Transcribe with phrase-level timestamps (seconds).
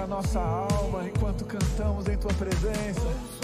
[0.00, 3.39] a nossa alma enquanto cantamos em tua presença.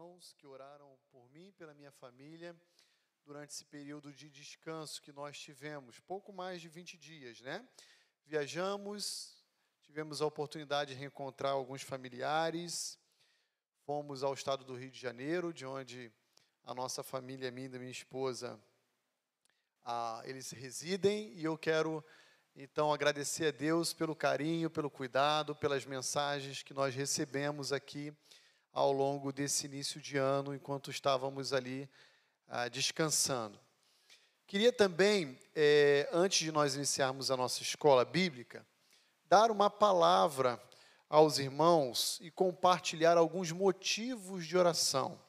[0.00, 2.56] Irmãos que oraram por mim pela minha família
[3.22, 7.68] durante esse período de descanso que nós tivemos, pouco mais de 20 dias, né?
[8.24, 9.44] Viajamos,
[9.82, 12.98] tivemos a oportunidade de reencontrar alguns familiares,
[13.84, 16.10] fomos ao estado do Rio de Janeiro, de onde
[16.64, 18.58] a nossa família, minha e minha esposa,
[20.24, 22.02] eles residem, e eu quero
[22.56, 28.16] então agradecer a Deus pelo carinho, pelo cuidado, pelas mensagens que nós recebemos aqui
[28.72, 31.88] ao longo desse início de ano, enquanto estávamos ali
[32.48, 33.58] ah, descansando.
[34.46, 38.66] Queria também, eh, antes de nós iniciarmos a nossa escola bíblica,
[39.24, 40.60] dar uma palavra
[41.08, 45.20] aos irmãos e compartilhar alguns motivos de oração.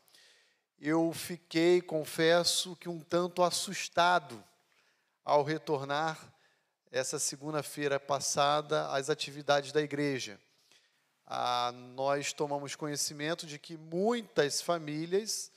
[0.80, 4.44] Eu fiquei, confesso, que um tanto assustado
[5.24, 6.34] ao retornar
[6.92, 10.40] essa segunda-feira passada às atividades da igreja
[11.34, 15.50] ah, nós tomamos conhecimento de que muitas famílias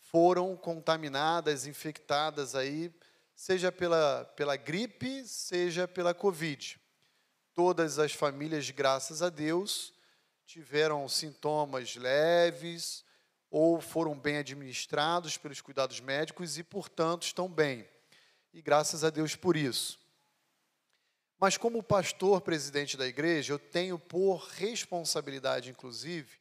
[0.00, 2.92] foram contaminadas, infectadas aí,
[3.32, 6.80] seja pela, pela gripe, seja pela Covid.
[7.54, 9.94] Todas as famílias, graças a Deus,
[10.46, 13.04] tiveram sintomas leves
[13.48, 17.88] ou foram bem administrados pelos cuidados médicos e, portanto, estão bem.
[18.52, 19.96] E graças a Deus por isso.
[21.44, 26.38] Mas, como pastor presidente da igreja, eu tenho por responsabilidade, inclusive,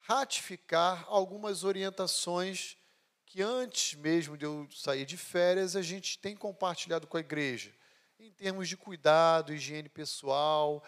[0.00, 2.76] ratificar algumas orientações
[3.24, 7.72] que antes mesmo de eu sair de férias, a gente tem compartilhado com a igreja,
[8.20, 10.84] em termos de cuidado, higiene pessoal,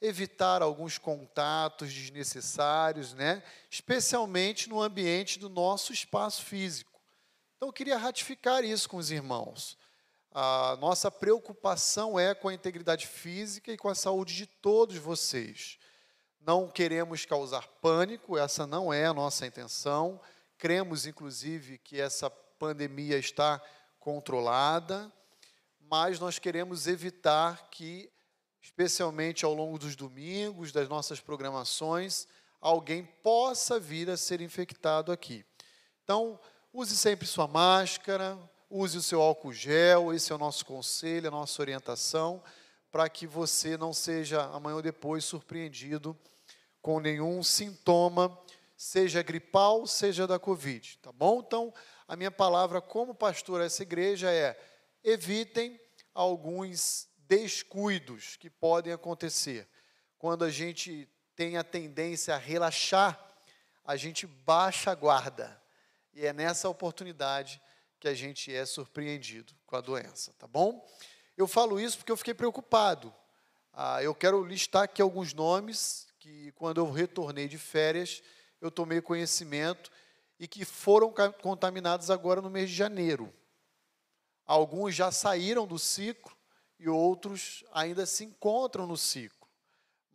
[0.00, 3.42] evitar alguns contatos desnecessários, né?
[3.68, 7.02] especialmente no ambiente do nosso espaço físico.
[7.56, 9.76] Então, eu queria ratificar isso com os irmãos.
[10.36, 15.78] A nossa preocupação é com a integridade física e com a saúde de todos vocês.
[16.40, 20.20] Não queremos causar pânico, essa não é a nossa intenção.
[20.58, 23.62] Cremos, inclusive, que essa pandemia está
[24.00, 25.08] controlada,
[25.78, 28.10] mas nós queremos evitar que,
[28.60, 32.26] especialmente ao longo dos domingos, das nossas programações,
[32.60, 35.46] alguém possa vir a ser infectado aqui.
[36.02, 36.40] Então,
[36.72, 38.36] use sempre sua máscara,
[38.76, 42.42] use o seu álcool gel, esse é o nosso conselho, a nossa orientação,
[42.90, 46.18] para que você não seja amanhã ou depois surpreendido
[46.82, 48.36] com nenhum sintoma,
[48.76, 51.38] seja gripal, seja da Covid, tá bom?
[51.38, 51.72] Então,
[52.08, 54.60] a minha palavra como pastor essa igreja é:
[55.04, 55.80] evitem
[56.12, 59.68] alguns descuidos que podem acontecer.
[60.18, 63.24] Quando a gente tem a tendência a relaxar,
[63.84, 65.62] a gente baixa a guarda.
[66.12, 67.62] E é nessa oportunidade
[68.04, 70.86] que a gente é surpreendido com a doença, tá bom?
[71.38, 73.14] Eu falo isso porque eu fiquei preocupado.
[73.72, 78.22] Ah, eu quero listar aqui alguns nomes que, quando eu retornei de férias,
[78.60, 79.90] eu tomei conhecimento
[80.38, 83.32] e que foram contaminados agora no mês de janeiro.
[84.44, 86.36] Alguns já saíram do ciclo
[86.78, 89.48] e outros ainda se encontram no ciclo.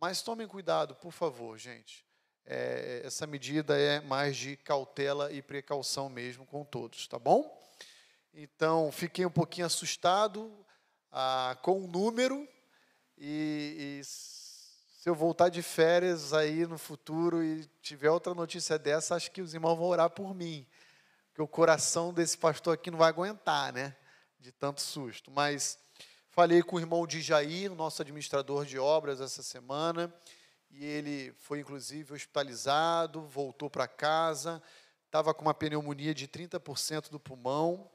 [0.00, 2.06] Mas tomem cuidado, por favor, gente.
[2.46, 7.59] É, essa medida é mais de cautela e precaução mesmo com todos, tá bom?
[8.32, 10.52] Então, fiquei um pouquinho assustado
[11.10, 12.48] ah, com o número
[13.18, 19.16] e, e se eu voltar de férias aí no futuro e tiver outra notícia dessa,
[19.16, 20.66] acho que os irmãos vão orar por mim.
[21.28, 23.96] Porque o coração desse pastor aqui não vai aguentar, né?
[24.38, 25.30] De tanto susto.
[25.30, 25.78] Mas
[26.28, 30.14] falei com o irmão de Jair, nosso administrador de obras, essa semana.
[30.70, 34.62] E ele foi, inclusive, hospitalizado, voltou para casa.
[35.06, 37.90] Estava com uma pneumonia de 30% do pulmão.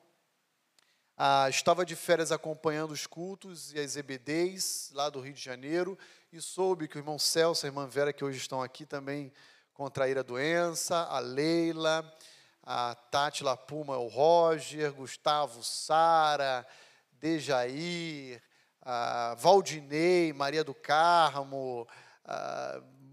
[1.17, 5.97] Ah, estava de férias acompanhando os cultos e as EBDs lá do Rio de Janeiro
[6.29, 9.31] e soube que o irmão Celso e a irmã Vera, que hoje estão aqui, também
[9.73, 12.13] contraíram a doença, a Leila,
[12.61, 16.67] a Tati Lapuma, o Roger, Gustavo Sara,
[17.13, 18.43] Dejair,
[18.81, 21.87] a Valdinei, Maria do Carmo,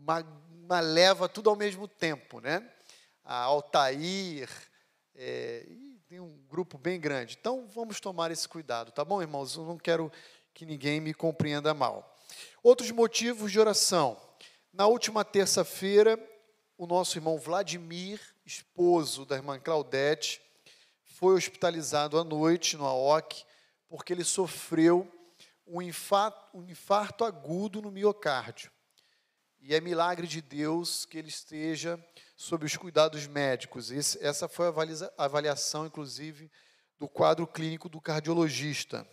[0.01, 0.27] uma,
[0.65, 2.69] uma leva tudo ao mesmo tempo, né?
[3.25, 4.51] A Altair,
[5.15, 5.65] é,
[6.13, 7.39] tem um grupo bem grande.
[7.41, 9.57] Então, vamos tomar esse cuidado, tá bom, irmãos?
[9.57, 10.13] Eu não quero
[10.53, 12.21] que ninguém me compreenda mal.
[12.63, 14.21] Outros motivos de oração.
[14.75, 16.23] Na última terça-feira,
[16.77, 20.43] o nosso irmão Vladimir, esposo da irmã Claudete,
[21.03, 23.47] foi hospitalizado à noite no AOC,
[23.89, 25.11] porque ele sofreu
[25.67, 28.71] um infarto, um infarto agudo no miocárdio.
[29.59, 31.99] E é milagre de Deus que ele esteja
[32.43, 33.93] sob os cuidados médicos.
[33.93, 36.51] Esse, essa foi a avaliação, inclusive,
[36.99, 39.07] do quadro clínico do cardiologista.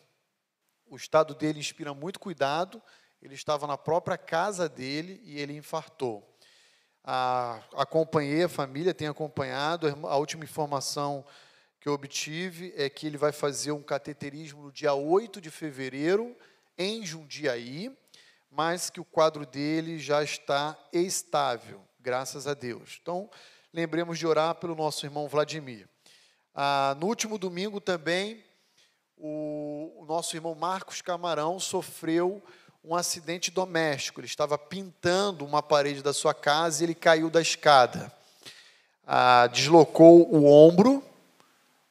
[0.87, 2.81] O estado dele inspira muito cuidado.
[3.21, 6.27] Ele estava na própria casa dele e ele infartou.
[7.03, 9.87] A, acompanhei a família, tenho acompanhado.
[10.07, 11.23] A última informação
[11.79, 16.35] que eu obtive é que ele vai fazer um cateterismo no dia 8 de fevereiro,
[16.75, 17.95] em Jundiaí,
[18.49, 22.97] mas que o quadro dele já está estável graças a Deus.
[23.01, 23.29] Então,
[23.73, 25.87] lembremos de orar pelo nosso irmão Vladimir.
[26.55, 28.43] Ah, no último domingo também,
[29.17, 32.41] o, o nosso irmão Marcos Camarão sofreu
[32.83, 34.21] um acidente doméstico.
[34.21, 38.11] Ele estava pintando uma parede da sua casa e ele caiu da escada.
[39.05, 41.03] Ah, deslocou o ombro.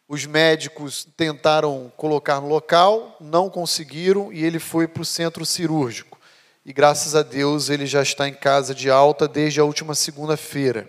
[0.09, 6.18] Os médicos tentaram colocar no local, não conseguiram e ele foi para o centro cirúrgico
[6.69, 10.87] e graças a Deus ele já está em casa de alta desde a última segunda-feira.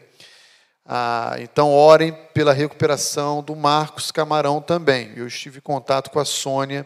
[0.86, 5.14] Ah, então, orem pela recuperação do Marcos Camarão também.
[5.16, 6.86] Eu estive em contato com a Sônia,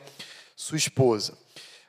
[0.55, 1.35] sua esposa.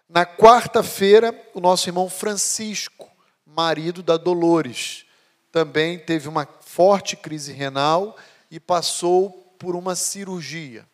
[0.09, 3.07] Na quarta-feira, o nosso irmão Francisco,
[3.45, 5.05] marido da Dolores,
[5.53, 8.17] também teve uma forte crise renal
[8.51, 10.87] e passou por uma cirurgia.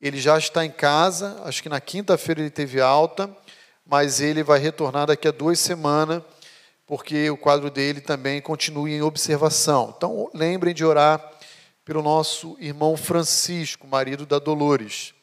[0.00, 3.30] Ele já está em casa, acho que na quinta-feira ele teve alta
[3.86, 6.22] mas ele vai retornar daqui a duas semanas,
[6.84, 9.94] porque o quadro dele também continua em observação.
[9.96, 11.32] Então, lembrem de orar
[11.84, 15.14] pelo nosso irmão Francisco, marido da Dolores.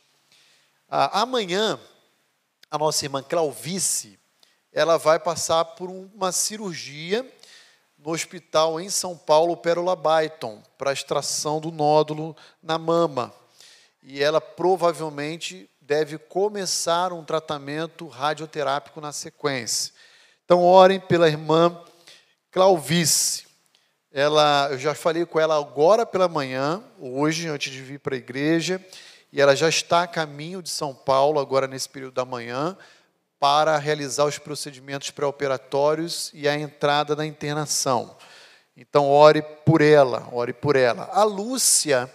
[0.90, 1.78] Ah, amanhã,
[2.72, 4.18] a nossa irmã Clauvice,
[4.72, 7.30] ela vai passar por uma cirurgia
[7.98, 13.34] no hospital em São Paulo, Pérola Byton, para extração do nódulo na mama.
[14.02, 19.94] E ela provavelmente deve começar um tratamento radioterápico na sequência.
[20.46, 21.78] Então, orem pela irmã
[22.52, 23.46] Clauvice.
[24.12, 28.18] Ela, eu já falei com ela agora pela manhã, hoje, antes de vir para a
[28.18, 28.84] igreja,
[29.32, 32.78] e ela já está a caminho de São Paulo, agora nesse período da manhã,
[33.40, 38.16] para realizar os procedimentos pré-operatórios e a entrada na internação.
[38.78, 41.10] Então, ore por ela, ore por ela.
[41.12, 42.10] A Lúcia,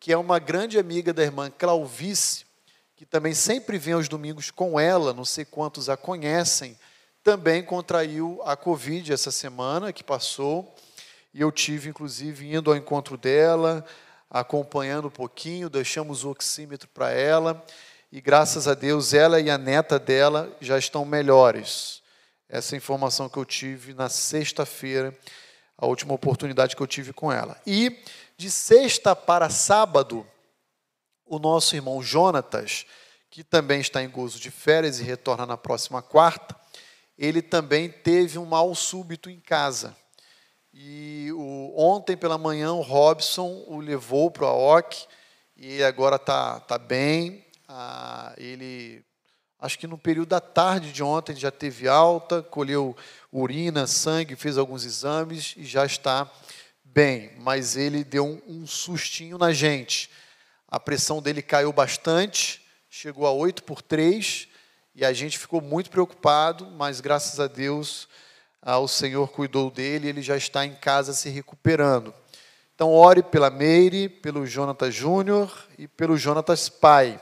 [0.00, 2.43] que é uma grande amiga da irmã Clauvice,
[3.04, 6.74] que também sempre vem aos domingos com ela, não sei quantos a conhecem,
[7.22, 10.74] também contraiu a Covid essa semana que passou,
[11.34, 13.84] e eu tive, inclusive, indo ao encontro dela,
[14.30, 17.62] acompanhando um pouquinho, deixamos o oxímetro para ela,
[18.10, 22.00] e graças a Deus ela e a neta dela já estão melhores.
[22.48, 25.14] Essa informação que eu tive na sexta-feira,
[25.76, 27.60] a última oportunidade que eu tive com ela.
[27.66, 28.02] E
[28.38, 30.26] de sexta para sábado,
[31.26, 32.86] o nosso irmão Jonatas,
[33.30, 36.54] que também está em gozo de férias e retorna na próxima quarta,
[37.18, 39.96] ele também teve um mal súbito em casa.
[40.72, 45.06] E o, ontem pela manhã o Robson o levou para o AOC
[45.56, 47.44] e agora está tá bem.
[47.68, 49.04] Ah, ele,
[49.60, 52.96] acho que no período da tarde de ontem já teve alta, colheu
[53.32, 56.28] urina, sangue, fez alguns exames e já está
[56.82, 57.32] bem.
[57.38, 60.10] Mas ele deu um, um sustinho na gente.
[60.68, 64.48] A pressão dele caiu bastante, chegou a 8 por 3
[64.94, 68.08] e a gente ficou muito preocupado, mas graças a Deus
[68.62, 72.14] ah, o Senhor cuidou dele, ele já está em casa se recuperando.
[72.74, 77.20] Então, ore pela Meire, pelo Jonatas Júnior e pelo Jonatas Pai.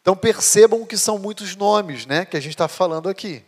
[0.00, 3.44] Então, percebam que são muitos nomes né, que a gente está falando aqui.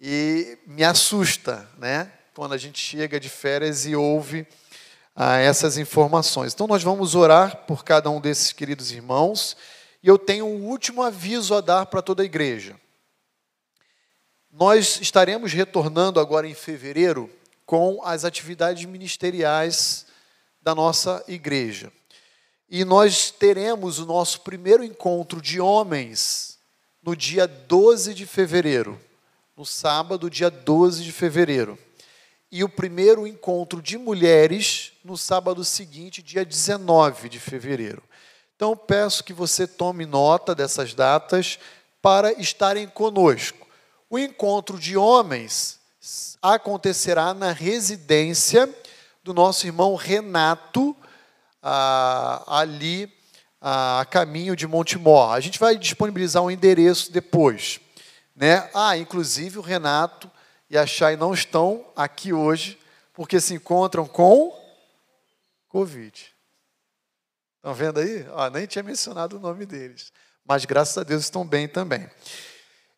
[0.00, 4.46] E me assusta né, quando a gente chega de férias e ouve
[5.20, 6.54] ah, essas informações.
[6.54, 9.56] Então, nós vamos orar por cada um desses queridos irmãos.
[10.00, 12.80] E eu tenho um último aviso a dar para toda a igreja.
[14.48, 17.28] Nós estaremos retornando agora em fevereiro
[17.66, 20.06] com as atividades ministeriais
[20.62, 21.92] da nossa igreja.
[22.70, 26.60] E nós teremos o nosso primeiro encontro de homens
[27.02, 29.00] no dia 12 de fevereiro,
[29.56, 31.76] no sábado, dia 12 de fevereiro.
[32.50, 38.02] E o primeiro encontro de mulheres no sábado seguinte, dia 19 de fevereiro.
[38.56, 41.58] Então, peço que você tome nota dessas datas
[42.00, 43.66] para estarem conosco.
[44.08, 45.78] O encontro de homens
[46.40, 48.68] acontecerá na residência
[49.22, 50.96] do nosso irmão Renato,
[51.62, 53.12] ali
[53.60, 55.34] a caminho de Montemor.
[55.34, 57.78] A gente vai disponibilizar um endereço depois.
[58.34, 58.70] Né?
[58.72, 60.30] Ah, inclusive o Renato
[60.70, 62.78] e a Chay não estão aqui hoje
[63.12, 64.56] porque se encontram com
[65.68, 66.34] Covid.
[67.56, 68.26] Estão vendo aí?
[68.34, 70.12] Ah, nem tinha mencionado o nome deles.
[70.46, 72.08] Mas graças a Deus estão bem também.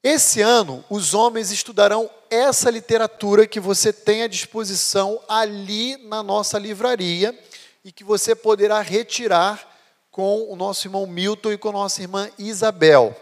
[0.02, 6.58] Esse ano, os homens estudarão essa literatura que você tem à disposição ali na nossa
[6.58, 7.38] livraria
[7.84, 9.68] e que você poderá retirar
[10.10, 13.14] com o nosso irmão Milton e com a nossa irmã Isabel.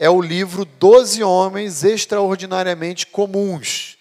[0.00, 3.98] É o livro Doze Homens Extraordinariamente Comuns,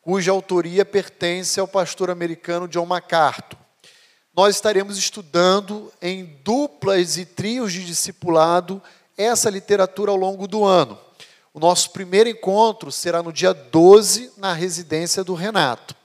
[0.00, 3.58] cuja autoria pertence ao pastor americano John MacArthur.
[4.32, 8.80] Nós estaremos estudando em duplas e trios de discipulado
[9.18, 10.96] essa literatura ao longo do ano.
[11.52, 15.96] O nosso primeiro encontro será no dia 12, na residência do Renato.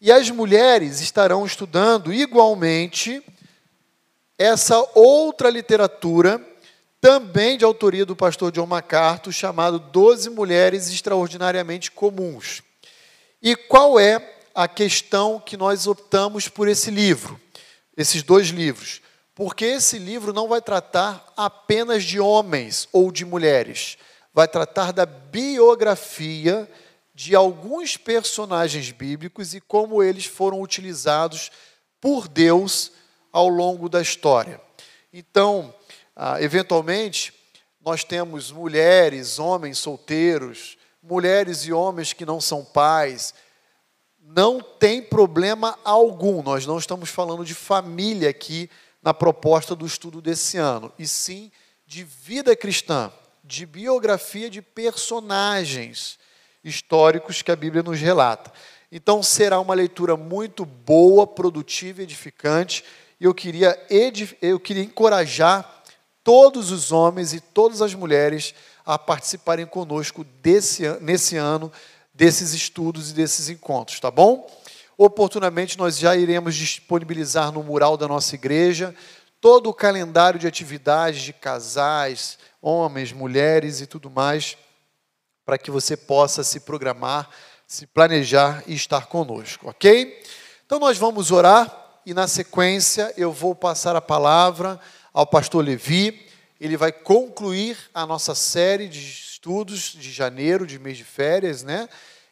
[0.00, 3.20] E as mulheres estarão estudando igualmente
[4.38, 6.40] essa outra literatura,
[7.00, 12.62] também de autoria do pastor John MacArthur, chamado Doze Mulheres Extraordinariamente Comuns.
[13.42, 17.40] E qual é a questão que nós optamos por esse livro,
[17.96, 19.00] esses dois livros?
[19.34, 23.96] Porque esse livro não vai tratar apenas de homens ou de mulheres
[24.32, 26.70] vai tratar da biografia
[27.14, 31.50] de alguns personagens bíblicos e como eles foram utilizados
[32.00, 32.92] por Deus
[33.32, 34.60] ao longo da história.
[35.12, 35.74] Então,
[36.22, 37.32] ah, eventualmente,
[37.82, 43.32] nós temos mulheres, homens solteiros, mulheres e homens que não são pais.
[44.20, 48.68] Não tem problema algum, nós não estamos falando de família aqui
[49.02, 51.50] na proposta do estudo desse ano, e sim
[51.86, 53.10] de vida cristã
[53.42, 56.18] de biografia de personagens
[56.62, 58.52] históricos que a Bíblia nos relata.
[58.92, 62.84] Então será uma leitura muito boa, produtiva edificante.
[63.18, 63.74] E eu queria,
[64.42, 65.79] eu queria encorajar
[66.22, 68.54] todos os homens e todas as mulheres
[68.84, 71.70] a participarem conosco desse, nesse ano
[72.12, 74.46] desses estudos e desses encontros, tá bom?
[74.98, 78.94] Oportunamente nós já iremos disponibilizar no mural da nossa igreja
[79.40, 84.58] todo o calendário de atividades de casais, homens, mulheres e tudo mais,
[85.46, 87.30] para que você possa se programar
[87.70, 90.20] se planejar e estar conosco, ok?
[90.66, 94.80] Então nós vamos orar e na sequência eu vou passar a palavra
[95.12, 96.26] ao pastor Levi.
[96.60, 101.88] Ele vai concluir a nossa série de estudos de janeiro, de mês de férias, né?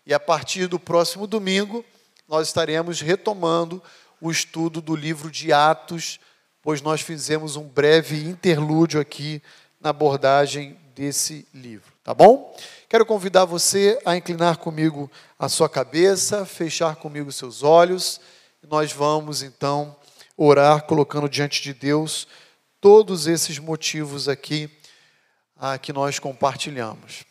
[0.06, 1.84] E a partir do próximo domingo
[2.28, 3.82] nós estaremos retomando
[4.20, 6.20] o estudo do livro de Atos,
[6.62, 9.42] pois nós fizemos um breve interlúdio aqui
[9.80, 12.54] na abordagem desse livro, tá bom?
[12.88, 18.20] Quero convidar você a inclinar comigo a sua cabeça, fechar comigo seus olhos,
[18.68, 19.96] nós vamos então
[20.36, 22.26] orar colocando diante de Deus
[22.80, 24.70] todos esses motivos aqui
[25.56, 27.24] ah, que nós compartilhamos.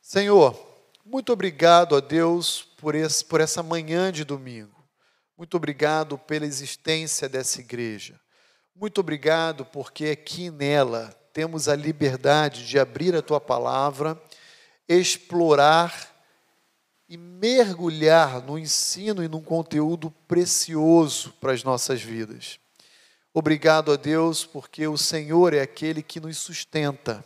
[0.00, 0.58] Senhor,
[1.04, 4.80] muito obrigado a Deus por, esse, por essa manhã de domingo.
[5.36, 8.20] Muito obrigado pela existência dessa igreja.
[8.74, 14.20] Muito obrigado porque aqui nela temos a liberdade de abrir a tua palavra,
[14.88, 16.10] explorar
[17.08, 22.58] e mergulhar no ensino e num conteúdo precioso para as nossas vidas.
[23.32, 27.24] Obrigado a Deus, porque o Senhor é aquele que nos sustenta.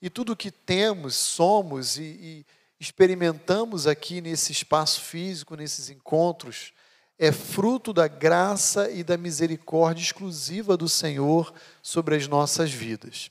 [0.00, 2.46] E tudo que temos, somos e, e
[2.80, 6.72] experimentamos aqui nesse espaço físico, nesses encontros,
[7.18, 13.30] é fruto da graça e da misericórdia exclusiva do Senhor sobre as nossas vidas.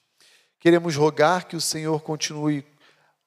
[0.59, 2.63] Queremos rogar que o Senhor continue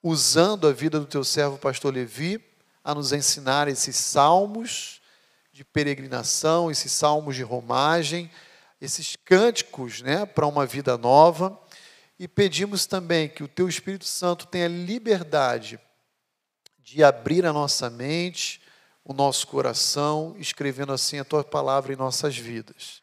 [0.00, 2.40] usando a vida do teu servo pastor Levi
[2.84, 5.00] a nos ensinar esses salmos
[5.52, 8.30] de peregrinação, esses salmos de romagem,
[8.80, 11.58] esses cânticos, né, para uma vida nova.
[12.18, 15.78] E pedimos também que o teu Espírito Santo tenha liberdade
[16.78, 18.60] de abrir a nossa mente,
[19.04, 23.02] o nosso coração, escrevendo assim a tua palavra em nossas vidas.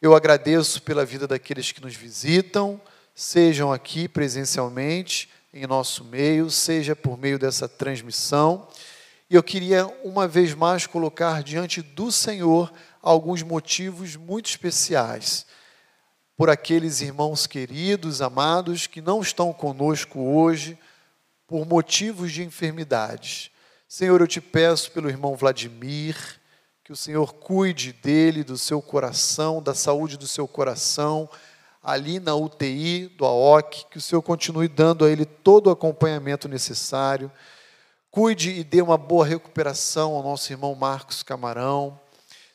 [0.00, 2.80] Eu agradeço pela vida daqueles que nos visitam,
[3.14, 8.68] sejam aqui presencialmente em nosso meio, seja por meio dessa transmissão.
[9.28, 15.46] E eu queria uma vez mais colocar diante do Senhor alguns motivos muito especiais
[16.36, 20.78] por aqueles irmãos queridos, amados, que não estão conosco hoje
[21.46, 23.50] por motivos de enfermidades.
[23.86, 26.16] Senhor, eu te peço pelo irmão Vladimir,
[26.82, 31.28] que o Senhor cuide dele, do seu coração, da saúde do seu coração,
[31.82, 36.48] ali na UTI do AOC, que o Senhor continue dando a ele todo o acompanhamento
[36.48, 37.30] necessário.
[38.10, 41.98] Cuide e dê uma boa recuperação ao nosso irmão Marcos Camarão.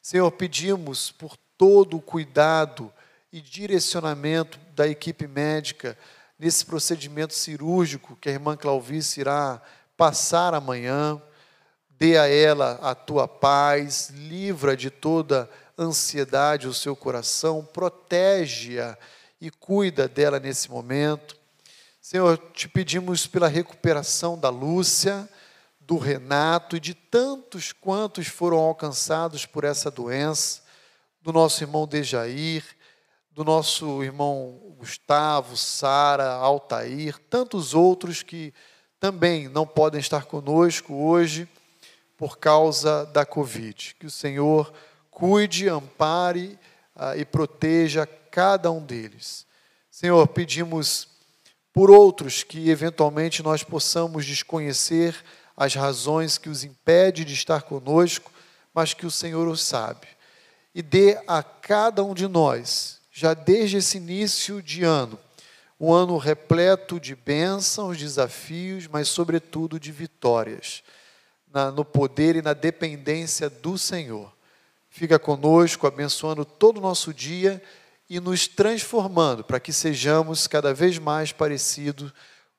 [0.05, 2.93] Senhor, pedimos por todo o cuidado
[3.33, 5.97] e direcionamento da equipe médica
[6.37, 9.59] nesse procedimento cirúrgico que a irmã Clauvice irá
[9.97, 11.19] passar amanhã.
[11.89, 18.95] Dê a ela a tua paz, livra de toda ansiedade o seu coração, protege-a
[19.41, 21.35] e cuida dela nesse momento.
[21.99, 25.27] Senhor, te pedimos pela recuperação da Lúcia,
[25.85, 30.63] do Renato e de tantos quantos foram alcançados por essa doença,
[31.21, 32.63] do nosso irmão Dejair,
[33.31, 38.53] do nosso irmão Gustavo, Sara, Altair, tantos outros que
[38.99, 41.47] também não podem estar conosco hoje
[42.17, 43.95] por causa da Covid.
[43.99, 44.73] Que o Senhor
[45.11, 46.57] cuide, ampare
[46.95, 49.45] ah, e proteja cada um deles.
[49.91, 51.07] Senhor, pedimos
[51.71, 55.15] por outros que eventualmente nós possamos desconhecer
[55.55, 58.31] as razões que os impede de estar conosco,
[58.73, 60.07] mas que o Senhor os sabe.
[60.73, 65.17] E dê a cada um de nós, já desde esse início de ano,
[65.79, 70.83] um ano repleto de bênçãos, desafios, mas sobretudo de vitórias,
[71.51, 74.33] na, no poder e na dependência do Senhor.
[74.89, 77.61] Fica conosco, abençoando todo o nosso dia
[78.09, 82.13] e nos transformando para que sejamos cada vez mais parecidos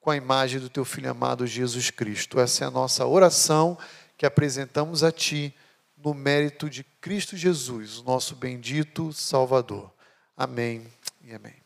[0.07, 2.39] com a imagem do teu filho amado Jesus Cristo.
[2.39, 3.77] Essa é a nossa oração
[4.17, 5.53] que apresentamos a ti
[5.99, 9.93] no mérito de Cristo Jesus, nosso bendito Salvador.
[10.37, 10.87] Amém
[11.25, 11.57] e amém.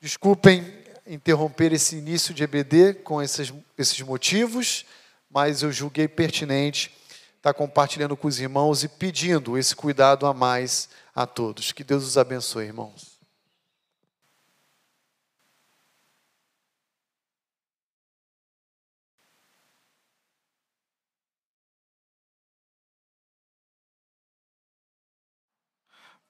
[0.00, 0.66] Desculpem
[1.06, 4.84] interromper esse início de EBD com esses, esses motivos,
[5.30, 6.92] mas eu julguei pertinente
[7.36, 11.70] estar compartilhando com os irmãos e pedindo esse cuidado a mais a todos.
[11.70, 13.15] Que Deus os abençoe, irmãos.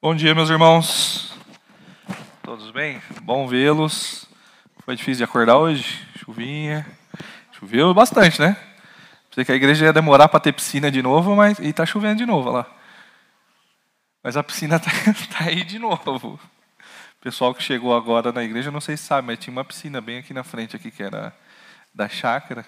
[0.01, 1.35] Bom dia, meus irmãos.
[2.43, 3.01] Todos bem?
[3.23, 4.29] Bom vê-los.
[4.85, 6.07] Foi difícil de acordar hoje?
[6.19, 6.87] Chuvinha.
[7.53, 8.59] Choveu bastante, né?
[9.31, 12.19] Pensei que a igreja ia demorar para ter piscina de novo, mas e tá chovendo
[12.19, 12.67] de novo olha lá.
[14.23, 14.91] Mas a piscina tá,
[15.31, 16.39] tá aí de novo.
[17.19, 20.03] O pessoal que chegou agora na igreja, não sei se sabe, mas tinha uma piscina
[20.03, 21.35] bem aqui na frente aqui que era
[21.95, 22.67] da chácara.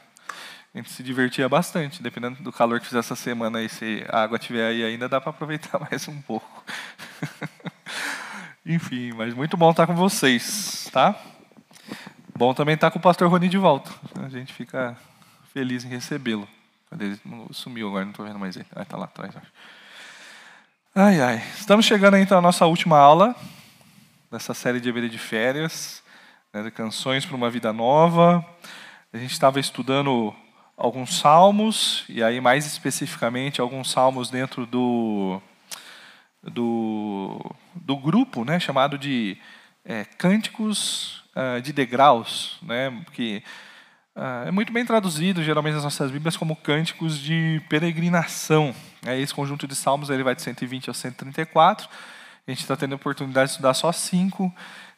[0.74, 4.22] A gente se divertia bastante, dependendo do calor que fizer essa semana aí, se a
[4.22, 6.64] água tiver aí ainda, dá para aproveitar mais um pouco.
[8.64, 11.18] Enfim, mas muito bom estar com vocês, tá?
[12.36, 13.90] Bom também estar com o pastor Rony de volta.
[14.22, 14.96] A gente fica
[15.52, 16.46] feliz em recebê-lo.
[16.90, 17.20] Cadê ele?
[17.50, 18.66] Sumiu agora, não estou vendo mais ele.
[18.76, 19.34] Ah, está lá atrás.
[19.34, 19.52] acho.
[20.94, 21.42] Ai, ai.
[21.56, 23.34] Estamos chegando então à nossa última aula
[24.30, 26.02] dessa série de Ebeira de Férias,
[26.52, 28.44] né, de Canções para uma Vida Nova.
[29.12, 30.34] A gente estava estudando
[30.78, 35.42] alguns salmos, e aí mais especificamente alguns salmos dentro do,
[36.40, 39.36] do, do grupo né, chamado de
[39.84, 43.42] é, Cânticos ah, de Degraus, né, que
[44.14, 48.72] ah, é muito bem traduzido geralmente nas nossas Bíblias como Cânticos de Peregrinação.
[49.04, 51.88] É, esse conjunto de salmos ele vai de 120 a 134.
[52.46, 54.54] A gente está tendo a oportunidade de estudar só cinco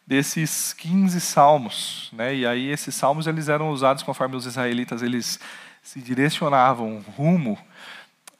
[0.06, 2.34] desses 15 salmos, né?
[2.34, 5.38] E aí esses salmos eles eram usados conforme os israelitas eles
[5.82, 7.58] se direcionavam rumo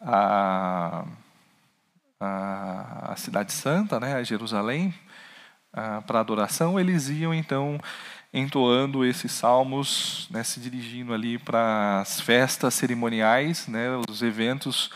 [0.00, 1.04] à,
[2.18, 4.94] à, cidade santa, né, a Jerusalém,
[5.72, 7.80] ah, para adoração, eles iam então
[8.32, 14.90] entoando esses salmos, né, se dirigindo ali para as festas cerimoniais, né, os eventos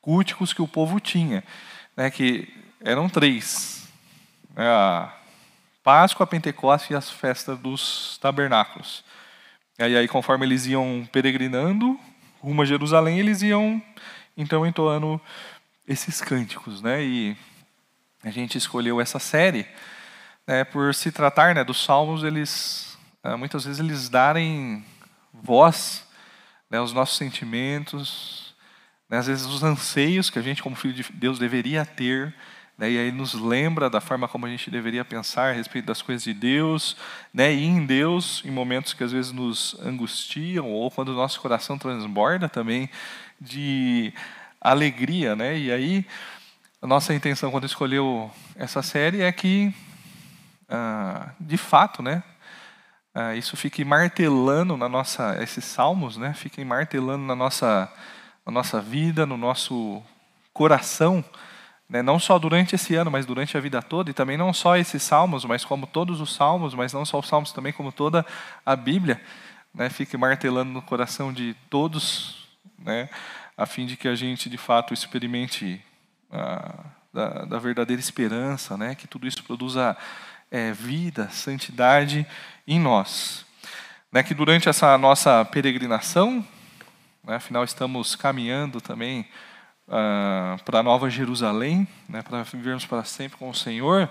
[0.00, 1.42] culticos que o povo tinha,
[1.96, 2.48] né, que
[2.80, 3.88] eram três:
[4.54, 5.12] né, a
[5.82, 9.04] Páscoa, a Pentecostes e as festas dos tabernáculos.
[9.78, 11.98] E aí, conforme eles iam peregrinando
[12.40, 13.82] rumo a Jerusalém, eles iam
[14.36, 15.20] então entoando
[15.86, 17.02] esses cânticos, né?
[17.02, 17.36] E
[18.24, 19.66] a gente escolheu essa série
[20.46, 24.84] né, por se tratar né, dos salmos, eles ah, muitas vezes eles darem
[25.32, 26.06] voz
[26.70, 28.54] né, aos nossos sentimentos,
[29.10, 32.34] né, às vezes os anseios que a gente como filho de Deus deveria ter
[32.78, 36.02] né, e aí nos lembra da forma como a gente deveria pensar a respeito das
[36.02, 36.96] coisas de Deus,
[37.32, 41.40] né, e em Deus, em momentos que às vezes nos angustiam, ou quando o nosso
[41.40, 42.90] coração transborda também
[43.40, 44.12] de
[44.60, 45.34] alegria.
[45.34, 46.06] Né, e aí,
[46.82, 49.74] a nossa intenção quando escolheu essa série é que,
[50.68, 52.22] ah, de fato, né,
[53.14, 57.90] ah, isso fique martelando na nossa, esses salmos, né, fiquem martelando na nossa,
[58.44, 60.02] na nossa vida, no nosso
[60.52, 61.24] coração,
[61.88, 65.02] não só durante esse ano, mas durante a vida toda, e também não só esses
[65.02, 68.26] salmos, mas como todos os salmos, mas não só os salmos, também como toda
[68.64, 69.20] a Bíblia,
[69.72, 73.08] né, fique martelando no coração de todos, né,
[73.56, 75.80] a fim de que a gente de fato experimente
[76.30, 76.74] a,
[77.12, 79.96] da, da, verdadeira esperança, né, que tudo isso produza
[80.50, 82.26] é, vida, santidade
[82.66, 83.46] em nós.
[84.10, 86.44] Né, que durante essa nossa peregrinação,
[87.22, 89.28] né, afinal estamos caminhando também
[89.88, 94.10] uh, para Nova Jerusalém, né, para vivermos para sempre com o Senhor,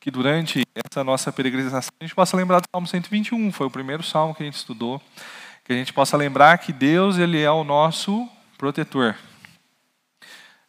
[0.00, 4.02] que durante essa nossa peregrinação a gente possa lembrar do Salmo 121, foi o primeiro
[4.02, 5.00] salmo que a gente estudou,
[5.64, 9.16] que a gente possa lembrar que Deus ele é o nosso protetor.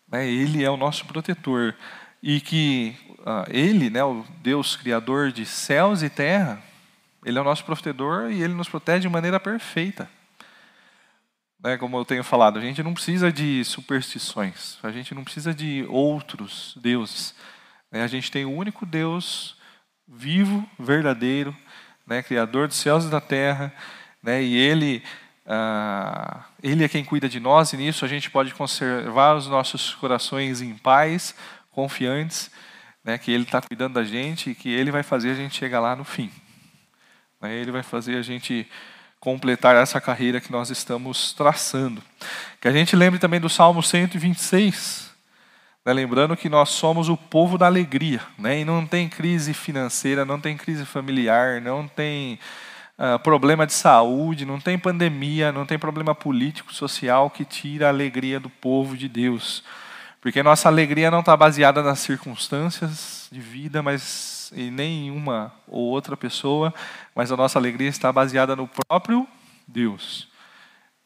[0.10, 1.76] Né, ele é o nosso protetor.
[2.24, 6.60] E que uh, Ele, né, o Deus Criador de céus e terra,
[7.24, 10.10] Ele é o nosso protetor e Ele nos protege de maneira perfeita
[11.64, 15.54] né, como eu tenho falado, a gente não precisa de superstições, a gente não precisa
[15.54, 17.34] de outros deuses.
[17.92, 19.58] Né, a gente tem o único Deus
[20.08, 21.56] vivo, verdadeiro,
[22.06, 23.74] né, Criador dos céus e da terra,
[24.22, 25.04] né, e Ele,
[25.46, 29.96] ah, Ele é quem cuida de nós, e nisso a gente pode conservar os nossos
[29.96, 31.36] corações em paz,
[31.72, 32.52] confiantes,
[33.04, 35.80] né, que Ele está cuidando da gente e que Ele vai fazer a gente chegar
[35.80, 36.32] lá no fim.
[37.42, 38.68] Né, ele vai fazer a gente
[39.28, 42.02] completar essa carreira que nós estamos traçando.
[42.62, 45.12] Que a gente lembre também do Salmo 126,
[45.86, 50.24] né, lembrando que nós somos o povo da alegria, né, e não tem crise financeira,
[50.24, 52.40] não tem crise familiar, não tem
[52.98, 57.90] uh, problema de saúde, não tem pandemia, não tem problema político, social que tira a
[57.90, 59.62] alegria do povo de Deus.
[60.22, 66.16] Porque nossa alegria não está baseada nas circunstâncias de vida, mas em nenhuma ou outra
[66.18, 66.74] pessoa,
[67.16, 69.28] mas a nossa alegria está baseada no próprio
[69.68, 70.28] Deus.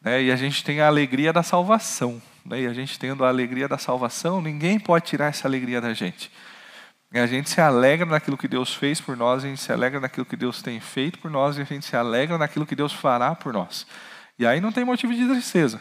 [0.00, 0.24] Né?
[0.24, 2.20] E a gente tem a alegria da salvação.
[2.44, 2.62] Né?
[2.62, 6.30] E a gente tendo a alegria da salvação, ninguém pode tirar essa alegria da gente.
[7.12, 10.00] E a gente se alegra naquilo que Deus fez por nós, a gente se alegra
[10.00, 12.92] naquilo que Deus tem feito por nós, e a gente se alegra naquilo que Deus
[12.92, 13.86] fará por nós.
[14.38, 15.80] E aí não tem motivo de tristeza.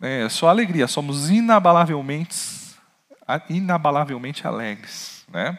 [0.00, 2.36] É só alegria, somos inabalavelmente,
[3.48, 5.24] inabalavelmente alegres.
[5.30, 5.56] Né?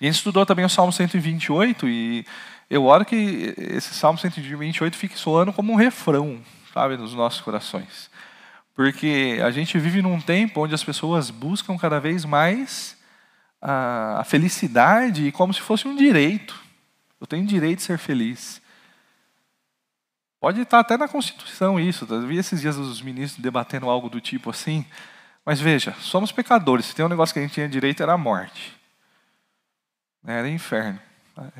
[0.00, 2.26] A gente estudou também o Salmo 128 e
[2.68, 6.40] eu oro que esse Salmo 128 fique soando como um refrão,
[6.72, 8.10] sabe, nos nossos corações.
[8.74, 12.96] Porque a gente vive num tempo onde as pessoas buscam cada vez mais
[13.60, 16.60] a, a felicidade como se fosse um direito.
[17.20, 18.60] Eu tenho direito de ser feliz.
[20.38, 22.06] Pode estar até na Constituição isso.
[22.08, 24.84] Eu vi esses dias os ministros debatendo algo do tipo assim.
[25.44, 26.86] Mas veja, somos pecadores.
[26.86, 28.75] Se tem um negócio que a gente tinha direito era a morte.
[30.26, 30.98] Era inferno.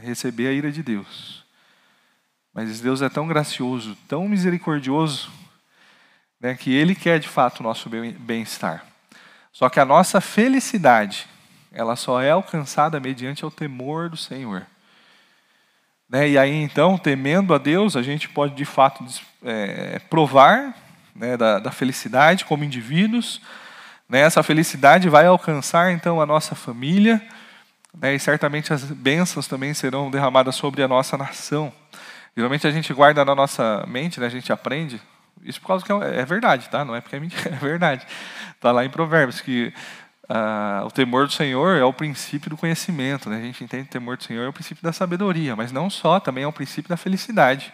[0.02, 1.44] Receber a ira de Deus.
[2.52, 5.30] Mas Deus é tão gracioso, tão misericordioso,
[6.40, 8.84] né, que Ele quer de fato o nosso bem- bem-estar.
[9.52, 11.26] Só que a nossa felicidade,
[11.70, 14.66] ela só é alcançada mediante o temor do Senhor.
[16.08, 19.04] Né, e aí então, temendo a Deus, a gente pode de fato
[19.44, 20.74] é, provar
[21.14, 23.40] né, da, da felicidade como indivíduos.
[24.08, 27.22] Né, essa felicidade vai alcançar então a nossa família,
[28.00, 31.72] né, e certamente as bênçãos também serão derramadas sobre a nossa nação.
[32.36, 35.00] Geralmente a gente guarda na nossa mente, né, a gente aprende.
[35.42, 36.84] Isso por causa que é é verdade, tá?
[36.84, 38.06] Não é porque é mentira, é verdade.
[38.54, 39.72] Está lá em Provérbios que
[40.28, 43.30] ah, o temor do Senhor é o princípio do conhecimento.
[43.30, 43.38] Né?
[43.38, 45.88] A gente entende que o temor do Senhor é o princípio da sabedoria, mas não
[45.88, 47.72] só, também é o princípio da felicidade.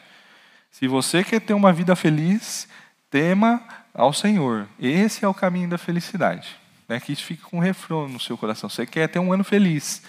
[0.70, 2.68] Se você quer ter uma vida feliz,
[3.10, 3.62] tema
[3.94, 4.66] ao Senhor.
[4.78, 6.61] Esse é o caminho da felicidade.
[6.92, 7.00] Né?
[7.00, 8.68] Que isso fique com um refrão no seu coração.
[8.68, 10.02] Você quer ter um ano feliz,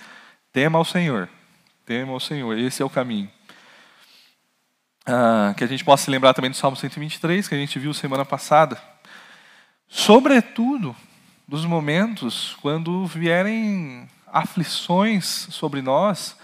[0.51, 1.29] tema ao Senhor.
[1.85, 2.57] Tema ao Senhor.
[2.57, 3.31] Esse é o caminho.
[5.05, 7.93] Ah, que a gente possa se lembrar também do Salmo 123, que a gente viu
[7.93, 8.81] semana passada.
[9.87, 10.93] Sobretudo,
[11.47, 16.37] dos momentos quando vierem aflições sobre nós,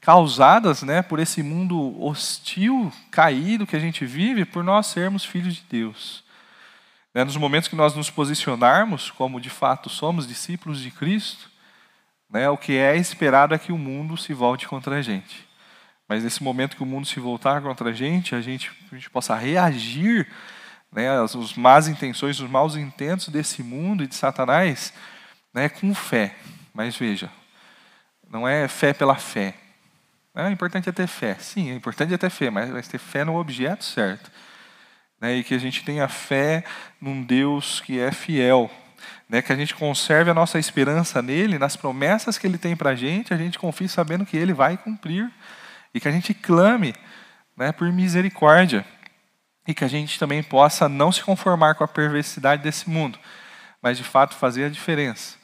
[0.00, 5.56] causadas né, por esse mundo hostil, caído que a gente vive, por nós sermos filhos
[5.56, 6.24] de Deus.
[7.14, 11.50] Né, nos momentos que nós nos posicionarmos como de fato somos discípulos de Cristo,
[12.30, 15.48] né, o que é esperado é que o mundo se volte contra a gente.
[16.08, 19.10] Mas nesse momento que o mundo se voltar contra a gente, a gente, a gente
[19.10, 20.26] possa reagir
[20.90, 24.92] né, as más intenções, os maus intentos desse mundo e de Satanás
[25.52, 26.34] né, com fé.
[26.72, 27.30] Mas veja,
[28.30, 29.54] não é fé pela fé.
[30.34, 31.34] É importante é ter fé.
[31.40, 34.30] Sim, é importante é ter fé, mas vai ter fé no objeto certo.
[35.20, 36.64] Né, e que a gente tenha fé
[37.00, 38.70] num Deus que é fiel.
[39.28, 42.90] Né, que a gente conserve a nossa esperança nele, nas promessas que ele tem para
[42.90, 45.30] a gente, a gente confie sabendo que ele vai cumprir.
[45.92, 46.94] E que a gente clame
[47.56, 48.84] né, por misericórdia.
[49.66, 53.18] E que a gente também possa não se conformar com a perversidade desse mundo,
[53.82, 55.36] mas de fato fazer a diferença.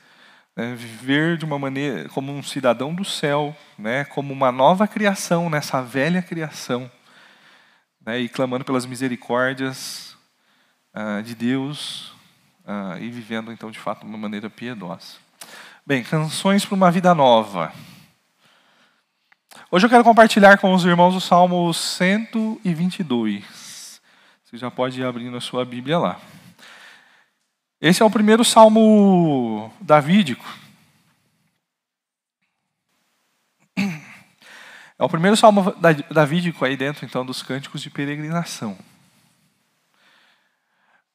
[0.56, 5.50] Né, viver de uma maneira como um cidadão do céu, né, como uma nova criação
[5.50, 6.90] nessa velha criação,
[8.04, 10.16] né, e clamando pelas misericórdias
[10.92, 12.12] ah, de Deus
[12.66, 15.16] ah, e vivendo então de fato de uma maneira piedosa.
[15.86, 17.72] Bem, canções para uma vida nova.
[19.70, 24.00] Hoje eu quero compartilhar com os irmãos o Salmo 122.
[24.44, 26.20] Você já pode ir abrindo a sua Bíblia lá.
[27.80, 30.44] Esse é o primeiro salmo davídico.
[34.98, 38.78] É o primeiro salmo da- davídico aí dentro, então, dos cânticos de peregrinação.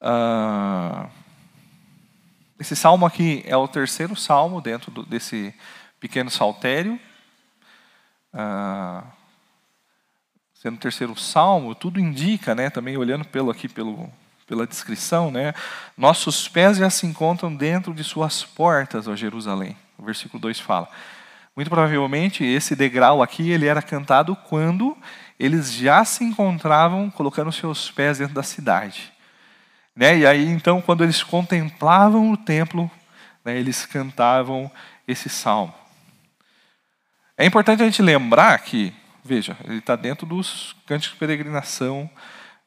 [0.00, 1.08] Ah,
[2.58, 5.54] esse salmo aqui é o terceiro salmo dentro do- desse
[5.98, 7.00] pequeno saltério.
[8.32, 9.04] Ah,
[10.54, 14.10] sendo o terceiro salmo, tudo indica, né, também olhando pelo aqui pelo,
[14.46, 15.54] pela descrição, né,
[15.96, 19.74] nossos pés já se encontram dentro de suas portas, ó Jerusalém.
[19.96, 20.88] O versículo 2 fala.
[21.56, 24.96] Muito provavelmente esse degrau aqui ele era cantado quando
[25.38, 29.12] eles já se encontravam colocando seus pés dentro da cidade.
[29.94, 30.18] Né?
[30.18, 32.90] E aí então quando eles contemplavam o templo,
[33.44, 34.70] né, eles cantavam
[35.06, 35.74] esse salmo.
[37.36, 38.92] É importante a gente lembrar que,
[39.24, 42.08] veja, ele está dentro dos cânticos de peregrinação.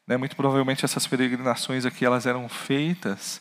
[0.06, 0.16] Né?
[0.16, 3.40] Muito provavelmente essas peregrinações aqui elas eram feitas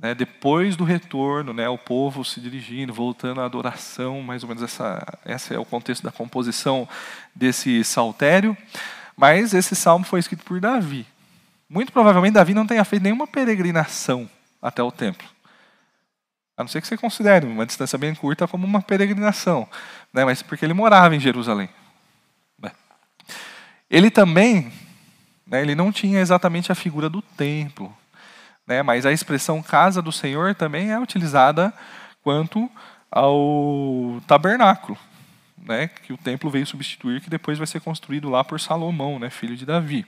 [0.00, 4.62] né, depois do retorno, né, o povo se dirigindo, voltando à adoração, mais ou menos
[4.62, 6.88] essa, esse é o contexto da composição
[7.34, 8.56] desse saltério.
[9.14, 11.06] Mas esse salmo foi escrito por Davi.
[11.68, 14.28] Muito provavelmente Davi não tenha feito nenhuma peregrinação
[14.62, 15.28] até o templo.
[16.56, 19.68] A não ser que você considere uma distância bem curta como uma peregrinação,
[20.12, 20.24] né?
[20.24, 21.68] mas porque ele morava em Jerusalém.
[22.58, 22.70] Né?
[23.90, 24.72] Ele também,
[25.46, 27.94] né, ele não tinha exatamente a figura do templo,
[28.70, 31.74] né, mas a expressão casa do Senhor também é utilizada
[32.22, 32.70] quanto
[33.10, 34.96] ao tabernáculo,
[35.58, 39.28] né, que o templo veio substituir, que depois vai ser construído lá por Salomão, né,
[39.28, 40.06] filho de Davi.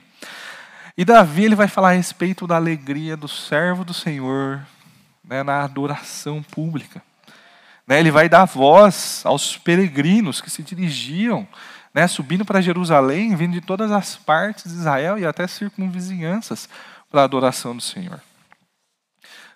[0.97, 4.65] E Davi ele vai falar a respeito da alegria do servo do Senhor
[5.25, 7.03] né, na adoração pública.
[7.85, 11.45] Né, ele vai dar voz aos peregrinos que se dirigiam,
[11.93, 16.69] né, subindo para Jerusalém, vindo de todas as partes de Israel e até circunvizinhanças
[17.11, 18.21] para a adoração do Senhor.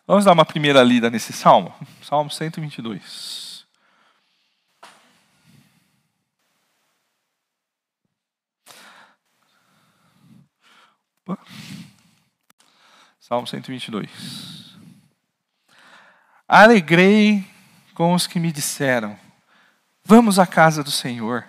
[0.07, 1.75] Vamos dar uma primeira lida nesse salmo?
[2.01, 3.67] Salmo 122.
[13.19, 14.77] Salmo 122.
[16.47, 17.45] Alegrei
[17.93, 19.19] com os que me disseram:
[20.05, 21.45] Vamos à casa do Senhor.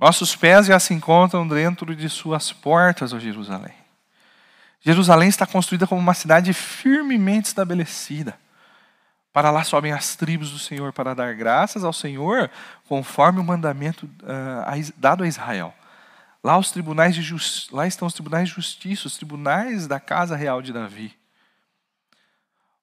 [0.00, 3.83] Nossos pés já se encontram dentro de suas portas, ó Jerusalém.
[4.84, 8.38] Jerusalém está construída como uma cidade firmemente estabelecida.
[9.32, 12.50] Para lá sobem as tribos do Senhor para dar graças ao Senhor,
[12.86, 14.08] conforme o mandamento
[14.78, 15.74] Is- dado a Israel.
[16.42, 17.34] Lá, os tribunais de
[17.72, 21.16] lá estão os tribunais de justiça, os tribunais da casa real de Davi.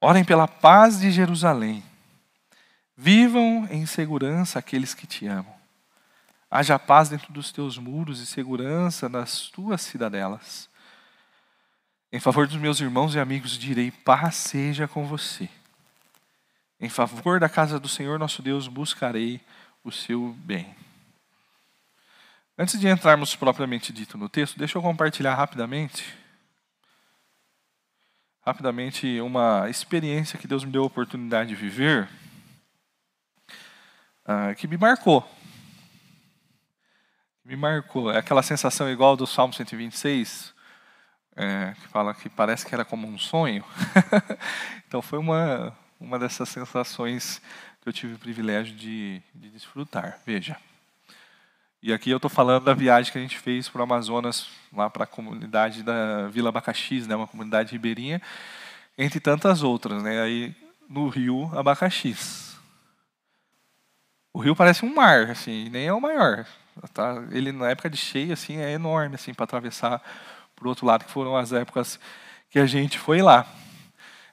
[0.01, 1.83] Orem pela paz de Jerusalém.
[2.97, 5.53] Vivam em segurança aqueles que te amam.
[6.49, 10.70] Haja paz dentro dos teus muros e segurança nas tuas cidadelas.
[12.14, 15.47] Em favor dos meus irmãos e amigos, direi: paz seja com você.
[16.80, 19.39] Em favor da casa do Senhor nosso Deus, buscarei
[19.82, 20.76] o seu bem.
[22.57, 26.14] Antes de entrarmos propriamente dito no texto, deixa eu compartilhar rapidamente,
[28.45, 32.09] rapidamente uma experiência que Deus me deu a oportunidade de viver,
[34.26, 35.26] ah, que me marcou.
[37.45, 38.12] Me marcou.
[38.12, 40.53] É aquela sensação igual do Salmo 126,
[41.36, 43.63] é, que fala que parece que era como um sonho.
[44.88, 47.41] então foi uma, uma dessas sensações
[47.82, 50.19] que eu tive o privilégio de, de desfrutar.
[50.25, 50.57] Veja.
[51.82, 54.88] E aqui eu estou falando da viagem que a gente fez para o Amazonas, lá
[54.88, 58.21] para a comunidade da Vila Abacaxis, né, uma comunidade ribeirinha,
[58.95, 60.55] entre tantas outras, né, aí
[60.88, 62.55] no rio Abacaxis.
[64.32, 66.45] O rio parece um mar, assim, nem é o maior.
[66.93, 67.15] Tá?
[67.32, 70.01] Ele na época de cheia assim é enorme assim para atravessar
[70.68, 71.99] o outro lado, que foram as épocas
[72.49, 73.45] que a gente foi lá.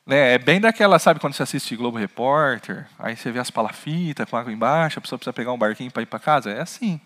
[0.07, 4.29] Né, é bem daquela, sabe quando você assiste Globo Repórter, aí você vê as palafitas
[4.29, 6.51] com água embaixo, a pessoa precisa pegar um barquinho para ir para casa?
[6.51, 6.99] É assim.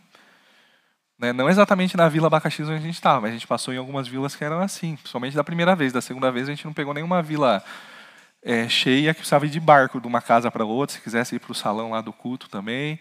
[1.18, 3.76] Né, não exatamente na Vila Abacaxi onde a gente estava, mas a gente passou em
[3.76, 5.92] algumas vilas que eram assim, principalmente da primeira vez.
[5.92, 7.62] Da segunda vez a gente não pegou nenhuma vila
[8.42, 11.38] é, cheia que precisava ir de barco de uma casa para outra, se quisesse ir
[11.38, 12.98] para o salão lá do culto também.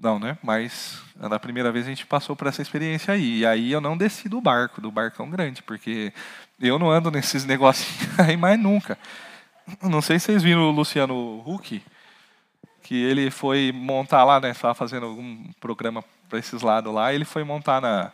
[0.00, 0.38] Não, né?
[0.42, 3.40] Mas na primeira vez a gente passou por essa experiência aí.
[3.40, 6.12] E aí eu não desci do barco, do barcão grande, porque
[6.60, 8.96] eu não ando nesses negocinhos aí mais nunca.
[9.82, 11.82] Não sei se vocês viram o Luciano Huck,
[12.82, 14.50] que ele foi montar lá, né?
[14.50, 18.12] Estava fazendo algum programa para esses lados lá, ele foi montar na.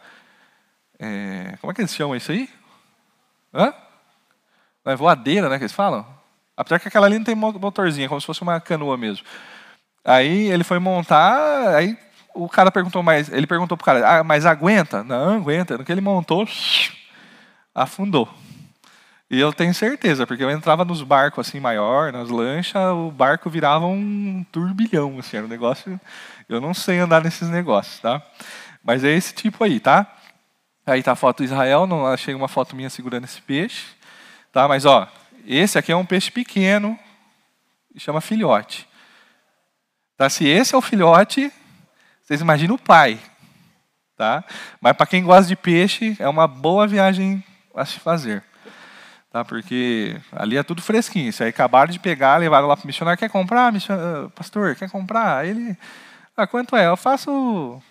[0.98, 2.48] é, como é que eles chamam isso aí?
[3.52, 3.72] Hã?
[4.84, 5.58] Não é voadeira, né?
[5.58, 6.06] Que eles falam?
[6.56, 9.24] Apesar que aquela ali não tem mo- motorzinho, é como se fosse uma canoa mesmo.
[10.04, 11.96] Aí ele foi montar, aí
[12.34, 15.02] o cara perguntou mais, ele perguntou pro cara, ah, mas aguenta?
[15.02, 15.78] Não, aguenta.
[15.78, 16.46] No que ele montou,
[17.74, 18.28] afundou.
[19.30, 23.48] E eu tenho certeza, porque eu entrava nos barcos assim maior, nas lanchas, o barco
[23.48, 25.98] virava um turbilhão, assim, era um negócio.
[26.48, 28.22] Eu não sei andar nesses negócios, tá?
[28.82, 30.06] Mas é esse tipo aí, tá?
[30.86, 33.86] Aí tá a foto do Israel, não achei uma foto minha segurando esse peixe,
[34.52, 34.68] tá?
[34.68, 35.08] Mas ó,
[35.46, 36.98] esse aqui é um peixe pequeno,
[37.96, 38.86] chama filhote.
[40.16, 40.28] Tá?
[40.30, 41.52] Se esse é o filhote,
[42.22, 43.18] vocês imaginam o pai.
[44.16, 44.44] Tá?
[44.80, 47.42] Mas para quem gosta de peixe, é uma boa viagem
[47.74, 48.42] a se fazer.
[49.30, 49.44] Tá?
[49.44, 51.28] Porque ali é tudo fresquinho.
[51.28, 53.18] Isso aí acabaram de pegar, levaram lá para o missionário.
[53.18, 54.76] Quer comprar, mission- ah, pastor?
[54.76, 55.38] Quer comprar?
[55.38, 55.76] Aí ele.
[56.36, 56.86] Ah, quanto é?
[56.86, 57.82] Eu faço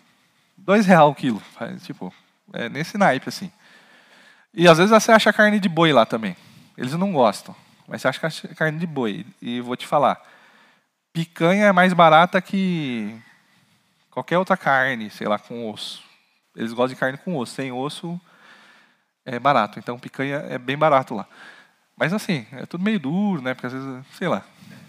[0.57, 1.41] dois real o quilo.
[1.81, 2.13] Tipo,
[2.53, 3.51] é nesse naipe assim.
[4.53, 6.37] E às vezes você acha carne de boi lá também.
[6.77, 7.53] Eles não gostam.
[7.85, 9.25] Mas você acha carne de boi.
[9.41, 10.21] E vou te falar.
[11.13, 13.15] Picanha é mais barata que
[14.09, 16.03] qualquer outra carne, sei lá, com osso.
[16.55, 17.53] Eles gostam de carne com osso.
[17.53, 18.19] Sem osso
[19.23, 19.77] é barato.
[19.77, 21.27] Então picanha é bem barato lá.
[21.95, 23.53] Mas assim, é tudo meio duro, né?
[23.53, 24.43] Porque às vezes, sei lá.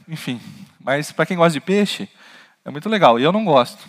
[0.09, 0.41] Enfim.
[0.81, 2.09] Mas para quem gosta de peixe,
[2.65, 3.21] é muito legal.
[3.21, 3.87] E eu não gosto.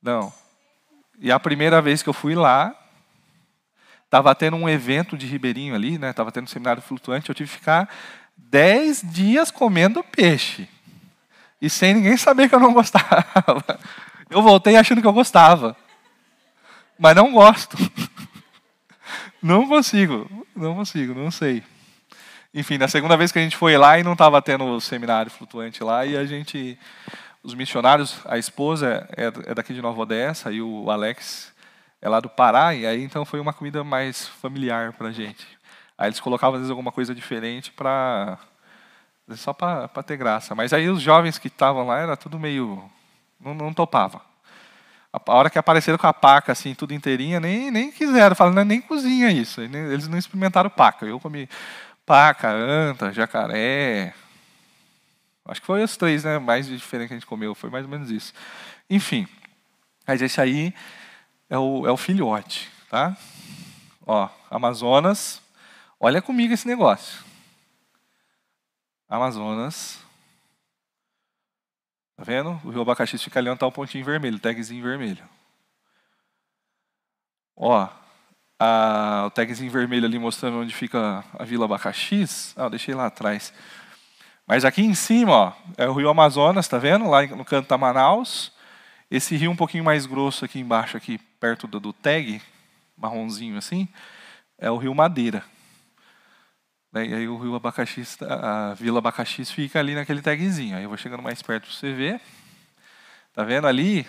[0.00, 0.32] Não.
[1.18, 2.72] E a primeira vez que eu fui lá,
[4.04, 6.12] estava tendo um evento de Ribeirinho ali, né?
[6.12, 7.88] Tava tendo um seminário flutuante, eu tive que ficar
[8.36, 10.68] dez dias comendo peixe.
[11.60, 13.24] E sem ninguém saber que eu não gostava.
[14.30, 15.74] Eu voltei achando que eu gostava.
[16.98, 17.78] Mas não gosto.
[19.42, 20.28] Não consigo.
[20.54, 21.62] Não consigo, não sei.
[22.52, 25.30] Enfim, na segunda vez que a gente foi lá e não estava tendo o seminário
[25.30, 26.76] flutuante lá, e a gente,
[27.40, 31.54] os missionários, a esposa é, é daqui de Nova Odessa, e o Alex
[32.02, 35.46] é lá do Pará, e aí então foi uma comida mais familiar para a gente.
[35.96, 38.38] Aí eles colocavam às vezes alguma coisa diferente para
[39.36, 40.54] só para ter graça.
[40.54, 42.82] Mas aí os jovens que estavam lá era tudo meio
[43.40, 44.22] não, não topava.
[45.12, 48.80] A hora que apareceram com a paca assim, tudo inteirinha, nem nem quiseram, falaram, nem
[48.80, 49.60] cozinha isso.
[49.60, 51.06] Eles não experimentaram paca.
[51.06, 51.48] Eu comi
[52.04, 54.14] paca, anta, jacaré.
[55.46, 57.90] Acho que foi os três, né, mais diferente que a gente comeu, foi mais ou
[57.90, 58.34] menos isso.
[58.88, 59.26] Enfim.
[60.06, 60.74] Mas esse aí
[61.48, 63.16] é o, é o filhote, tá?
[64.06, 65.42] Ó, Amazonas,
[66.00, 67.24] Olha comigo esse negócio.
[69.08, 69.98] Amazonas.
[72.16, 72.60] Tá vendo?
[72.64, 75.26] O rio Abacaxi fica ali onde está o pontinho vermelho, tagzinho vermelho.
[77.56, 77.88] Ó,
[78.58, 82.54] a, o tagzinho vermelho ali mostrando onde fica a Vila Abacaxis.
[82.56, 83.52] Ah, eu deixei lá atrás.
[84.46, 87.08] Mas aqui em cima, ó, é o rio Amazonas, tá vendo?
[87.08, 88.52] Lá no canto da Manaus.
[89.10, 92.42] Esse rio um pouquinho mais grosso aqui embaixo, aqui perto do, do tag,
[92.96, 93.88] marronzinho assim,
[94.58, 95.42] é o rio Madeira.
[96.92, 100.76] Né, E aí o rio Abacaxis, a Vila Abacaxis fica ali naquele tagzinho.
[100.76, 102.20] Aí eu vou chegando mais perto para você ver.
[103.32, 104.06] Tá vendo ali?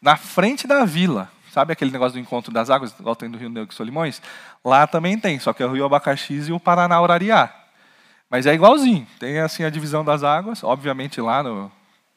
[0.00, 1.30] Na frente da vila.
[1.50, 4.22] Sabe aquele negócio do encontro das águas, igual tem do Rio Negro e Solimões?
[4.64, 7.52] Lá também tem, só que é o Rio Abacaxis e o Paraná Urariá.
[8.30, 9.06] Mas é igualzinho.
[9.18, 11.72] Tem assim a divisão das águas, obviamente lá no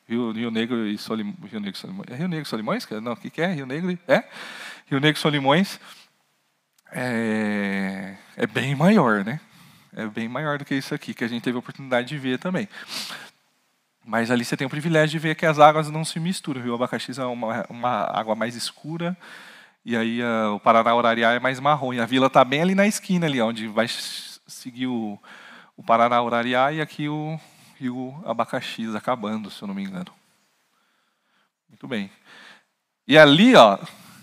[0.07, 1.37] Rio, Rio Negro e Solimões.
[1.49, 2.07] Rio Negro e Solimões.
[2.11, 2.87] É Rio Negro e Solimões?
[3.01, 3.47] Não, o que, que é?
[3.47, 3.97] Rio Negro.
[4.07, 4.23] É?
[4.87, 5.79] Rio Negro e Solimões.
[6.91, 9.39] É, é bem maior, né?
[9.93, 12.39] É bem maior do que isso aqui, que a gente teve a oportunidade de ver
[12.39, 12.67] também.
[14.05, 16.65] Mas ali você tem o privilégio de ver que as águas não se misturam.
[16.65, 19.15] O Abacaxi é uma, uma água mais escura,
[19.83, 21.93] e aí a, o Paraná Urariá é mais marrom.
[21.93, 25.19] E a vila está bem ali na esquina, ali, onde vai seguir o,
[25.75, 27.39] o Paraná Urariá e aqui o
[27.77, 30.11] Rio Abacaxi acabando, se eu não me engano.
[31.69, 32.09] Muito bem.
[33.07, 33.77] E ali, ó,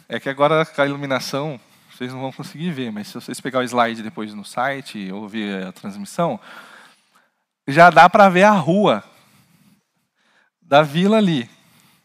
[0.08, 1.60] é que agora a iluminação
[1.98, 5.28] vocês não vão conseguir ver, mas se vocês pegar o slide depois no site ou
[5.28, 6.38] ver a transmissão,
[7.66, 9.02] já dá para ver a rua
[10.62, 11.50] da vila ali.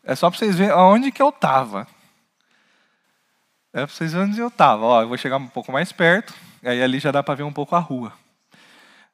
[0.04, 1.88] É só para vocês verem aonde que eu estava.
[3.72, 4.84] É para vocês verem onde eu estava.
[4.84, 6.34] Ó, eu vou chegar um pouco mais perto,
[6.64, 8.12] aí ali já dá para ver um pouco a rua.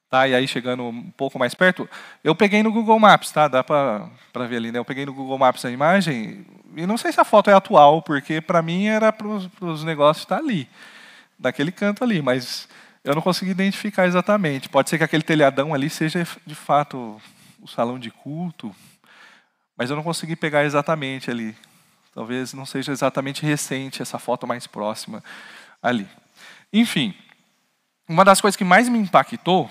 [0.10, 1.88] Tá, e aí chegando um pouco mais perto,
[2.24, 3.48] eu peguei no Google Maps, tá?
[3.48, 4.10] Dá para
[4.48, 4.80] ver ali, né?
[4.80, 6.44] Eu peguei no Google Maps a imagem,
[6.76, 10.24] e não sei se a foto é atual, porque para mim era para os negócios
[10.24, 10.68] estar ali,
[11.38, 12.68] daquele canto ali, mas
[13.04, 14.68] eu não consegui identificar exatamente.
[14.68, 17.22] Pode ser que aquele telhadão ali seja de fato
[17.62, 18.76] o salão de culto,
[19.78, 21.56] mas eu não consegui pegar exatamente ali.
[22.16, 25.24] Talvez não seja exatamente recente essa foto mais próxima
[25.84, 26.08] ali.
[26.74, 27.14] Enfim,
[28.08, 29.70] uma das coisas que mais me impactou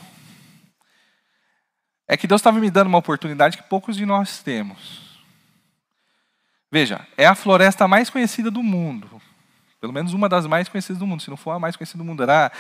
[2.09, 5.07] é que Deus estava me dando uma oportunidade que poucos de nós temos.
[6.73, 9.21] Veja, é a floresta mais conhecida do mundo.
[9.79, 11.23] Pelo menos uma das mais conhecidas do mundo.
[11.23, 12.51] Se não for a mais conhecida do mundo, era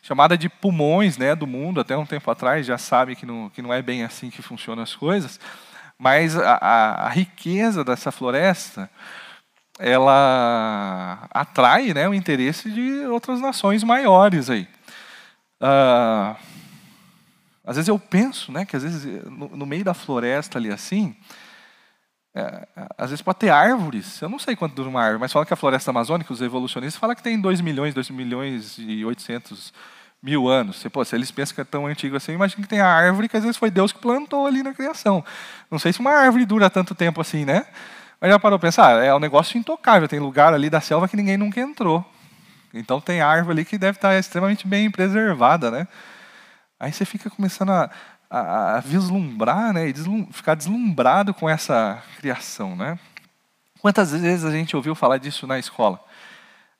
[0.00, 1.80] chamada de pulmões né, do mundo.
[1.80, 4.82] Até um tempo atrás já sabe que não, que não é bem assim que funcionam
[4.82, 5.38] as coisas.
[5.98, 8.88] Mas a, a, a riqueza dessa floresta,
[9.78, 14.66] ela atrai né, o interesse de outras nações maiores aí.
[15.60, 16.36] Ah,
[17.64, 21.16] às vezes eu penso, né, que às vezes no, no meio da floresta ali assim,
[22.34, 25.44] é, às vezes pode ter árvores, eu não sei quanto dura uma árvore, mas fala
[25.44, 29.72] que a floresta amazônica, os evolucionistas falam que tem 2 milhões, 2 milhões e 800
[30.22, 30.76] mil anos.
[30.76, 33.28] Se, pô, se eles pensam que é tão antigo assim, imagina que tem a árvore
[33.28, 35.24] que às vezes foi Deus que plantou ali na criação.
[35.70, 37.66] Não sei se uma árvore dura tanto tempo assim, né?
[38.20, 41.36] Mas já parou pensar, é um negócio intocável, tem lugar ali da selva que ninguém
[41.36, 42.04] nunca entrou.
[42.72, 45.88] Então tem árvore ali que deve estar extremamente bem preservada, né?
[46.82, 47.88] Aí você fica começando a,
[48.28, 49.86] a, a vislumbrar, né?
[49.86, 52.98] E deslum, ficar deslumbrado com essa criação, né?
[53.80, 56.04] Quantas vezes a gente ouviu falar disso na escola?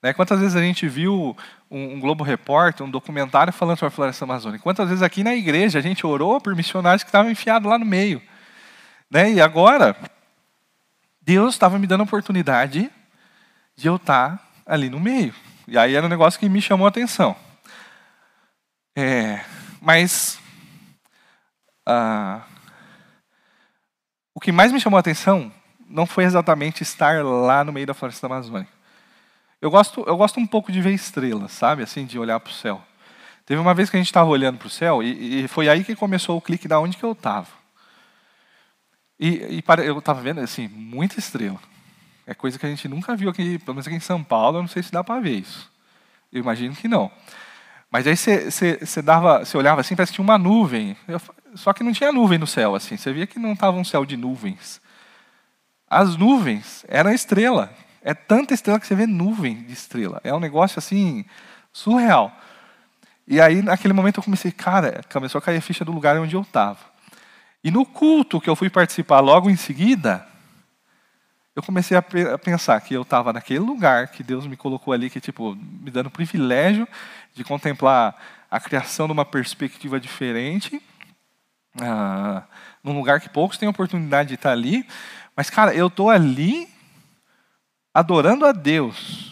[0.03, 0.13] Né?
[0.13, 1.37] Quantas vezes a gente viu
[1.71, 4.61] um, um Globo Repórter, um documentário falando sobre a floresta amazônica?
[4.61, 7.87] Quantas vezes aqui na igreja a gente orou por missionários que estavam enfiados lá no
[7.87, 8.21] meio?
[9.09, 9.35] Né?
[9.35, 9.95] E agora,
[11.21, 12.91] Deus estava me dando a oportunidade
[13.77, 15.33] de eu estar ali no meio.
[15.69, 17.37] E aí era um negócio que me chamou a atenção.
[18.97, 19.41] É,
[19.83, 20.39] mas
[21.85, 22.43] ah,
[24.33, 25.53] o que mais me chamou a atenção
[25.89, 28.71] não foi exatamente estar lá no meio da floresta amazônica.
[29.61, 31.83] Eu gosto, eu gosto um pouco de ver estrelas, sabe?
[31.83, 32.81] Assim, de olhar para o céu.
[33.45, 35.83] Teve uma vez que a gente estava olhando para o céu e, e, foi aí
[35.83, 37.49] que começou o clique da onde que eu estava.
[39.19, 41.59] E, e para, eu estava vendo assim muita estrela.
[42.25, 44.59] É coisa que a gente nunca viu aqui, pelo menos aqui em São Paulo.
[44.59, 45.71] Eu não sei se dá para ver isso.
[46.33, 47.11] Eu imagino que não.
[47.93, 50.97] Mas aí você, você, você dava, você olhava assim, parece que tinha uma nuvem.
[51.07, 51.21] Eu,
[51.55, 52.97] só que não tinha nuvem no céu assim.
[52.97, 54.81] Você via que não estava um céu de nuvens.
[55.91, 57.71] As nuvens eram estrela.
[58.03, 60.23] É tanta estrela que você vê nuvem de estrela.
[60.25, 61.23] É um negócio assim
[61.71, 62.35] surreal.
[63.29, 66.35] E aí, naquele momento, eu comecei, cara, começou a cair a ficha do lugar onde
[66.35, 66.79] eu estava.
[67.63, 70.27] E no culto que eu fui participar logo em seguida,
[71.55, 75.11] eu comecei a, a pensar que eu estava naquele lugar que Deus me colocou ali,
[75.11, 76.89] que tipo me dando o privilégio
[77.35, 78.17] de contemplar
[78.51, 80.83] a criação de uma perspectiva diferente,
[81.81, 82.45] ah,
[82.83, 84.87] num lugar que poucos têm oportunidade de estar ali.
[85.37, 86.69] Mas, cara, eu estou ali
[87.95, 89.31] adorando a Deus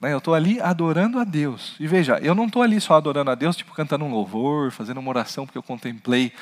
[0.00, 0.12] Né?
[0.12, 1.76] Eu estou ali adorando a Deus.
[1.78, 4.98] E veja, eu não estou ali só adorando a Deus, tipo cantando um louvor, fazendo
[4.98, 6.32] uma oração porque eu contemplei,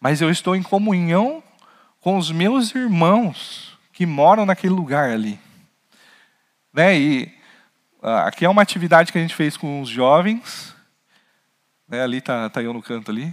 [0.00, 1.42] mas eu estou em comunhão
[2.02, 5.38] com os meus irmãos que moram naquele lugar ali.
[6.72, 6.98] Né?
[6.98, 7.34] E
[8.02, 10.74] ah, aqui é uma atividade que a gente fez com os jovens.
[11.88, 12.02] Né?
[12.02, 13.32] Ali está tá eu no canto ali.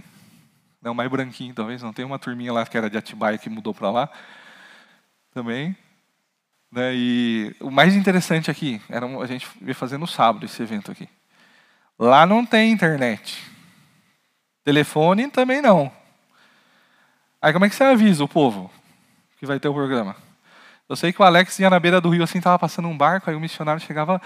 [0.80, 3.74] Não, mais branquinho talvez, não tem uma turminha lá que era de Atibaia que mudou
[3.74, 4.08] para lá
[5.34, 5.76] também.
[6.70, 6.94] Né?
[6.94, 11.08] E o mais interessante aqui, era a gente ia fazer no sábado esse evento aqui.
[11.98, 13.42] Lá não tem internet.
[14.62, 15.99] Telefone também não.
[17.42, 18.70] Aí como é que você avisa o povo
[19.38, 20.14] que vai ter o programa?
[20.88, 23.30] Eu sei que o Alex ia na beira do rio assim, tava passando um barco,
[23.30, 24.20] aí o missionário chegava,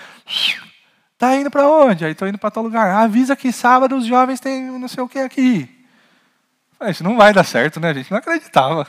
[1.18, 2.04] tá indo para onde?
[2.04, 2.88] Aí tô indo para tal lugar.
[2.88, 5.68] "Ah, avisa que sábado os jovens têm não sei o que aqui.
[6.78, 7.90] Falei, isso não vai dar certo, né?
[7.90, 8.86] A gente não acreditava.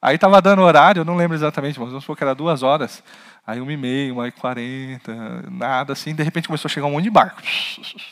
[0.00, 3.02] Aí estava dando horário, eu não lembro exatamente, mas vamos supor que era duas horas.
[3.46, 5.14] Aí uma e meia, uma e quarenta,
[5.50, 6.14] nada assim.
[6.14, 7.40] De repente começou a chegar um monte de barco.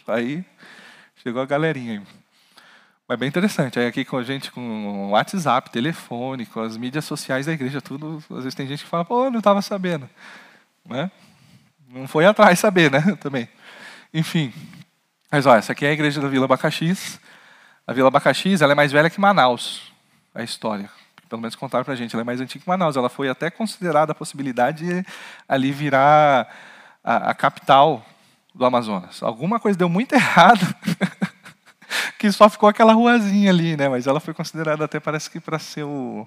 [0.09, 0.45] Aí
[1.23, 2.01] chegou a galerinha.
[2.01, 2.26] aí.
[3.09, 3.79] Mas bem interessante.
[3.79, 8.23] Aí aqui com a gente, com WhatsApp, telefone, com as mídias sociais da igreja, tudo.
[8.31, 10.09] Às vezes tem gente que fala, pô, não estava sabendo.
[10.85, 11.11] Né?
[11.89, 13.01] Não foi atrás saber, né?
[13.21, 13.49] Também.
[14.13, 14.53] Enfim.
[15.31, 17.21] Mas olha, essa aqui é a igreja da Vila Abacaxis.
[17.87, 19.93] A Vila Abacaxis ela é mais velha que Manaus,
[20.35, 20.91] a história.
[21.29, 22.97] Pelo menos contaram para a gente, ela é mais antiga que Manaus.
[22.97, 25.07] Ela foi até considerada a possibilidade de
[25.49, 26.49] ali virar
[27.05, 28.05] a, a capital
[28.55, 29.23] do Amazonas.
[29.23, 30.75] Alguma coisa deu muito errado,
[32.27, 33.89] que só ficou aquela ruazinha ali, né?
[33.89, 36.27] Mas ela foi considerada até parece que para ser o,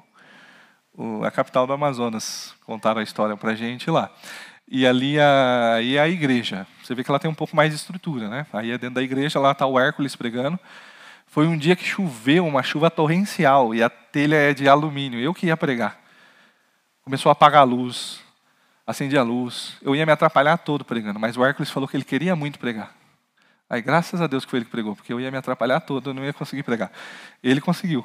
[0.95, 2.53] o- a capital do Amazonas.
[2.65, 4.09] Contaram a história para a gente lá.
[4.71, 6.65] E ali a, aí a igreja.
[6.83, 8.45] Você vê que ela tem um pouco mais de estrutura, né?
[8.53, 10.59] Aí é dentro da igreja, lá está o Hércules pregando.
[11.27, 15.19] Foi um dia que choveu, uma chuva torrencial, e a telha é de alumínio.
[15.19, 15.99] Eu que ia pregar.
[17.03, 18.19] Começou a apagar a luz,
[18.85, 19.77] acendi a luz.
[19.81, 22.91] Eu ia me atrapalhar todo pregando, mas o Hércules falou que ele queria muito pregar.
[23.69, 26.09] Aí, graças a Deus que foi ele que pregou, porque eu ia me atrapalhar todo,
[26.09, 26.91] eu não ia conseguir pregar.
[27.43, 28.03] Ele conseguiu.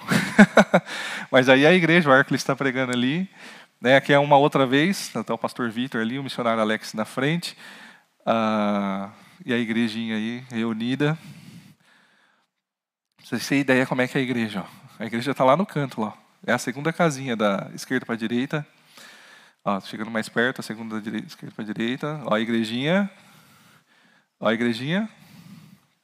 [1.32, 3.28] mas aí a igreja, o Hércules está pregando ali.
[3.80, 7.04] Né, aqui é uma outra vez, está o pastor Vitor ali, o missionário Alex na
[7.04, 7.56] frente.
[8.26, 9.10] ah,
[9.44, 11.18] e a igrejinha aí, reunida.
[13.16, 14.64] Pra vocês terem ideia como é que é a igreja.
[14.66, 14.84] Ó.
[15.02, 16.00] A igreja está lá no canto.
[16.00, 16.14] Lá.
[16.46, 18.66] É a segunda casinha da esquerda para a direita.
[19.64, 22.20] Ó, chegando mais perto, a segunda da direita, esquerda para a direita.
[22.26, 23.10] Ó, a igrejinha.
[24.38, 25.08] Ó, a igrejinha.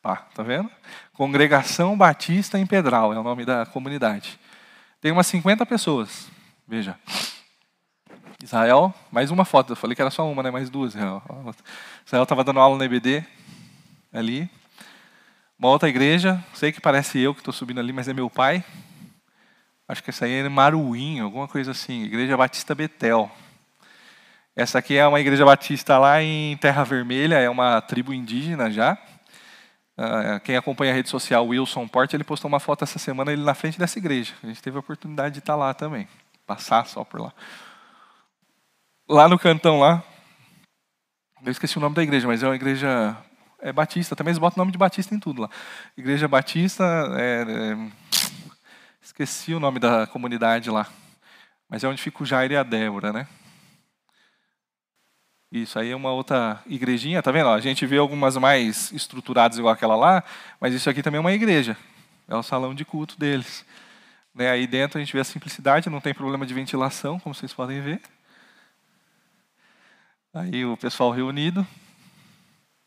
[0.02, 0.70] Pá, tá vendo?
[1.12, 4.38] Congregação Batista em Pedral é o nome da comunidade.
[5.00, 6.28] Tem umas 50 pessoas.
[6.66, 6.98] Veja.
[8.42, 9.72] Israel, mais uma foto.
[9.72, 10.50] Eu falei que era só uma, né?
[10.50, 10.94] Mais duas.
[10.94, 13.22] Israel estava dando aula na EBD,
[14.10, 14.48] ali.
[15.58, 18.64] Uma outra igreja, sei que parece eu que estou subindo ali, mas é meu pai.
[19.86, 22.04] Acho que essa aí é Maruim, alguma coisa assim.
[22.04, 23.30] Igreja Batista Betel.
[24.56, 28.96] Essa aqui é uma igreja batista lá em Terra Vermelha, é uma tribo indígena já.
[30.02, 33.42] Ah, Quem acompanha a rede social, Wilson Porte, ele postou uma foto essa semana ele
[33.42, 34.32] na frente dessa igreja.
[34.42, 36.08] A gente teve a oportunidade de estar lá também,
[36.46, 37.34] passar só por lá.
[39.06, 40.02] Lá no cantão lá,
[41.44, 43.14] eu esqueci o nome da igreja, mas é uma igreja
[43.60, 44.16] é batista.
[44.16, 45.50] Também eles botam o nome de batista em tudo lá.
[45.98, 46.84] Igreja Batista,
[47.18, 47.90] é, é,
[49.02, 50.86] esqueci o nome da comunidade lá,
[51.68, 53.26] mas é onde fica o Jair e a Débora, né?
[55.52, 57.48] Isso aí é uma outra igrejinha, tá vendo?
[57.48, 60.22] A gente vê algumas mais estruturadas igual aquela lá,
[60.60, 61.76] mas isso aqui também é uma igreja.
[62.28, 63.66] É o salão de culto deles.
[64.32, 64.48] Né?
[64.48, 67.80] Aí dentro a gente vê a simplicidade, não tem problema de ventilação, como vocês podem
[67.80, 68.00] ver.
[70.32, 71.66] Aí o pessoal reunido.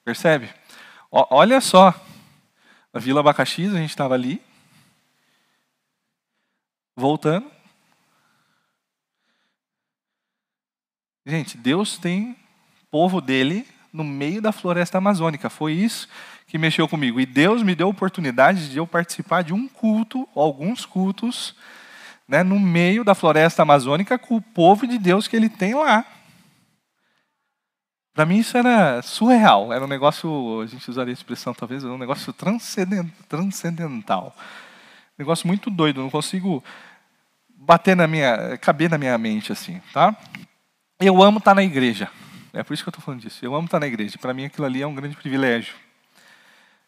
[0.06, 0.50] Percebe?
[1.12, 1.94] Ó, olha só.
[2.94, 4.42] Na Vila Abacaxis, a gente estava ali.
[6.96, 7.52] Voltando.
[11.26, 12.38] Gente, Deus tem
[12.94, 15.50] povo dele no meio da floresta amazônica.
[15.50, 16.08] Foi isso
[16.46, 17.20] que mexeu comigo.
[17.20, 21.56] E Deus me deu a oportunidade de eu participar de um culto, alguns cultos,
[22.28, 26.06] né, no meio da floresta amazônica com o povo de Deus que ele tem lá.
[28.14, 31.98] Para mim isso era surreal, era um negócio, a gente usaria a expressão talvez, um
[31.98, 34.36] negócio transcenden- transcendental.
[35.18, 36.64] Um negócio muito doido, não consigo
[37.50, 40.16] bater na minha, caber na minha mente assim, tá?
[41.00, 42.12] Eu amo estar na igreja.
[42.54, 43.44] É por isso que eu estou falando disso.
[43.44, 44.18] Eu amo estar na igreja.
[44.18, 45.74] Para mim aquilo ali é um grande privilégio.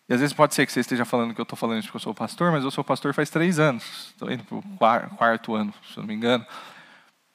[0.07, 1.97] E às vezes pode ser que você esteja falando que eu estou falando isso porque
[1.97, 4.11] eu sou pastor, mas eu sou pastor faz três anos.
[4.11, 6.45] Estou indo para o quarto ano, se eu não me engano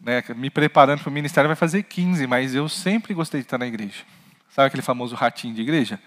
[0.01, 3.59] né, me preparando para o ministério vai fazer 15, mas eu sempre gostei de estar
[3.59, 4.03] na igreja.
[4.49, 6.01] Sabe aquele famoso ratinho de igreja?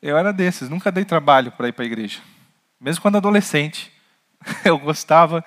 [0.00, 2.20] Eu era desses, nunca dei trabalho para ir para a igreja.
[2.80, 3.92] Mesmo quando adolescente,
[4.64, 5.44] eu gostava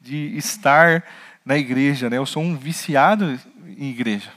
[0.00, 1.02] de estar
[1.44, 2.18] na igreja, né?
[2.18, 3.40] Eu sou um viciado
[3.78, 4.30] em igreja.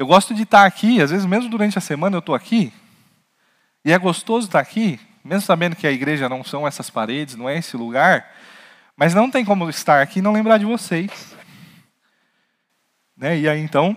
[0.00, 2.72] Eu gosto de estar aqui, às vezes mesmo durante a semana eu estou aqui,
[3.84, 7.46] e é gostoso estar aqui, mesmo sabendo que a igreja não são essas paredes, não
[7.46, 8.34] é esse lugar,
[8.96, 11.36] mas não tem como estar aqui e não lembrar de vocês.
[13.14, 13.40] Né?
[13.40, 13.94] E aí então,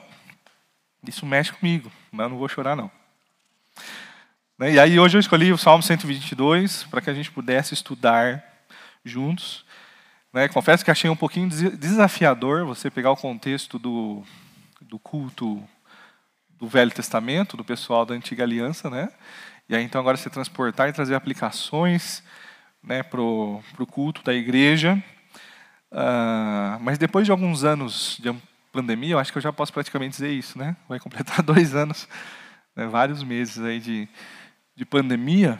[1.07, 2.91] isso mexe comigo, mas eu não vou chorar não.
[4.59, 4.73] Né?
[4.73, 8.43] E aí hoje eu escolhi o Salmo 122 para que a gente pudesse estudar
[9.05, 9.63] juntos.
[10.33, 10.49] Né?
[10.49, 14.21] Confesso que achei um pouquinho des- desafiador você pegar o contexto do,
[14.81, 15.65] do culto
[16.63, 19.09] do Velho Testamento, do pessoal da Antiga Aliança, né?
[19.67, 22.23] E aí então agora você transportar e trazer aplicações
[22.81, 23.61] né, para o
[23.91, 25.03] culto da igreja.
[25.91, 28.33] Ah, mas depois de alguns anos de
[28.71, 30.77] pandemia, eu acho que eu já posso praticamente dizer isso, né?
[30.87, 32.07] Vai completar dois anos,
[32.73, 34.07] né, vários meses aí de,
[34.73, 35.59] de pandemia.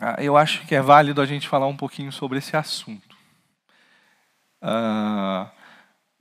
[0.00, 3.14] Ah, eu acho que é válido a gente falar um pouquinho sobre esse assunto.
[4.62, 5.50] Ah,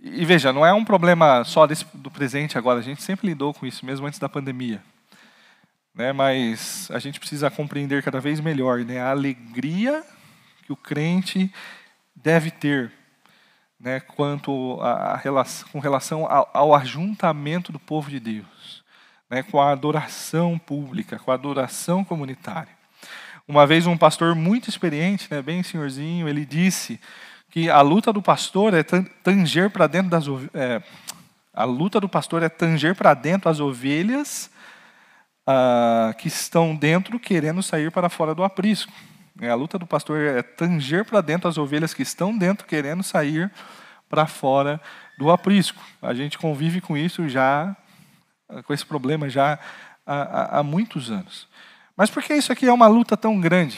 [0.05, 3.53] e veja, não é um problema só desse, do presente agora, a gente sempre lidou
[3.53, 4.83] com isso, mesmo antes da pandemia.
[5.95, 10.03] Né, mas a gente precisa compreender cada vez melhor né, a alegria
[10.65, 11.53] que o crente
[12.15, 12.91] deve ter
[13.79, 18.83] né, quanto a, a relação, com relação ao, ao ajuntamento do povo de Deus,
[19.29, 22.73] né, com a adoração pública, com a adoração comunitária.
[23.47, 26.99] Uma vez um pastor muito experiente, né, bem senhorzinho, ele disse
[27.53, 30.25] que a luta do pastor é tan- tanger para dentro das
[30.55, 30.81] é,
[31.53, 34.49] a luta do pastor é tanger para dentro as ovelhas
[35.45, 38.91] ah, que estão dentro querendo sair para fora do aprisco.
[39.39, 43.03] É, A luta do pastor é tanger para dentro as ovelhas que estão dentro querendo
[43.03, 43.51] sair
[44.09, 44.81] para fora
[45.19, 45.79] do aprisco.
[46.01, 47.75] A gente convive com isso já,
[48.65, 49.59] com esse problema já
[50.07, 51.47] há, há- há muitos anos.
[51.95, 53.77] Mas por que isso aqui é uma luta tão grande?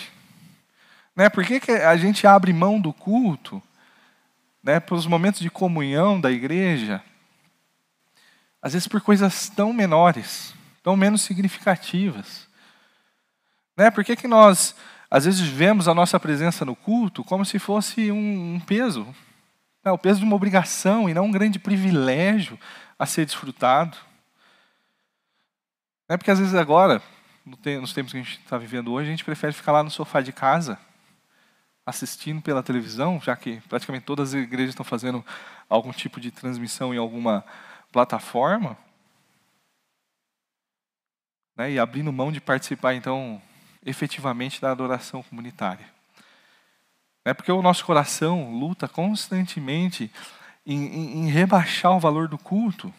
[1.16, 1.30] Né?
[1.30, 3.62] Por que, que a gente abre mão do culto
[4.62, 7.02] né, para os momentos de comunhão da igreja?
[8.62, 10.54] Às vezes por coisas tão menores,
[10.84, 12.48] tão menos significativas.
[13.78, 13.90] Né?
[13.92, 14.76] Por que, que nós,
[15.10, 19.08] às vezes, vemos a nossa presença no culto como se fosse um, um peso?
[19.84, 19.92] Né?
[19.92, 22.60] O peso de uma obrigação e não um grande privilégio
[22.98, 23.98] a ser desfrutado.
[26.10, 26.18] Né?
[26.18, 27.02] Porque às vezes agora,
[27.46, 30.22] nos tempos que a gente está vivendo hoje, a gente prefere ficar lá no sofá
[30.22, 30.80] de casa,
[31.86, 35.24] assistindo pela televisão, já que praticamente todas as igrejas estão fazendo
[35.70, 37.46] algum tipo de transmissão em alguma
[37.92, 38.78] plataforma,
[41.56, 43.42] né, e abrindo mão de participar, então,
[43.86, 45.86] efetivamente da adoração comunitária.
[47.24, 50.12] É porque o nosso coração luta constantemente
[50.66, 52.94] em, em- em rebaixar o valor do culto,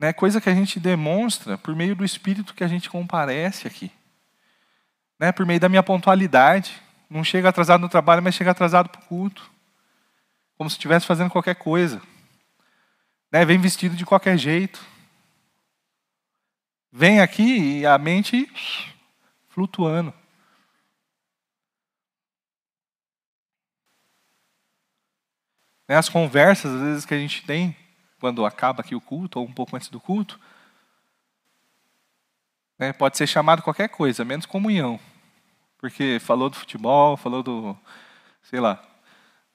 [0.00, 3.90] né, coisa que a gente demonstra por meio do espírito que a gente comparece aqui,
[5.18, 6.82] né, por meio da minha pontualidade.
[7.08, 9.50] Não chega atrasado no trabalho, mas chega atrasado para o culto,
[10.56, 12.02] como se estivesse fazendo qualquer coisa.
[13.30, 14.84] Né, vem vestido de qualquer jeito.
[16.90, 18.50] Vem aqui e a mente
[19.48, 20.12] flutuando.
[25.86, 27.76] Né, As conversas, às vezes, que a gente tem
[28.20, 30.40] quando acaba aqui o culto, ou um pouco antes do culto,
[32.78, 35.00] né, pode ser chamado qualquer coisa, menos comunhão.
[35.78, 37.76] Porque falou do futebol, falou do,
[38.42, 38.82] sei lá,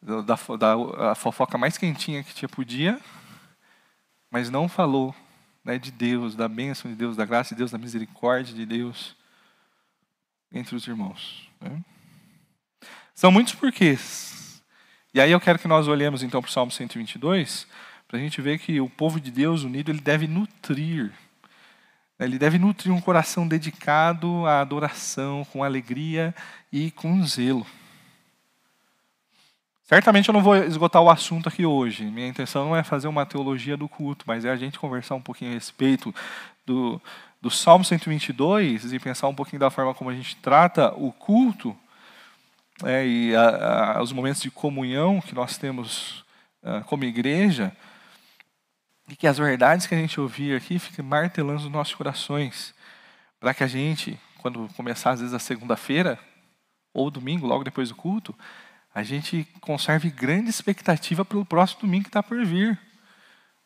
[0.02, 3.00] da, da a fofoca mais quentinha que tinha podia,
[4.32, 5.16] mas não falou
[5.64, 9.16] né, de Deus, da bênção de Deus, da graça de Deus, da misericórdia de Deus
[10.52, 11.50] entre os irmãos.
[11.62, 11.82] né?
[13.14, 14.62] São muitos porquês.
[15.14, 17.68] E aí eu quero que nós olhemos então para o Salmo 122,
[18.08, 21.14] para a gente ver que o povo de Deus unido ele deve nutrir,
[22.24, 26.34] ele deve nutrir um coração dedicado à adoração, com alegria
[26.72, 27.66] e com zelo.
[29.86, 32.06] Certamente eu não vou esgotar o assunto aqui hoje.
[32.06, 35.22] Minha intenção não é fazer uma teologia do culto, mas é a gente conversar um
[35.22, 36.14] pouquinho a respeito
[36.66, 37.02] do,
[37.42, 41.76] do Salmo 122 e pensar um pouquinho da forma como a gente trata o culto
[42.84, 46.24] é, e a- a- os momentos de comunhão que nós temos
[46.64, 47.72] ah, como igreja
[49.10, 52.74] e que as verdades que a gente ouvir aqui fiquem martelando nos nossos corações
[53.40, 56.18] para que a gente, quando começar às vezes a segunda-feira
[56.94, 58.34] ou domingo, logo depois do culto,
[58.94, 62.80] a gente conserve grande expectativa pelo próximo domingo que está por vir.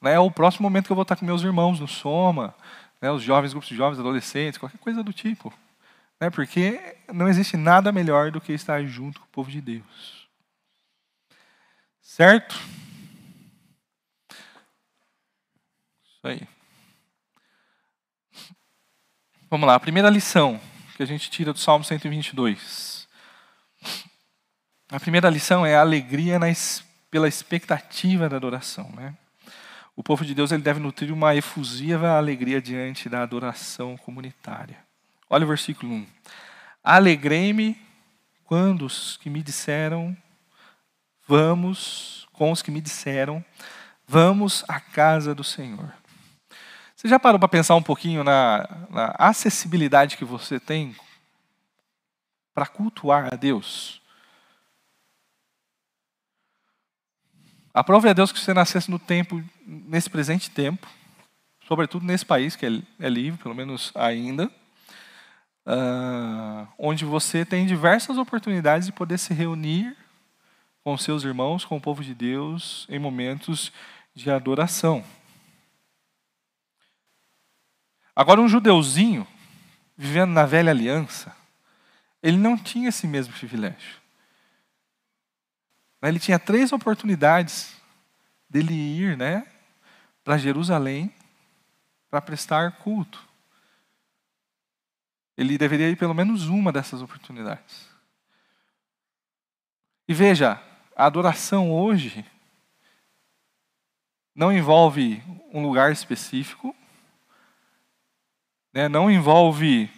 [0.01, 0.13] Né?
[0.13, 2.55] É o próximo momento que eu vou estar com meus irmãos no Soma,
[3.01, 3.11] né?
[3.11, 5.53] os jovens, grupos de jovens, adolescentes, qualquer coisa do tipo.
[6.19, 6.29] Né?
[6.29, 6.79] Porque
[7.13, 10.27] não existe nada melhor do que estar junto com o povo de Deus.
[12.01, 12.55] Certo?
[16.03, 16.41] Isso aí.
[19.49, 20.59] Vamos lá, a primeira lição
[20.95, 23.07] que a gente tira do Salmo 122.
[24.89, 26.39] A primeira lição é a alegria
[27.09, 28.91] pela expectativa da adoração.
[28.95, 29.15] Né?
[29.97, 34.77] o povo de Deus ele deve nutrir uma efusiva alegria diante da adoração comunitária.
[35.27, 36.07] Olha o versículo 1.
[36.83, 37.75] Alegrei-me
[38.43, 40.15] quando os que me disseram,
[41.27, 43.43] vamos, com os que me disseram,
[44.07, 45.91] vamos à casa do Senhor.
[46.97, 50.95] Você já parou para pensar um pouquinho na, na acessibilidade que você tem
[52.55, 54.01] para cultuar a Deus?
[57.71, 60.87] A prova é Deus que você nascesse no tempo, nesse presente tempo,
[61.67, 64.47] sobretudo nesse país que é, é livre, pelo menos ainda,
[65.67, 69.95] uh, onde você tem diversas oportunidades de poder se reunir
[70.83, 73.71] com seus irmãos, com o povo de Deus, em momentos
[74.15, 75.05] de adoração.
[78.19, 79.27] Agora, um judeuzinho,
[79.95, 81.37] vivendo na velha aliança,
[82.23, 84.01] ele não tinha esse mesmo privilégio.
[86.01, 87.79] Ele tinha três oportunidades
[88.49, 89.45] dele ir né,
[90.23, 91.13] para Jerusalém
[92.09, 93.23] para prestar culto.
[95.37, 97.87] Ele deveria ir pelo menos uma dessas oportunidades.
[100.07, 100.59] E veja,
[100.95, 102.25] a adoração hoje
[104.33, 105.21] não envolve
[105.53, 106.75] um lugar específico,
[108.77, 109.89] né, não envolve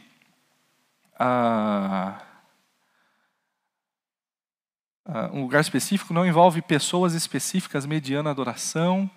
[5.34, 9.12] um lugar específico, não envolve pessoas específicas mediando adoração.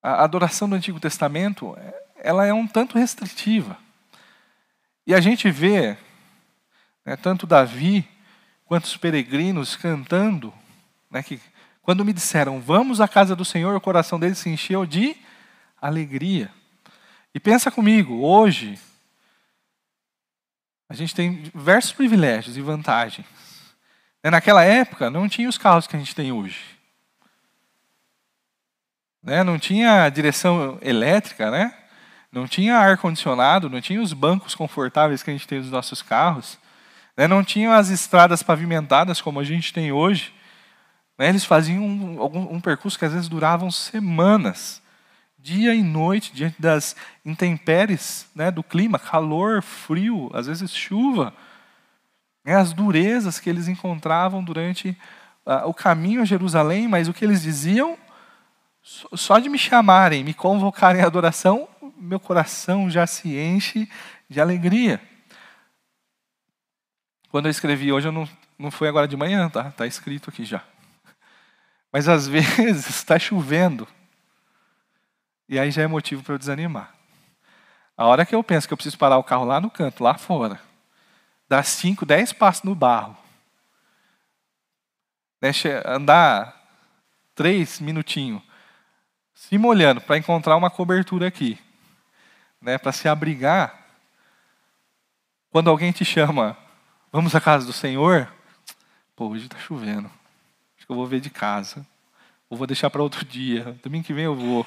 [0.00, 1.76] A adoração do Antigo Testamento,
[2.14, 3.76] ela é um tanto restritiva.
[5.04, 5.98] E a gente vê
[7.04, 8.08] né, tanto Davi
[8.64, 10.54] quanto os peregrinos cantando,
[11.10, 11.40] né, que
[11.82, 15.16] quando me disseram, vamos à casa do Senhor, o coração deles se encheu de
[15.82, 16.48] alegria.
[17.34, 18.78] E pensa comigo, hoje,
[20.88, 23.26] a gente tem diversos privilégios e vantagens.
[24.22, 26.60] Né, naquela época, não tinha os carros que a gente tem hoje.
[29.22, 31.76] Né, não tinha direção elétrica, né?
[32.30, 36.58] não tinha ar-condicionado, não tinha os bancos confortáveis que a gente tem nos nossos carros,
[37.14, 37.28] né?
[37.28, 40.32] não tinha as estradas pavimentadas como a gente tem hoje.
[41.18, 44.81] Eles faziam um, um percurso que às vezes duravam semanas
[45.42, 51.34] dia e noite diante das intempéries né, do clima, calor, frio, às vezes chuva,
[52.44, 54.96] né, as durezas que eles encontravam durante
[55.44, 57.98] uh, o caminho a Jerusalém, mas o que eles diziam,
[58.82, 63.88] só de me chamarem, me convocarem à adoração, meu coração já se enche
[64.28, 65.00] de alegria.
[67.30, 69.68] Quando eu escrevi hoje, eu não, não foi agora de manhã, tá?
[69.68, 70.62] Está escrito aqui já.
[71.92, 73.88] Mas às vezes está chovendo.
[75.48, 76.94] E aí já é motivo para eu desanimar.
[77.96, 80.14] A hora que eu penso que eu preciso parar o carro lá no canto, lá
[80.14, 80.60] fora,
[81.48, 83.16] dar 5, 10 passos no barro,
[85.40, 85.50] né,
[85.84, 86.60] andar
[87.34, 88.42] três minutinhos,
[89.34, 91.58] se molhando para encontrar uma cobertura aqui,
[92.60, 93.86] né, para se abrigar,
[95.50, 96.56] quando alguém te chama,
[97.12, 98.32] vamos à casa do Senhor,
[99.14, 100.10] pô, hoje está chovendo,
[100.76, 101.86] acho que eu vou ver de casa,
[102.48, 104.66] ou vou deixar para outro dia, domingo que vem eu vou.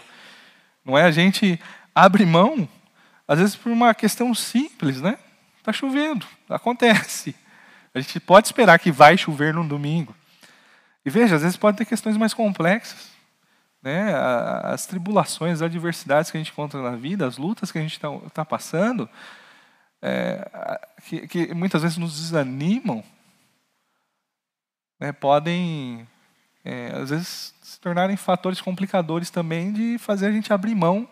[0.86, 1.60] Não é a gente
[1.94, 2.70] abre mão,
[3.28, 5.18] às vezes por uma questão simples, né?
[5.58, 7.36] Está chovendo, acontece.
[7.94, 10.16] A gente pode esperar que vai chover num domingo.
[11.06, 13.10] E veja, às vezes pode ter questões mais complexas.
[13.82, 14.14] Né?
[14.64, 17.94] As tribulações, as adversidades que a gente encontra na vida, as lutas que a gente
[17.94, 19.08] está tá passando,
[20.02, 23.04] é, que, que, muitas vezes nos desanimam,
[25.00, 25.12] né?
[25.12, 26.08] podem,
[26.66, 31.08] é, às vezes, se tornarem fatores complicadores também de fazer a gente abrir mão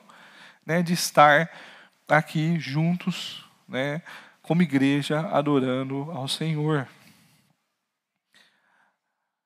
[0.65, 1.49] né, de estar
[2.07, 4.01] aqui juntos, né,
[4.41, 6.87] como igreja, adorando ao Senhor.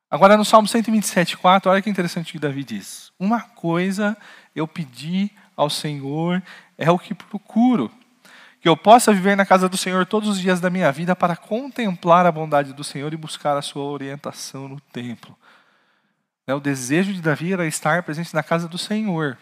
[0.09, 3.11] Agora no Salmo 127,4, olha que interessante o que Davi diz.
[3.19, 4.15] Uma coisa
[4.55, 6.41] eu pedi ao Senhor,
[6.77, 7.91] é o que procuro,
[8.61, 11.35] que eu possa viver na casa do Senhor todos os dias da minha vida para
[11.35, 15.37] contemplar a bondade do Senhor e buscar a sua orientação no templo.
[16.47, 19.37] Né, o desejo de Davi era estar presente na casa do Senhor.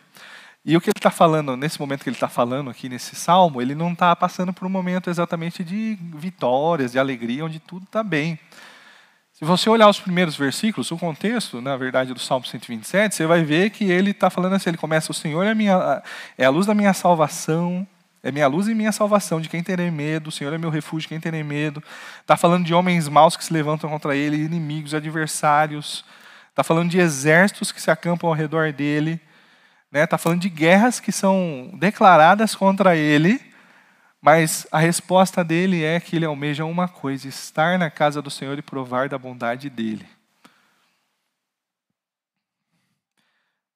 [0.65, 3.61] E o que ele está falando, nesse momento que ele está falando aqui nesse salmo,
[3.61, 8.03] ele não está passando por um momento exatamente de vitórias, de alegria, onde tudo está
[8.03, 8.39] bem.
[9.31, 13.43] Se você olhar os primeiros versículos, o contexto, na verdade, do Salmo 127, você vai
[13.43, 16.01] ver que ele está falando assim, ele começa, o Senhor é minha,
[16.35, 17.85] é a luz da minha salvação,
[18.23, 21.01] é minha luz e minha salvação, de quem terei medo, o Senhor é meu refúgio,
[21.01, 21.83] de quem terei medo.
[22.21, 26.03] Está falando de homens maus que se levantam contra ele, inimigos, adversários,
[26.55, 29.19] Está falando de exércitos que se acampam ao redor dele.
[29.87, 30.07] Está né?
[30.07, 33.41] Tá falando de guerras que são declaradas contra ele.
[34.21, 38.57] Mas a resposta dele é que ele almeja uma coisa: estar na casa do Senhor
[38.57, 40.07] e provar da bondade dele.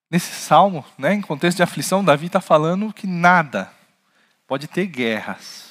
[0.09, 3.69] Nesse salmo, né, em contexto de aflição, Davi está falando que nada
[4.47, 5.68] pode ter guerras.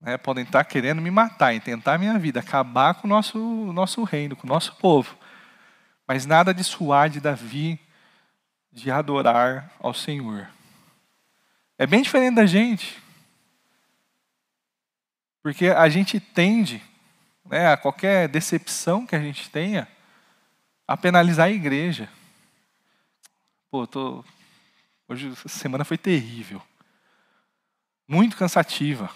[0.00, 3.38] Né, podem estar querendo me matar, intentar a minha vida, acabar com o nosso,
[3.72, 5.16] nosso reino, com o nosso povo.
[6.06, 7.80] Mas nada de suar de Davi
[8.70, 10.48] de adorar ao Senhor.
[11.78, 13.02] É bem diferente da gente.
[15.42, 16.82] Porque a gente tende,
[17.44, 19.88] né, a qualquer decepção que a gente tenha,
[20.86, 22.08] a penalizar a igreja.
[23.70, 24.24] Pô, tô...
[25.08, 26.62] hoje essa semana foi terrível.
[28.06, 29.10] Muito cansativa.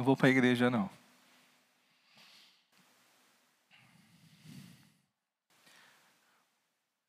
[0.00, 0.88] Não vou para a igreja, não.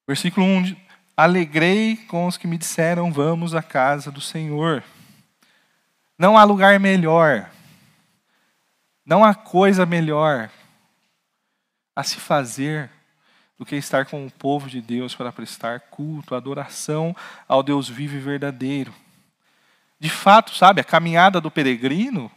[0.05, 0.75] Versículo 1:
[1.15, 4.83] Alegrei com os que me disseram: Vamos à casa do Senhor.
[6.17, 7.49] Não há lugar melhor,
[9.05, 10.51] não há coisa melhor
[11.95, 12.91] a se fazer
[13.57, 17.15] do que estar com o povo de Deus para prestar culto, adoração
[17.47, 18.93] ao Deus vivo e verdadeiro.
[19.97, 22.29] De fato, sabe, a caminhada do peregrino,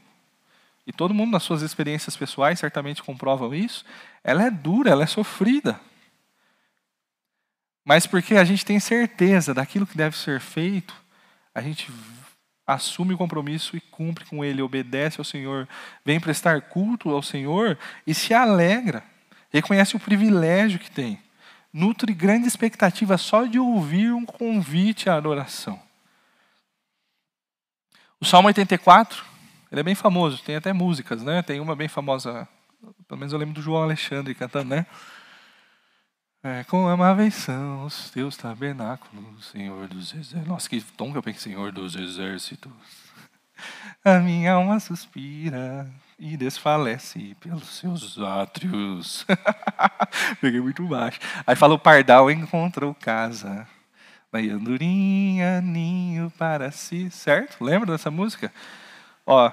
[0.86, 3.84] e todo mundo nas suas experiências pessoais certamente comprovam isso,
[4.22, 5.80] ela é dura, ela é sofrida.
[7.84, 10.94] Mas porque a gente tem certeza daquilo que deve ser feito,
[11.54, 11.92] a gente
[12.66, 15.68] assume o compromisso e cumpre com ele, obedece ao Senhor,
[16.04, 19.02] vem prestar culto ao Senhor e se alegra
[19.54, 21.22] reconhece o privilégio que tem,
[21.72, 25.80] nutre grande expectativa só de ouvir um convite à adoração.
[28.20, 29.24] O Salmo 84,
[29.74, 31.42] ele é bem famoso, tem até músicas, né?
[31.42, 32.46] Tem uma bem famosa,
[33.08, 34.86] pelo menos eu lembro do João Alexandre cantando, né?
[36.44, 40.46] É, com amáveis são os teus tabernáculos, Senhor dos exércitos.
[40.46, 42.70] Nossa, que tom que eu pensei, Senhor dos exércitos.
[44.04, 49.26] A minha alma suspira e desfalece pelos seus átrios.
[50.40, 51.18] Peguei muito baixo.
[51.44, 53.66] Aí fala: o pardal encontrou casa.
[54.32, 57.10] Na andorinha, ninho para si.
[57.10, 57.64] Certo?
[57.64, 58.52] Lembra dessa música?
[59.26, 59.50] Ó,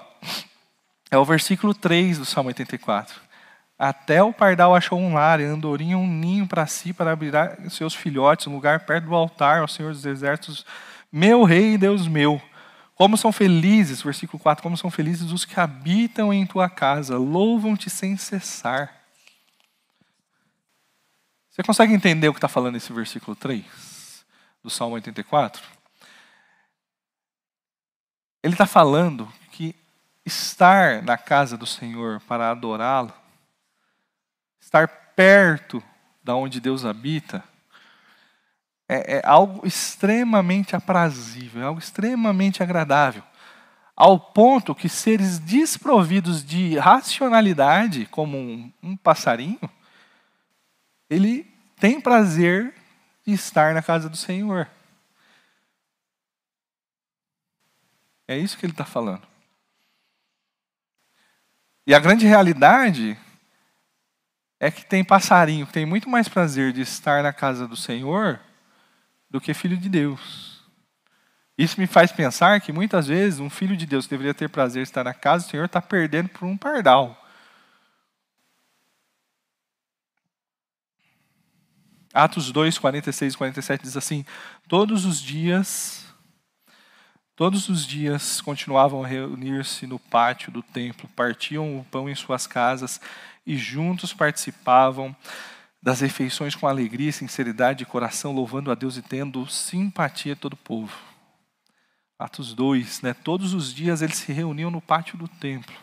[1.09, 3.19] é o versículo 3 do Salmo 84.
[3.77, 7.33] Até o pardal achou um lar, e andorinha um ninho para si, para abrir
[7.69, 10.65] seus filhotes, um lugar perto do altar ao Senhor dos Exércitos,
[11.11, 12.41] meu rei e Deus meu.
[12.95, 17.89] Como são felizes, versículo 4, como são felizes os que habitam em tua casa, louvam-te
[17.89, 19.01] sem cessar.
[21.49, 23.65] Você consegue entender o que está falando esse versículo 3
[24.63, 25.61] do Salmo 84?
[28.43, 29.31] Ele está falando
[30.25, 33.13] estar na casa do Senhor para adorá-lo,
[34.59, 35.83] estar perto
[36.23, 37.43] da onde Deus habita,
[38.87, 43.23] é, é algo extremamente aprazível, é algo extremamente agradável.
[43.95, 49.69] Ao ponto que seres desprovidos de racionalidade, como um, um passarinho,
[51.09, 51.43] ele
[51.79, 52.73] tem prazer
[53.25, 54.67] de estar na casa do Senhor.
[58.27, 59.30] É isso que ele está falando.
[61.91, 63.17] E a grande realidade
[64.57, 68.39] é que tem passarinho que tem muito mais prazer de estar na casa do Senhor
[69.29, 70.63] do que filho de Deus.
[71.57, 74.79] Isso me faz pensar que muitas vezes um filho de Deus que deveria ter prazer
[74.79, 77.21] em estar na casa do Senhor está perdendo por um pardal.
[82.13, 84.25] Atos 2, 46 e 47 diz assim:
[84.65, 86.00] Todos os dias,
[87.41, 92.45] todos os dias continuavam a reunir-se no pátio do templo, partiam o pão em suas
[92.45, 93.01] casas
[93.47, 95.15] e juntos participavam
[95.81, 100.57] das refeições com alegria sinceridade de coração, louvando a Deus e tendo simpatia todo o
[100.57, 100.95] povo.
[102.19, 103.15] Atos 2, né?
[103.15, 105.75] todos os dias eles se reuniam no pátio do templo.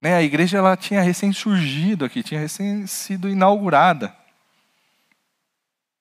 [0.00, 0.16] Né?
[0.16, 4.16] A igreja ela tinha recém surgido aqui, tinha recém sido inaugurada.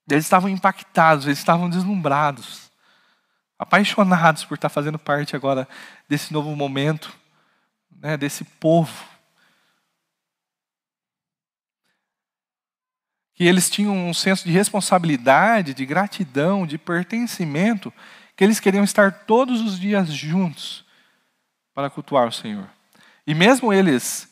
[0.10, 2.72] Eles estavam impactados, eles estavam deslumbrados,
[3.64, 5.68] apaixonados por estar fazendo parte agora
[6.08, 7.14] desse novo momento,
[7.92, 8.16] né?
[8.18, 9.14] desse povo
[13.34, 17.92] que eles tinham um senso de responsabilidade, de gratidão, de pertencimento,
[18.36, 20.86] que eles queriam estar todos os dias juntos
[21.74, 22.70] para cultuar o Senhor.
[23.26, 24.32] E mesmo eles,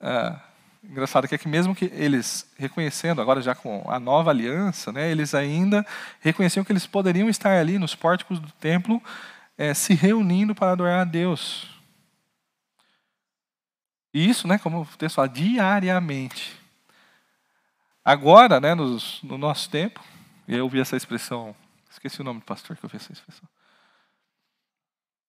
[0.00, 0.40] ah,
[0.82, 5.10] engraçado que é que mesmo que eles reconhecendo agora já com a nova aliança, né,
[5.10, 5.86] eles ainda
[6.20, 9.02] reconheciam que eles poderiam estar ali nos pórticos do templo
[9.56, 11.68] eh, se reunindo para adorar a Deus.
[14.12, 16.56] E isso, né, como o texto fala, diariamente.
[18.04, 20.02] Agora, né, nos, no nosso tempo,
[20.46, 21.54] eu ouvi essa expressão,
[21.90, 23.46] esqueci o nome do pastor que eu vi essa expressão.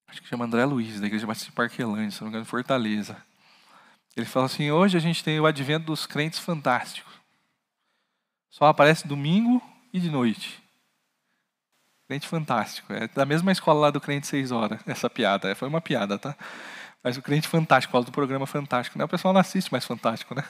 [0.08, 3.29] Acho que chama André Luiz, da Igreja Batista Parquelândia, se não me engano, Fortaleza.
[4.16, 7.14] Ele fala assim: hoje a gente tem o advento dos crentes fantásticos.
[8.50, 9.62] só aparece domingo
[9.94, 10.62] e de noite.
[12.08, 12.92] Crente fantástico.
[12.92, 15.50] É da mesma escola lá do Crente Seis Horas, essa piada.
[15.50, 16.36] É, foi uma piada, tá?
[17.04, 18.98] Mas o Crente Fantástico, por causa do programa Fantástico.
[18.98, 19.06] Né?
[19.06, 20.44] O pessoal não assiste mais Fantástico, né?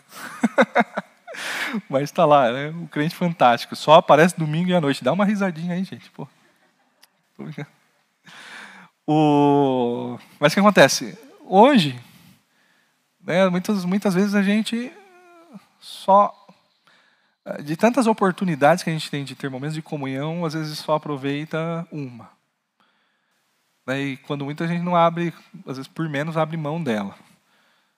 [1.87, 2.69] Mas está lá, né?
[2.69, 3.75] O Crente Fantástico.
[3.75, 5.03] Só aparece domingo e à noite.
[5.03, 6.09] Dá uma risadinha aí, gente.
[6.09, 6.27] Pô.
[9.05, 10.17] O...
[10.39, 11.17] Mas o que acontece?
[11.45, 11.99] Hoje,
[13.29, 14.91] né, muitas, muitas vezes a gente
[15.79, 16.33] só
[17.63, 20.95] de tantas oportunidades que a gente tem de ter momentos de comunhão, às vezes só
[20.95, 22.29] aproveita uma.
[23.85, 24.01] Né?
[24.01, 25.31] E quando muita gente não abre,
[25.67, 27.15] às vezes por menos abre mão dela.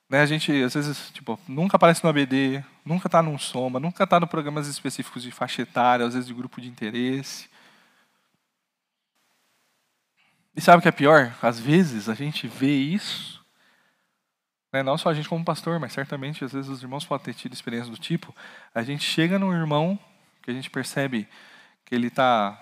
[0.09, 0.21] Né?
[0.21, 4.19] A gente, às vezes, tipo, nunca aparece no ABD, nunca está num Soma, nunca está
[4.19, 7.49] no programas específicos de faixa etária, às vezes de grupo de interesse.
[10.53, 11.33] E sabe o que é pior?
[11.41, 13.40] Às vezes a gente vê isso
[14.71, 14.81] né?
[14.83, 17.53] Não só a gente como pastor, mas certamente às vezes os irmãos podem ter tido
[17.53, 18.33] experiência do tipo.
[18.73, 19.99] A gente chega num irmão
[20.41, 21.27] que a gente percebe
[21.85, 22.59] que ele está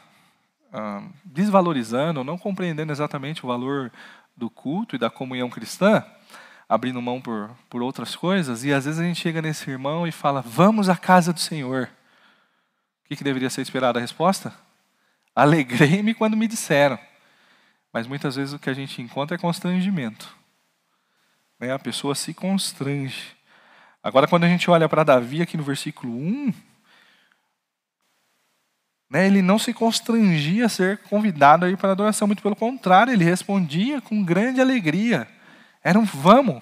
[1.25, 3.91] desvalorizando, não compreendendo exatamente o valor
[4.35, 6.03] do culto e da comunhão cristã,
[6.67, 10.11] abrindo mão por, por outras coisas, e às vezes a gente chega nesse irmão e
[10.11, 11.89] fala: Vamos à casa do Senhor.
[13.03, 14.53] O que, que deveria ser esperado a resposta?
[15.35, 16.99] Alegrei-me quando me disseram.
[17.91, 20.38] Mas muitas vezes o que a gente encontra é constrangimento.
[21.59, 21.73] Né?
[21.73, 23.35] A pessoa se constrange.
[24.01, 26.53] Agora, quando a gente olha para Davi aqui no versículo 1,
[29.09, 32.55] né, ele não se constrangia a ser convidado a ir para a adoração, muito pelo
[32.55, 35.27] contrário, ele respondia com grande alegria.
[35.83, 36.61] Era um vamos,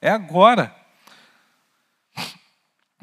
[0.00, 0.74] é agora.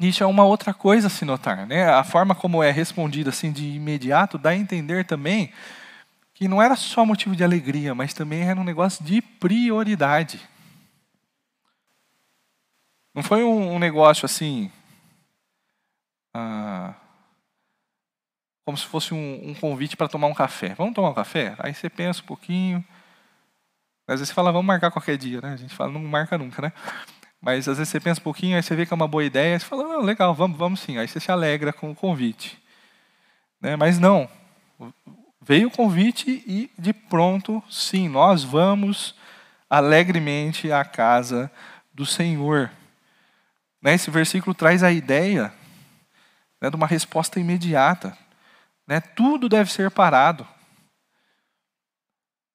[0.00, 1.64] Isso é uma outra coisa a se notar.
[1.66, 1.88] Né?
[1.88, 5.52] A forma como é respondido assim de imediato dá a entender também
[6.34, 10.40] que não era só motivo de alegria, mas também era um negócio de prioridade.
[13.14, 14.70] Não foi um, um negócio assim.
[16.34, 16.94] Ah,
[18.64, 20.74] como se fosse um, um convite para tomar um café.
[20.74, 21.54] Vamos tomar um café?
[21.58, 22.84] Aí você pensa um pouquinho.
[24.06, 25.52] Às vezes você fala, vamos marcar qualquer dia, né?
[25.52, 26.72] A gente fala, não marca nunca, né?
[27.40, 29.58] Mas às vezes você pensa um pouquinho, aí você vê que é uma boa ideia,
[29.58, 30.96] você fala, oh, legal, vamos, vamos sim.
[30.96, 32.62] Aí você se alegra com o convite.
[33.60, 33.74] Né?
[33.74, 34.28] Mas não.
[35.40, 39.14] Veio o convite e de pronto, sim, nós vamos
[39.68, 41.50] alegremente à casa
[41.92, 42.70] do Senhor.
[43.82, 45.52] Né, esse versículo traz a ideia
[46.60, 48.16] né, de uma resposta imediata.
[48.86, 50.46] Né, tudo deve ser parado.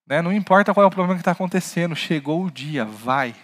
[0.08, 3.36] Né, não importa qual é o problema que está acontecendo, chegou o dia, vai.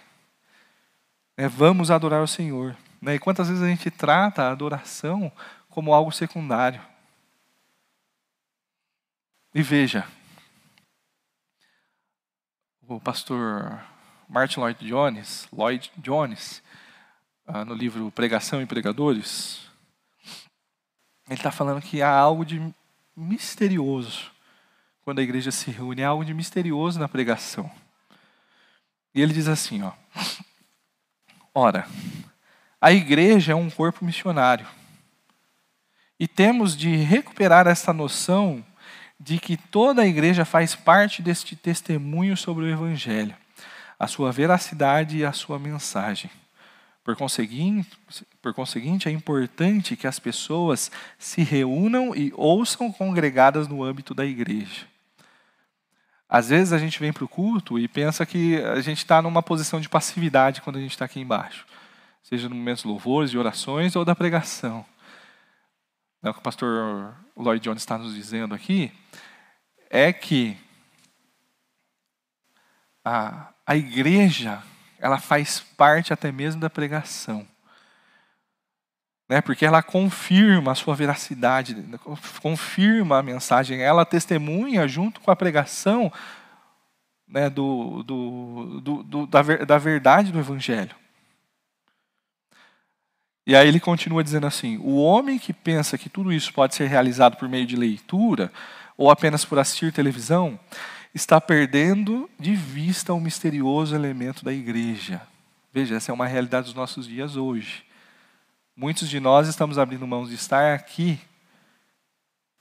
[1.37, 2.77] Né, vamos adorar o Senhor.
[3.01, 5.29] Né, e quantas vezes a gente trata a adoração
[5.69, 6.81] como algo secundário?
[9.53, 10.07] E veja,
[12.87, 13.79] o pastor
[14.27, 16.63] Martin Lloyd Jones, Lloyd Jones,
[17.45, 19.61] ah, no livro Pregação e Pregadores,
[21.27, 22.61] ele está falando que há algo de
[23.15, 24.31] misterioso
[25.03, 27.69] quando a igreja se reúne, há algo de misterioso na pregação.
[29.13, 29.91] E ele diz assim, ó:
[31.53, 31.87] Ora,
[32.79, 34.65] a igreja é um corpo missionário.
[36.19, 38.63] E temos de recuperar essa noção
[39.19, 43.35] de que toda a igreja faz parte deste testemunho sobre o evangelho,
[43.99, 46.31] a sua veracidade e a sua mensagem.
[47.03, 47.89] Por conseguinte,
[48.41, 54.25] por conseguinte, é importante que as pessoas se reúnam e ouçam congregadas no âmbito da
[54.25, 54.87] igreja.
[56.29, 59.43] Às vezes a gente vem para o culto e pensa que a gente está numa
[59.43, 61.65] posição de passividade quando a gente está aqui embaixo,
[62.23, 64.85] seja no momento de louvores, de orações ou da pregação.
[66.23, 68.91] É o que o pastor Lloyd Jones está nos dizendo aqui
[69.89, 70.57] é que
[73.05, 74.63] a, a igreja
[75.03, 77.45] ela faz parte até mesmo da pregação.
[79.27, 79.41] Né?
[79.41, 81.75] Porque ela confirma a sua veracidade,
[82.41, 86.09] confirma a mensagem, ela testemunha junto com a pregação
[87.27, 90.95] né, do, do, do, do da, da verdade do Evangelho.
[93.45, 96.87] E aí ele continua dizendo assim: o homem que pensa que tudo isso pode ser
[96.87, 98.49] realizado por meio de leitura
[98.95, 100.57] ou apenas por assistir televisão,
[101.13, 105.21] está perdendo de vista o misterioso elemento da igreja.
[105.71, 107.83] Veja, essa é uma realidade dos nossos dias hoje.
[108.75, 111.19] Muitos de nós estamos abrindo mãos de estar aqui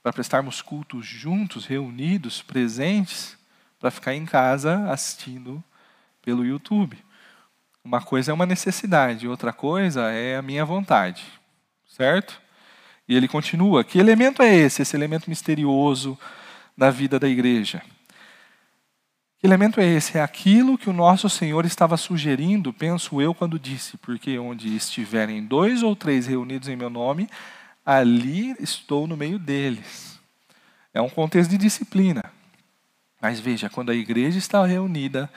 [0.03, 3.37] para prestarmos cultos juntos, reunidos, presentes,
[3.79, 5.63] para ficar em casa assistindo
[6.21, 6.97] pelo YouTube.
[7.83, 11.25] Uma coisa é uma necessidade, outra coisa é a minha vontade,
[11.87, 12.41] certo?
[13.07, 16.17] E ele continua: que elemento é esse, esse elemento misterioso
[16.77, 17.81] da vida da igreja?
[19.43, 20.17] Que elemento é esse?
[20.17, 25.43] É aquilo que o nosso Senhor estava sugerindo, penso eu, quando disse: Porque onde estiverem
[25.43, 27.29] dois ou três reunidos em meu nome,
[27.85, 30.17] ali estou no meio deles.
[30.93, 32.23] É um contexto de disciplina.
[33.21, 35.29] Mas veja, quando a igreja está reunida,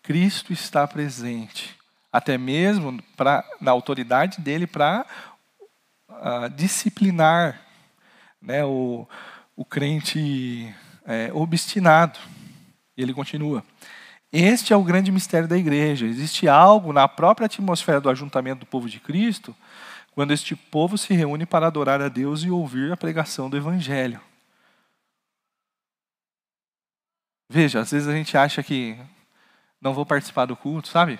[0.00, 1.76] Cristo está presente,
[2.12, 5.04] até mesmo pra, na autoridade dele para
[6.08, 7.60] uh, disciplinar
[8.40, 9.08] né, o,
[9.56, 10.72] o crente
[11.04, 12.16] é, obstinado.
[13.00, 13.64] E ele continua.
[14.30, 16.04] Este é o grande mistério da igreja.
[16.04, 19.56] Existe algo na própria atmosfera do ajuntamento do povo de Cristo,
[20.12, 24.20] quando este povo se reúne para adorar a Deus e ouvir a pregação do Evangelho.
[27.48, 28.98] Veja, às vezes a gente acha que
[29.80, 31.18] não vou participar do culto, sabe?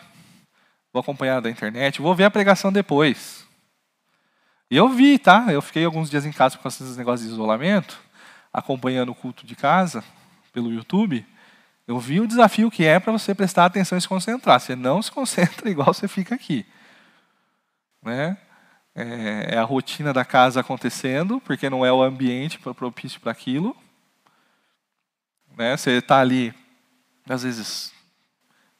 [0.92, 3.46] Vou acompanhar da internet, vou ver a pregação depois.
[4.70, 5.46] E eu vi, tá?
[5.50, 7.98] Eu fiquei alguns dias em casa com esses negócios de isolamento,
[8.52, 10.04] acompanhando o culto de casa
[10.52, 11.24] pelo YouTube.
[11.90, 14.60] Eu vi o desafio que é para você prestar atenção e se concentrar.
[14.60, 16.64] Você não se concentra igual você fica aqui.
[18.00, 18.38] Né?
[18.94, 23.76] É, é a rotina da casa acontecendo, porque não é o ambiente propício para aquilo.
[25.58, 25.76] Né?
[25.76, 26.54] Você está ali,
[27.28, 27.92] às vezes,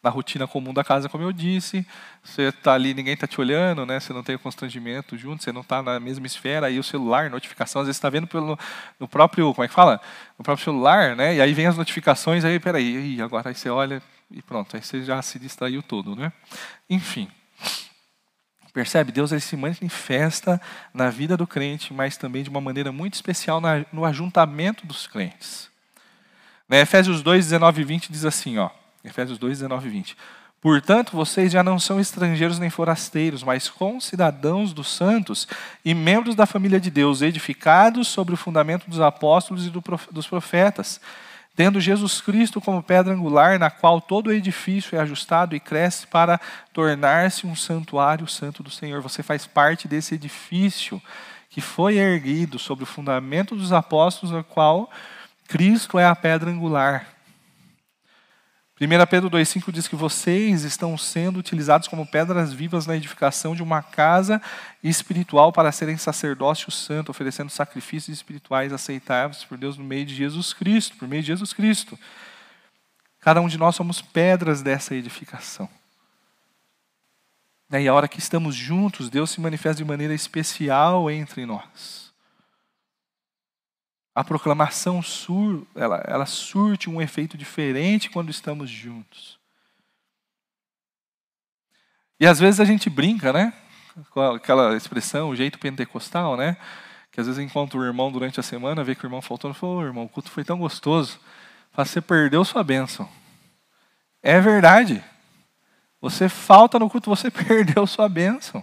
[0.03, 1.87] na rotina comum da casa, como eu disse.
[2.23, 4.01] Você está ali, ninguém está te olhando, né?
[4.01, 6.67] você não tem o constrangimento junto, você não está na mesma esfera.
[6.67, 8.59] Aí o celular, notificação, às vezes está vendo pelo,
[8.99, 10.01] no próprio, como é que fala?
[10.39, 11.37] No próprio celular, né?
[11.37, 15.03] e aí vem as notificações, aí peraí, agora aí você olha e pronto, aí você
[15.03, 16.17] já se distraiu todo.
[16.17, 16.33] Né?
[16.89, 17.31] Enfim.
[18.73, 19.11] Percebe?
[19.11, 20.61] Deus ele se manifesta
[20.95, 25.09] na vida do crente, mas também de uma maneira muito especial na, no ajuntamento dos
[25.09, 25.69] crentes.
[26.69, 26.81] Né?
[26.81, 28.71] Efésios 2, 19 e 20 diz assim, ó,
[29.05, 30.17] Efésios 2, 19 e 20.
[30.61, 35.49] Portanto, vocês já não são estrangeiros nem forasteiros, mas concidadãos dos santos
[35.83, 39.71] e membros da família de Deus, edificados sobre o fundamento dos apóstolos e
[40.13, 41.01] dos profetas,
[41.57, 46.07] tendo Jesus Cristo como pedra angular, na qual todo o edifício é ajustado e cresce
[46.07, 46.39] para
[46.75, 49.01] tornar-se um santuário santo do Senhor.
[49.01, 51.01] Você faz parte desse edifício
[51.49, 54.91] que foi erguido sobre o fundamento dos apóstolos, no qual
[55.49, 57.07] Cristo é a pedra angular.
[58.81, 63.63] 1 Pedro 2,5 diz que vocês estão sendo utilizados como pedras vivas na edificação de
[63.63, 64.41] uma casa
[64.83, 70.55] espiritual para serem sacerdócio santo, oferecendo sacrifícios espirituais aceitáveis por Deus no meio de Jesus
[70.55, 71.99] Cristo, por meio de Jesus Cristo.
[73.21, 75.69] Cada um de nós somos pedras dessa edificação.
[77.71, 82.10] E a hora que estamos juntos, Deus se manifesta de maneira especial entre nós.
[84.21, 89.39] A proclamação sur, ela, ela surte um efeito diferente quando estamos juntos.
[92.21, 93.51] E às vezes a gente brinca, né?
[94.11, 96.59] Com aquela expressão, o jeito pentecostal, né?
[97.11, 99.55] Que às vezes encontra o irmão durante a semana, vê que o irmão faltou, e
[99.55, 101.19] fala, oh, irmão, o culto foi tão gostoso.
[101.73, 103.09] Fala, você perdeu sua bênção.
[104.23, 105.03] É verdade.
[105.99, 108.63] Você falta no culto, você perdeu sua bênção.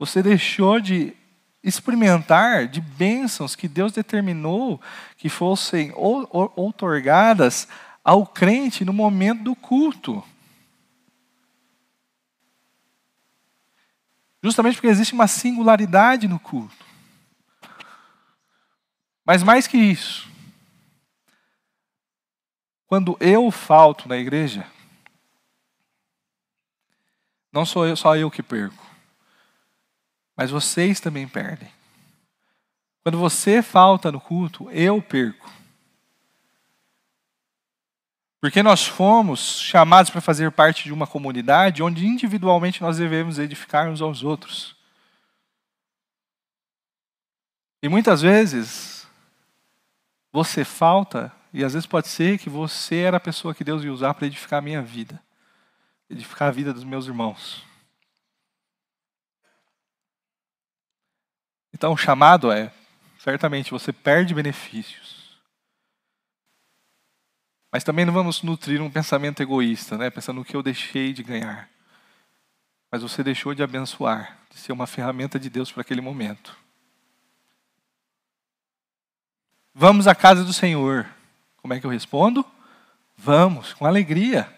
[0.00, 1.14] Você deixou de
[1.62, 4.80] experimentar de bênçãos que Deus determinou
[5.16, 7.68] que fossem outorgadas
[8.02, 10.24] ao crente no momento do culto.
[14.42, 16.84] Justamente porque existe uma singularidade no culto.
[19.24, 20.28] Mas mais que isso,
[22.88, 24.66] quando eu falto na igreja,
[27.52, 28.81] não sou eu, só eu que perco.
[30.42, 31.70] Mas vocês também perdem.
[33.04, 35.48] Quando você falta no culto, eu perco.
[38.40, 43.88] Porque nós fomos chamados para fazer parte de uma comunidade onde individualmente nós devemos edificar
[43.88, 44.74] uns aos outros.
[47.80, 49.06] E muitas vezes
[50.32, 53.92] você falta, e às vezes pode ser que você era a pessoa que Deus ia
[53.92, 55.22] usar para edificar a minha vida,
[56.10, 57.70] edificar a vida dos meus irmãos.
[61.72, 62.72] Então, o chamado é:
[63.18, 65.22] certamente você perde benefícios.
[67.72, 70.10] Mas também não vamos nutrir um pensamento egoísta, né?
[70.10, 71.70] pensando no que eu deixei de ganhar.
[72.90, 76.54] Mas você deixou de abençoar, de ser uma ferramenta de Deus para aquele momento.
[79.74, 81.08] Vamos à casa do Senhor.
[81.56, 82.44] Como é que eu respondo?
[83.16, 84.52] Vamos, com alegria.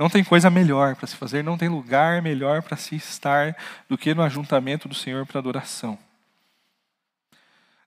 [0.00, 3.54] Não tem coisa melhor para se fazer, não tem lugar melhor para se estar
[3.86, 5.98] do que no ajuntamento do Senhor para adoração.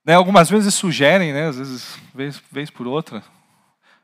[0.06, 3.24] Né, algumas vezes sugerem, né, às vezes, vez, vez por outra,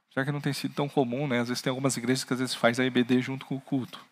[0.09, 2.39] já que não tem sido tão comum, né, às vezes tem algumas igrejas que às
[2.39, 4.03] vezes faz a EBD junto com o culto.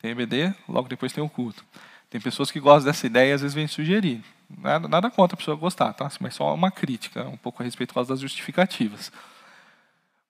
[0.00, 1.64] Tem EBD, logo depois tem o culto.
[2.08, 4.22] Tem pessoas que gostam dessa ideia e às vezes vêm sugerir.
[4.56, 6.08] Nada, nada contra a pessoa gostar, tá?
[6.20, 9.10] mas só uma crítica, um pouco a respeito das justificativas.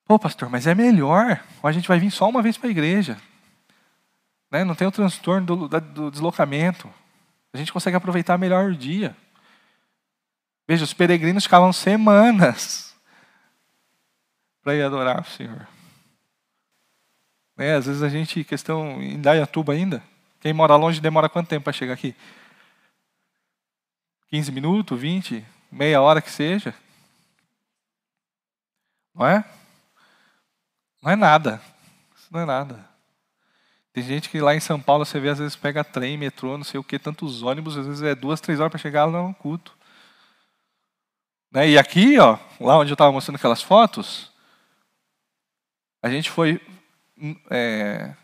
[0.04, 1.42] Pô, pastor, mas é melhor.
[1.62, 3.20] Ou a gente vai vir só uma vez para a igreja.
[4.50, 4.64] Né?
[4.64, 6.92] Não tem o transtorno do, do deslocamento.
[7.52, 9.16] A gente consegue aproveitar melhor o dia.
[10.66, 12.94] Veja, os peregrinos ficavam semanas
[14.62, 15.66] para ir adorar o Senhor.
[17.56, 17.74] Né?
[17.74, 20.02] Às vezes a gente, questão em Dayatuba ainda,
[20.40, 22.14] quem mora longe demora quanto tempo para chegar aqui?
[24.28, 26.74] 15 minutos, 20, meia hora que seja.
[29.14, 29.44] Não é?
[31.02, 31.60] Não é nada.
[32.16, 32.92] Isso não é nada.
[33.92, 36.64] Tem gente que lá em São Paulo você vê, às vezes pega trem, metrô, não
[36.64, 39.34] sei o que, tantos ônibus, às vezes é duas, três horas para chegar lá no
[39.34, 39.76] culto.
[41.50, 41.70] Né?
[41.70, 44.32] E aqui, ó, lá onde eu estava mostrando aquelas fotos,
[46.02, 46.58] a gente foi
[47.18, 48.14] hum, é,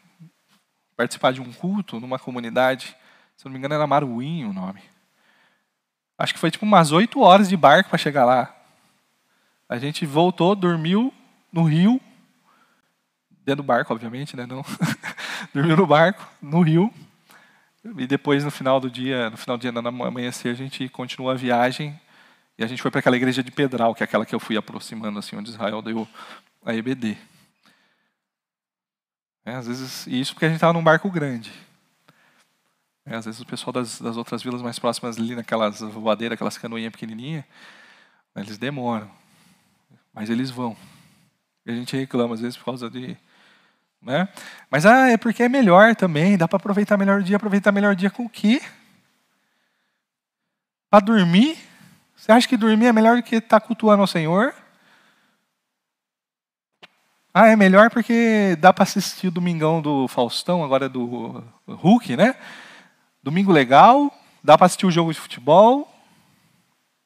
[0.97, 2.97] participar de um culto numa comunidade,
[3.37, 4.83] se não me engano era Maruim o nome.
[6.17, 8.55] Acho que foi tipo umas oito horas de barco para chegar lá.
[9.69, 11.13] A gente voltou, dormiu
[11.53, 12.01] no rio,
[13.49, 14.47] dentro do barco, obviamente, né?
[14.47, 14.63] Não.
[15.55, 16.93] dormiu no barco, no rio.
[17.97, 21.31] E depois, no final do dia, no final do dia, no amanhecer, a gente continuou
[21.31, 21.99] a viagem.
[22.59, 24.57] E a gente foi para aquela igreja de Pedral, que é aquela que eu fui
[24.57, 26.07] aproximando, assim, onde Israel deu
[26.65, 27.17] a EBD.
[29.47, 31.51] É, às vezes, e isso porque a gente estava num barco grande.
[33.07, 36.59] É, às vezes o pessoal das, das outras vilas mais próximas ali, naquelas voadeiras, aquelas
[36.59, 37.45] canoinhas pequenininhas,
[38.37, 39.11] eles demoram.
[40.13, 40.77] Mas eles vão.
[41.65, 43.17] E a gente reclama, às vezes, por causa de.
[44.01, 44.29] Né?
[44.71, 47.37] Mas ah, é porque é melhor também, dá para aproveitar melhor o dia.
[47.37, 48.61] Aproveitar melhor o dia com o quê?
[50.91, 51.59] Para dormir?
[52.17, 54.55] Você acha que dormir é melhor do que estar tá cultuando ao Senhor?
[57.33, 62.35] Ah, é melhor porque dá para assistir o Domingão do Faustão, agora do Hulk, né?
[63.23, 64.13] Domingo legal,
[64.43, 65.89] dá para assistir o jogo de futebol.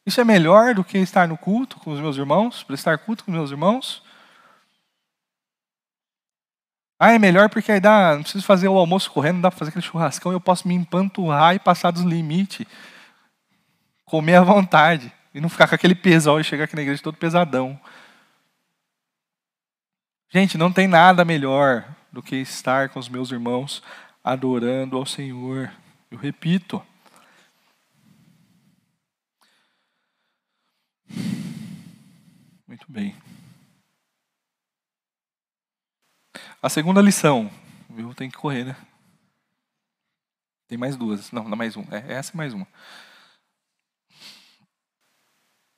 [0.07, 3.31] Isso é melhor do que estar no culto com os meus irmãos, prestar culto com
[3.31, 4.02] os meus irmãos.
[7.05, 9.59] Ah, é melhor porque aí dá, não preciso fazer o almoço correndo, não dá para
[9.59, 12.65] fazer aquele churrascão, eu posso me empanturrar e passar dos limites.
[14.05, 15.13] Comer à vontade.
[15.35, 17.77] E não ficar com aquele pesão e chegar aqui na igreja todo pesadão.
[20.31, 23.83] Gente, não tem nada melhor do que estar com os meus irmãos
[24.23, 25.73] adorando ao Senhor.
[26.09, 26.81] Eu repito.
[32.69, 33.17] Muito bem.
[36.63, 37.51] A segunda lição.
[37.95, 38.77] Eu tenho que correr, né?
[40.69, 41.31] Tem mais duas.
[41.33, 41.87] Não, não mais uma.
[41.95, 42.67] É essa e mais uma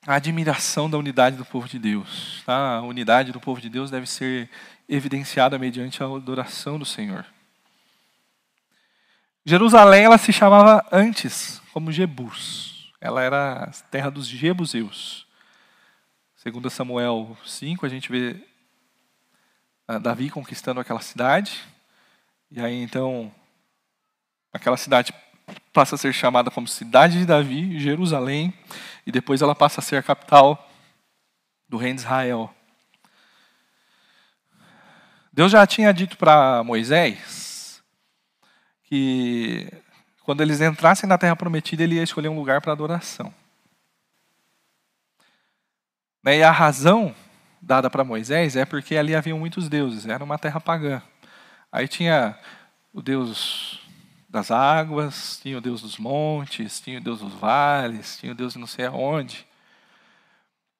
[0.05, 2.43] a admiração da unidade do povo de Deus.
[2.45, 2.77] Tá?
[2.77, 4.49] A unidade do povo de Deus deve ser
[4.87, 7.25] evidenciada mediante a adoração do Senhor.
[9.43, 12.93] Jerusalém ela se chamava antes como Jebus.
[13.01, 15.25] Ela era a terra dos Jebuseus.
[16.35, 18.39] Segundo Samuel 5, a gente vê
[20.01, 21.61] Davi conquistando aquela cidade.
[22.51, 23.33] E aí então
[24.51, 25.13] aquela cidade
[25.73, 28.53] passa a ser chamada como cidade de Davi, Jerusalém,
[29.05, 30.69] e depois ela passa a ser a capital
[31.67, 32.53] do reino de Israel.
[35.31, 37.83] Deus já tinha dito para Moisés
[38.83, 39.69] que
[40.23, 43.33] quando eles entrassem na terra prometida, ele ia escolher um lugar para adoração.
[46.23, 47.13] Né, e a razão
[47.65, 51.01] dada para Moisés é porque ali havia muitos deuses, era uma terra pagã.
[51.71, 52.37] Aí tinha
[52.93, 53.81] o deus
[54.29, 58.53] das águas, tinha o Deus dos montes, tinha o Deus dos vales, tinha o Deus
[58.53, 59.47] de não sei aonde.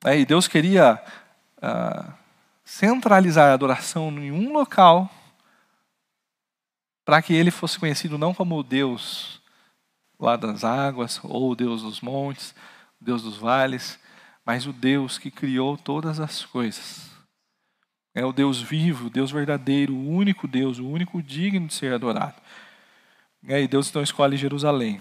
[0.05, 1.01] E Deus queria
[1.61, 2.13] ah,
[2.65, 5.09] centralizar a adoração em um local
[7.05, 9.41] para que ele fosse conhecido não como o Deus
[10.19, 12.53] lá das águas, ou o Deus dos montes,
[13.01, 13.97] o Deus dos vales,
[14.45, 17.09] mas o Deus que criou todas as coisas.
[18.13, 22.35] É o Deus vivo, Deus verdadeiro, o único Deus, o único digno de ser adorado.
[23.43, 24.99] E Deus então escolhe Jerusalém.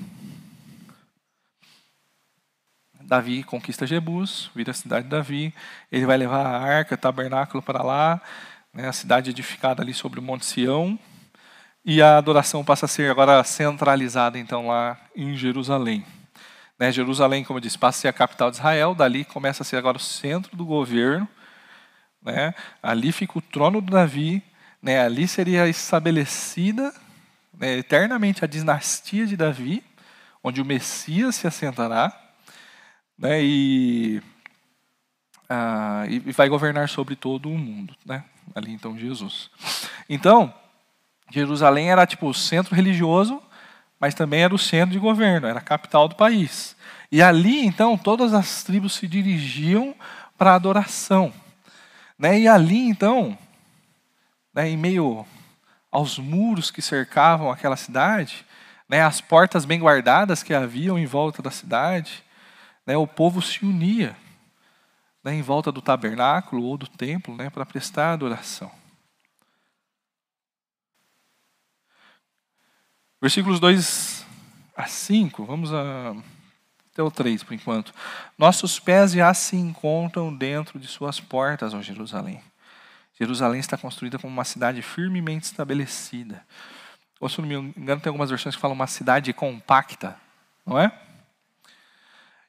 [3.01, 5.55] Davi conquista Jebus, vira a cidade de Davi.
[5.93, 8.21] Ele vai levar a arca, tabernáculo para lá,
[8.73, 10.99] né, a cidade edificada ali sobre o Monte Sião.
[11.85, 16.05] E a adoração passa a ser agora centralizada então lá em Jerusalém.
[16.79, 18.95] Né, Jerusalém, como eu disse, passa a ser a capital de Israel.
[18.95, 21.29] Dali começa a ser agora o centro do governo.
[22.23, 24.43] Né, ali fica o trono de Davi.
[24.83, 26.93] Né, ali seria estabelecida
[27.59, 29.83] né, eternamente a dinastia de Davi,
[30.43, 32.13] onde o Messias se assentará,
[33.19, 34.23] né, e,
[35.49, 38.25] ah, e vai governar sobre todo o mundo, né,
[38.55, 39.51] ali então Jesus.
[40.09, 40.53] Então,
[41.31, 43.43] Jerusalém era tipo o centro religioso,
[44.05, 46.77] mas também era o centro de governo, era a capital do país.
[47.11, 49.95] E ali então todas as tribos se dirigiam
[50.37, 51.33] para a adoração,
[52.19, 53.39] né, e ali então,
[54.53, 55.25] né, em meio
[55.91, 58.45] aos muros que cercavam aquela cidade,
[58.87, 62.23] né, as portas bem guardadas que haviam em volta da cidade,
[62.87, 64.15] né, o povo se unia
[65.25, 68.71] né, em volta do tabernáculo ou do templo né, para prestar adoração.
[73.25, 74.27] Versículos 2
[74.77, 76.15] a 5, vamos a,
[76.93, 77.91] até o 3 por enquanto.
[78.37, 82.43] Nossos pés já se encontram dentro de suas portas, ó Jerusalém.
[83.19, 86.45] Jerusalém está construída como uma cidade firmemente estabelecida.
[87.19, 90.21] Ou se não me engano, tem algumas versões que falam uma cidade compacta,
[90.67, 90.93] não é?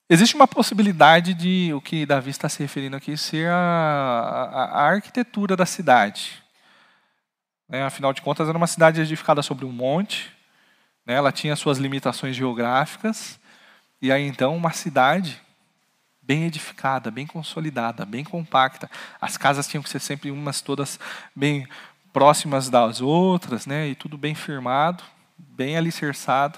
[0.10, 4.88] Existe uma possibilidade de o que Davi está se referindo aqui ser a, a, a
[4.89, 6.43] arquitetura da cidade.
[7.69, 10.35] Né, afinal de contas, era uma cidade edificada sobre um monte,
[11.06, 13.40] ela tinha suas limitações geográficas,
[14.02, 15.41] e aí então uma cidade
[16.22, 18.90] bem edificada, bem consolidada, bem compacta.
[19.22, 20.99] As casas tinham que ser sempre umas todas
[21.36, 21.68] bem
[22.11, 25.03] próximas das outras, né, e tudo bem firmado,
[25.38, 26.57] bem alicerçado,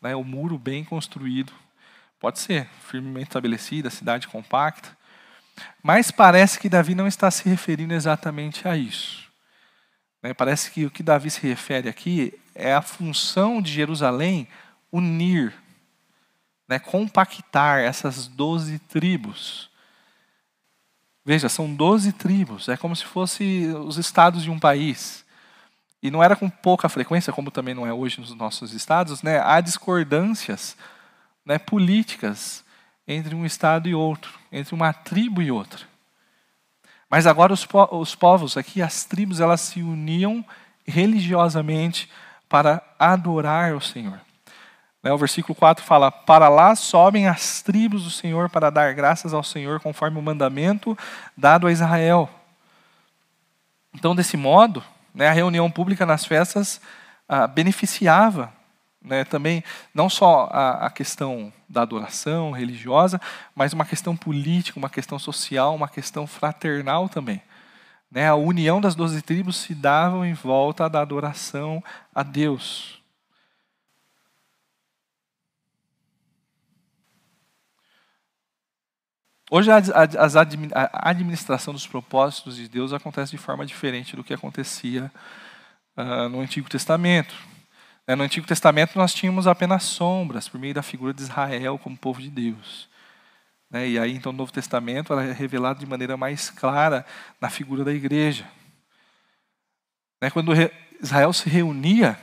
[0.00, 1.52] né, o muro bem construído.
[2.20, 4.96] Pode ser, firmemente estabelecida, cidade compacta.
[5.82, 9.31] Mas parece que Davi não está se referindo exatamente a isso.
[10.22, 10.32] Né?
[10.32, 14.46] Parece que o que Davi se refere aqui é a função de Jerusalém
[14.90, 15.52] unir,
[16.68, 16.78] né?
[16.78, 19.70] compactar essas doze tribos.
[21.24, 25.24] Veja, são doze tribos, é como se fossem os estados de um país.
[26.02, 29.40] E não era com pouca frequência, como também não é hoje nos nossos estados, né?
[29.40, 30.76] há discordâncias
[31.44, 32.64] né, políticas
[33.06, 35.91] entre um estado e outro, entre uma tribo e outra.
[37.12, 40.42] Mas agora os, po os povos aqui, as tribos, elas se uniam
[40.86, 42.10] religiosamente
[42.48, 44.18] para adorar o Senhor.
[45.02, 49.34] Né, o versículo 4 fala: Para lá sobem as tribos do Senhor para dar graças
[49.34, 50.96] ao Senhor, conforme o mandamento
[51.36, 52.30] dado a Israel.
[53.92, 54.82] Então, desse modo,
[55.14, 56.80] né, a reunião pública nas festas
[57.28, 58.50] ah, beneficiava
[59.04, 59.64] né, também
[59.94, 63.20] não só a, a, questão da adoração religiosa,
[63.54, 67.42] mas uma questão política, uma questão social, uma questão fraternal também.
[68.10, 71.82] Né, a união das doze tribos se dava em volta da adoração
[72.14, 73.02] a Deus.
[79.54, 85.12] Hoje a, a, administração dos propósitos de Deus acontece de forma diferente do que acontecia
[85.94, 87.34] uh, no Antigo Testamento.
[88.06, 91.96] Né, no Antigo Testamento nós tínhamos apenas sombras por meio da figura de Israel como
[91.96, 92.88] povo de Deus.
[93.70, 97.06] Né, e aí então o Novo Testamento é revelado de maneira mais clara
[97.40, 98.46] na figura da igreja.
[100.20, 100.52] Né, quando
[101.00, 102.18] Israel se reunia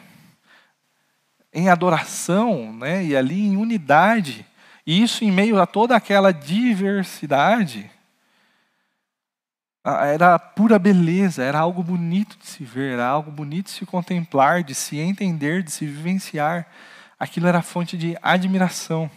[1.52, 4.46] em adoração, e ali em unidade,
[4.86, 7.90] e isso em meio a toda aquela diversidade,
[9.84, 14.64] era pura beleza, era algo bonito de se ver, era algo bonito de se contemplar,
[14.64, 16.68] de se entender, de se vivenciar.
[17.18, 19.10] Aquilo era fonte de admiração.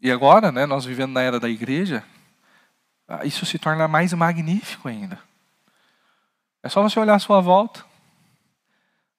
[0.00, 2.04] E agora, né, nós vivendo na era da igreja,
[3.24, 5.18] isso se torna mais magnífico ainda.
[6.62, 7.84] É só você olhar à sua volta.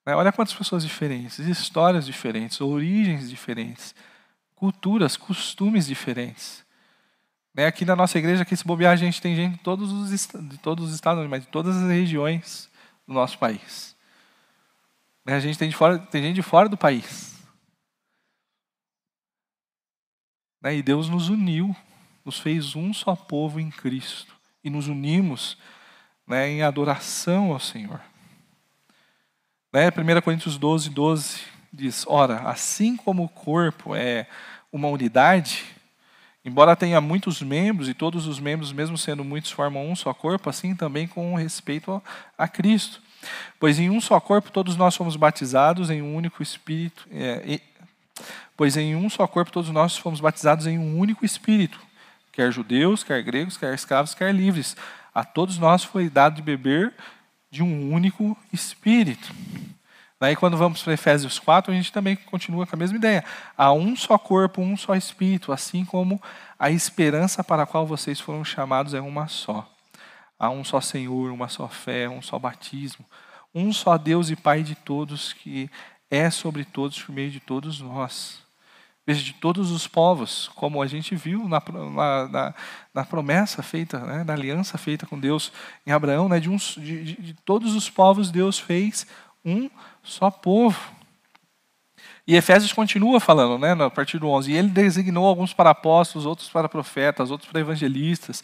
[0.05, 3.95] Né, olha quantas pessoas diferentes, histórias diferentes, origens diferentes,
[4.55, 6.66] culturas, costumes diferentes.
[7.57, 10.27] Né, aqui na nossa igreja, aqui se bobear, a gente tem gente de todos os,
[10.47, 12.69] de todos os estados, mas de todas as regiões
[13.07, 13.95] do nosso país.
[15.25, 17.35] Né, a gente tem, de fora, tem gente de fora do país.
[20.61, 21.75] Né, e Deus nos uniu,
[22.23, 24.35] nos fez um só povo em Cristo.
[24.63, 25.57] E nos unimos
[26.27, 27.99] né, em adoração ao Senhor.
[29.73, 31.41] Né, 1 Coríntios 12, 12
[31.73, 34.27] diz: Ora, assim como o corpo é
[34.71, 35.65] uma unidade,
[36.47, 40.49] Embora tenha muitos membros, e todos os membros, mesmo sendo muitos, formam um só corpo,
[40.49, 42.01] assim também com respeito
[42.37, 43.01] a Cristo.
[43.59, 47.05] Pois em um só corpo todos nós fomos batizados em um único Espírito.
[47.11, 47.61] É, e,
[48.55, 51.81] pois em um só corpo todos nós fomos batizados em um único Espírito,
[52.31, 54.77] quer judeus, quer gregos, quer escravos, quer livres.
[55.13, 56.93] A todos nós foi dado de beber
[57.51, 59.35] de um único Espírito.
[60.19, 63.23] Daí, quando vamos para Efésios 4, a gente também continua com a mesma ideia.
[63.55, 66.19] Há um só corpo, um só espírito, assim como
[66.57, 69.69] a esperança para a qual vocês foram chamados é uma só.
[70.39, 73.05] Há um só Senhor, uma só fé, um só batismo,
[73.53, 75.69] um só Deus e Pai de todos, que
[76.09, 78.41] é sobre todos, por meio de todos nós.
[79.05, 81.61] Veja, de todos os povos, como a gente viu na,
[82.29, 82.55] na,
[82.93, 85.51] na promessa feita, né, na aliança feita com Deus
[85.85, 89.07] em Abraão, né, de, uns, de, de, de todos os povos Deus fez
[89.45, 89.69] um
[90.07, 90.79] só povo.
[92.25, 94.51] E Efésios continua falando, né, a partir do 11.
[94.51, 98.43] E ele designou alguns para apóstolos, outros para profetas, outros para evangelistas,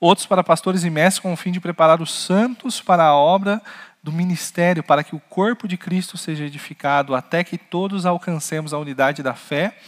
[0.00, 3.60] outros para pastores e mestres, com o fim de preparar os santos para a obra
[4.04, 8.78] do ministério para que o corpo de Cristo seja edificado até que todos alcancemos a
[8.78, 9.78] unidade da fé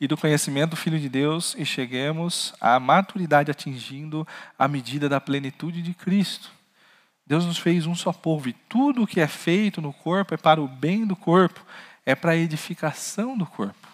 [0.00, 4.26] e do conhecimento do Filho de Deus e cheguemos à maturidade atingindo
[4.58, 6.50] a medida da plenitude de Cristo.
[7.30, 10.36] Deus nos fez um só povo e tudo o que é feito no corpo é
[10.36, 11.64] para o bem do corpo,
[12.04, 13.86] é para a edificação do corpo.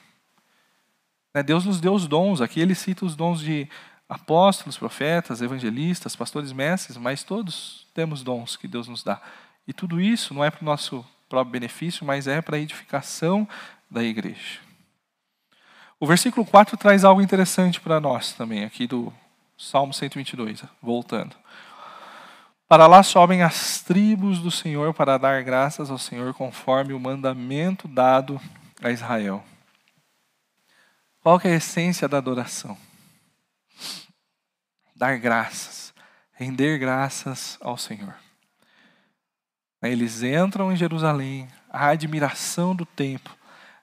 [1.34, 3.68] Né, Deus nos deu os dons, aqui ele cita os dons de
[4.08, 9.20] apóstolos, profetas, evangelistas, pastores, mestres, mas todos temos dons que Deus nos dá.
[9.68, 13.46] E tudo isso não é para o nosso próprio benefício, mas é para a edificação
[13.90, 14.60] da igreja.
[16.00, 19.12] O versículo 4 traz algo interessante para nós também, aqui do
[19.58, 21.36] Salmo 122, voltando.
[22.68, 27.86] Para lá sobem as tribos do Senhor para dar graças ao Senhor conforme o mandamento
[27.86, 28.40] dado
[28.82, 29.44] a Israel.
[31.20, 32.76] Qual é a essência da adoração?
[34.96, 35.94] Dar graças,
[36.32, 38.14] render graças ao Senhor.
[39.80, 43.32] Eles entram em Jerusalém, a admiração do templo,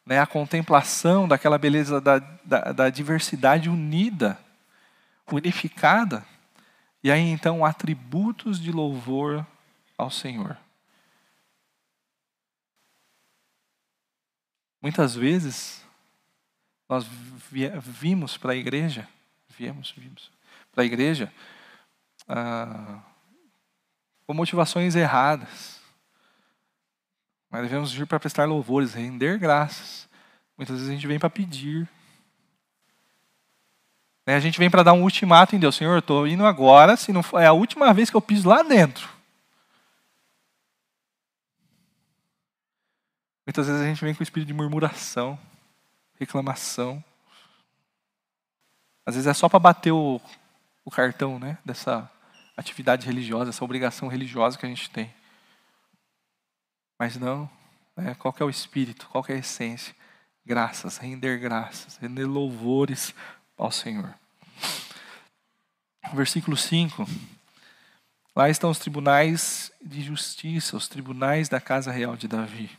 [0.06, 4.38] né, a contemplação daquela beleza da, da, da diversidade unida,
[5.32, 6.26] unificada,
[7.04, 9.46] e aí então atributos de louvor
[9.98, 10.58] ao Senhor.
[14.82, 15.84] Muitas vezes
[16.90, 17.06] nós
[17.82, 19.08] vimos para a igreja,
[19.58, 20.32] viemos, vimos
[20.72, 21.32] para a igreja
[22.28, 23.02] ah,
[24.26, 25.82] com motivações erradas.
[27.50, 30.10] Mas devemos vir para prestar louvores, render graças.
[30.58, 31.88] Muitas vezes a gente vem para pedir.
[34.26, 35.76] Né, a gente vem para dar um ultimato em Deus.
[35.76, 38.64] Senhor, estou indo agora, se não for, é a última vez que eu piso lá
[38.64, 39.10] dentro.
[43.46, 45.38] Muitas vezes a gente vem com o espírito de murmuração,
[46.18, 47.04] reclamação.
[49.06, 50.22] Às vezes é só para bater o,
[50.86, 52.10] o cartão né, dessa
[52.56, 55.14] atividade religiosa, essa obrigação religiosa que a gente tem.
[56.98, 57.50] Mas não,
[57.98, 58.16] né?
[58.16, 59.94] qual é o espírito, qual é a essência?
[60.46, 63.14] Graças, render graças, render louvores
[63.58, 64.14] ao Senhor.
[66.14, 67.08] Versículo 5.
[68.36, 72.70] Lá estão os tribunais de justiça, os tribunais da casa real de Davi.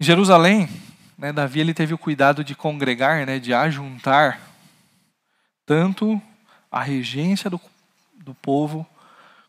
[0.00, 0.68] Em Jerusalém,
[1.16, 4.40] né, Davi ele teve o cuidado de congregar, né, de ajuntar
[5.64, 6.20] tanto
[6.70, 7.60] a regência do,
[8.14, 8.86] do povo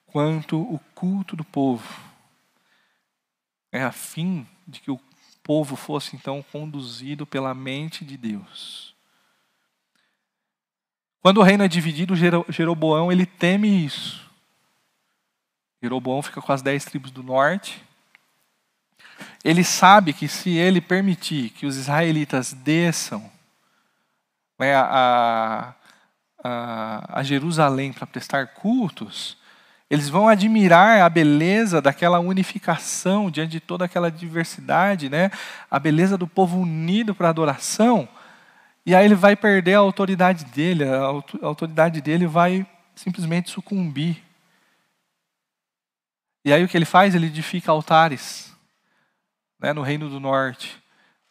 [0.06, 2.08] quanto o culto do povo
[3.72, 5.00] é a fim de que o
[5.48, 8.94] povo fosse então conduzido pela mente de Deus.
[11.22, 12.16] Quando o reino é dividido,
[12.50, 14.30] Jeroboão ele teme isso.
[15.82, 17.82] Jeroboão fica com as dez tribos do norte.
[19.44, 23.32] Ele sabe que se ele permitir que os israelitas desçam
[24.60, 25.74] né, a,
[26.44, 29.38] a, a Jerusalém para prestar cultos,
[29.90, 35.32] eles vão admirar a beleza daquela unificação diante de toda aquela diversidade, né?
[35.72, 38.08] A beleza do povo unido para adoração.
[38.86, 42.66] E aí ele vai perder a autoridade dele, a autoridade dele vai
[42.96, 44.22] simplesmente sucumbir.
[46.44, 47.16] E aí o que ele faz?
[47.16, 48.48] Ele edifica altares
[49.60, 50.82] né, no Reino do Norte,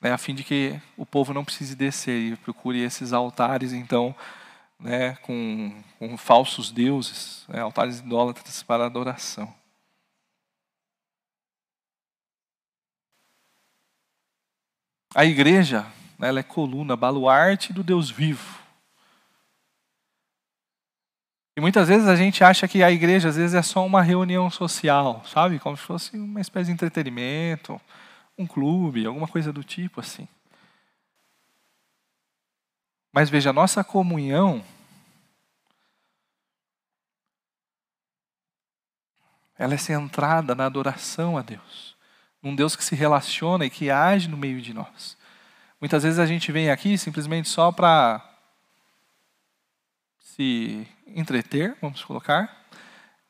[0.01, 4.15] né, a fim de que o povo não precise descer e procure esses altares, então,
[4.79, 9.53] né, com, com falsos deuses, né, altares idólatras para adoração.
[15.15, 15.83] A igreja,
[16.19, 18.67] né, ela é coluna, baluarte do Deus vivo.
[21.57, 24.51] E muitas vezes a gente acha que a igreja às vezes é só uma reunião
[24.51, 25.59] social, sabe?
[25.59, 27.81] Como se fosse uma espécie de entretenimento,
[28.37, 30.29] um clube, alguma coisa do tipo assim.
[33.17, 34.63] Mas veja, a nossa comunhão
[39.59, 41.97] ela é centrada na adoração a Deus.
[42.43, 45.17] Um Deus que se relaciona e que age no meio de nós.
[45.81, 48.23] Muitas vezes a gente vem aqui simplesmente só para
[50.21, 52.67] se entreter, vamos colocar,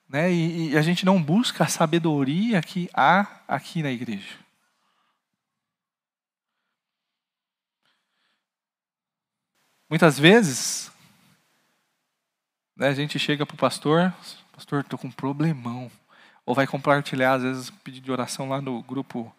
[0.08, 0.32] né?
[0.32, 4.45] E, e, a gente não busca a sabedoria que há aqui na igreja.
[9.88, 10.90] Muitas vezes,
[12.76, 14.12] né, a gente chega para o pastor,
[14.52, 15.90] pastor, estou com um problemão.
[16.44, 19.34] Ou vai compartilhar, às vezes, pedido de oração lá no grupo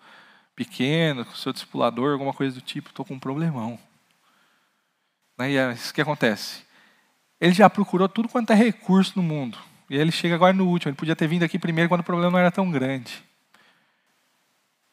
[0.56, 3.78] pequeno, com o seu discipulador, alguma coisa do tipo, estou com um problemão.
[5.38, 6.64] Né, e é isso que acontece.
[7.40, 9.58] Ele já procurou tudo quanto é recurso no mundo.
[9.90, 10.90] E aí ele chega agora no último.
[10.90, 13.24] Ele podia ter vindo aqui primeiro quando o problema não era tão grande.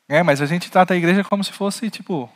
[0.08, 2.30] É, mas a gente trata a igreja como se fosse, tipo,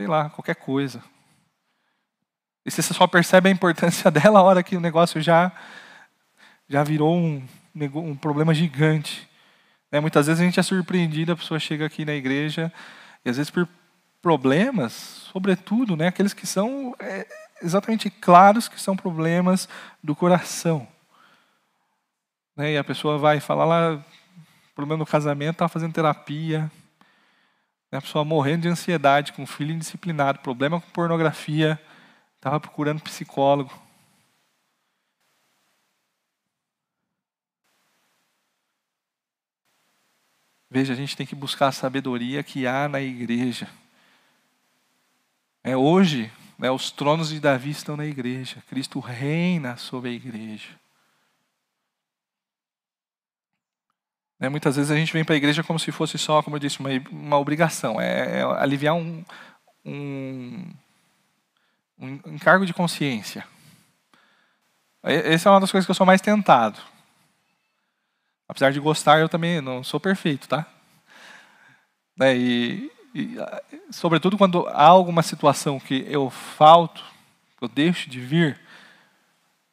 [0.00, 1.04] sei lá, qualquer coisa.
[2.64, 5.52] E você só percebe a importância dela a hora que o negócio já
[6.66, 9.28] já virou um, um problema gigante.
[9.92, 10.00] Né?
[10.00, 12.72] Muitas vezes a gente é surpreendido, a pessoa chega aqui na igreja,
[13.22, 13.68] e às vezes por
[14.22, 14.92] problemas,
[15.30, 16.06] sobretudo, né?
[16.06, 17.26] aqueles que são é,
[17.60, 19.68] exatamente claros que são problemas
[20.02, 20.88] do coração.
[22.56, 22.72] Né?
[22.72, 24.04] E a pessoa vai falar lá,
[24.74, 26.70] problema no casamento, estava fazendo terapia?
[27.96, 31.80] A pessoa morrendo de ansiedade, com um filho indisciplinado, problema com pornografia,
[32.36, 33.72] estava procurando psicólogo.
[40.70, 43.68] Veja, a gente tem que buscar a sabedoria que há na igreja.
[45.64, 48.62] É hoje, né, os tronos de Davi estão na igreja.
[48.68, 50.68] Cristo reina sobre a igreja.
[54.40, 56.60] Né, muitas vezes a gente vem para a igreja como se fosse só, como eu
[56.60, 58.00] disse, uma, uma obrigação.
[58.00, 59.22] É, é aliviar um,
[59.84, 60.66] um,
[61.98, 63.46] um encargo de consciência.
[65.02, 66.80] Essa é uma das coisas que eu sou mais tentado.
[68.48, 70.66] Apesar de gostar, eu também não sou perfeito, tá?
[72.16, 73.36] Né, E, e,
[73.90, 77.04] sobretudo quando há alguma situação que eu falto,
[77.60, 78.58] eu deixo de vir,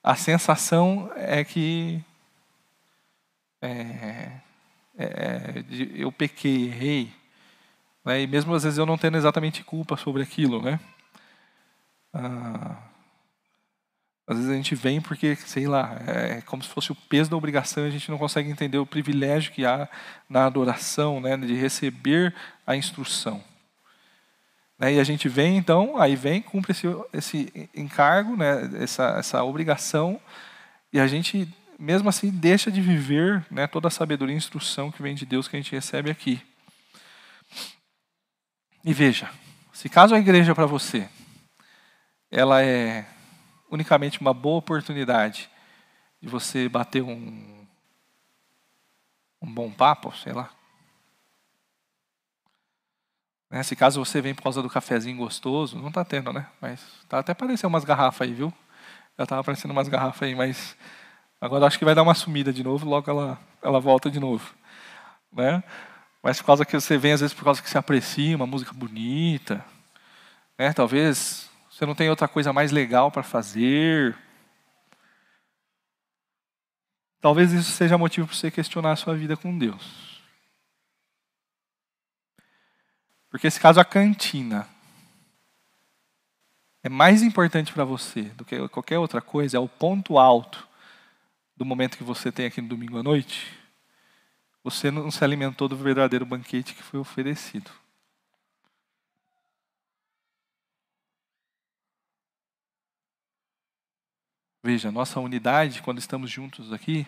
[0.04, 2.04] a sensação é que
[3.62, 4.42] é,
[4.98, 5.64] é,
[5.96, 7.12] eu pequei, errei,
[8.04, 8.22] né?
[8.22, 10.80] e mesmo às vezes eu não tendo exatamente culpa sobre aquilo, né?
[12.14, 12.78] Ah,
[14.28, 17.38] às vezes a gente vem porque, sei lá, é como se fosse o peso da
[17.38, 19.88] obrigação a gente não consegue entender o privilégio que há
[20.30, 23.42] na adoração, né, de receber a instrução.
[24.78, 29.42] Né, e a gente vem, então, aí vem, cumpre esse, esse encargo, né, essa, essa
[29.44, 30.20] obrigação,
[30.92, 31.48] e a gente,
[31.78, 35.48] mesmo assim, deixa de viver né, toda a sabedoria e instrução que vem de Deus
[35.48, 36.42] que a gente recebe aqui.
[38.84, 39.30] E veja,
[39.72, 41.08] se caso a igreja para você,
[42.32, 43.06] ela é
[43.70, 45.50] unicamente uma boa oportunidade
[46.22, 47.68] de você bater um,
[49.42, 50.50] um bom papo, sei lá.
[53.50, 56.48] Né, se caso você vem por causa do cafezinho gostoso, não está tendo, né?
[56.60, 58.54] Mas tá até aparecendo umas garrafas aí, viu?
[59.18, 60.76] Já estava aparecendo umas garrafas aí, mas
[61.40, 64.54] agora acho que vai dar uma sumida de novo, logo ela, ela volta de novo.
[65.32, 65.64] Né?
[66.22, 68.74] Mas por causa que você vem, às vezes, por causa que você aprecia uma música
[68.74, 69.64] bonita,
[70.58, 70.74] né?
[70.74, 74.18] talvez você não tenha outra coisa mais legal para fazer.
[77.22, 80.18] Talvez isso seja motivo para você questionar a sua vida com Deus.
[83.30, 84.68] Porque se caso a cantina
[86.82, 90.67] é mais importante para você do que qualquer outra coisa, é o ponto alto
[91.58, 93.52] do momento que você tem aqui no domingo à noite,
[94.64, 97.72] você não se alimentou do verdadeiro banquete que foi oferecido.
[104.64, 107.08] Veja, nossa unidade, quando estamos juntos aqui,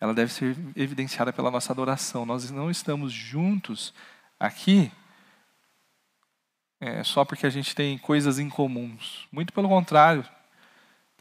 [0.00, 2.24] ela deve ser evidenciada pela nossa adoração.
[2.24, 3.92] Nós não estamos juntos
[4.38, 4.90] aqui
[6.80, 9.28] é, só porque a gente tem coisas em comuns.
[9.30, 10.24] Muito pelo contrário.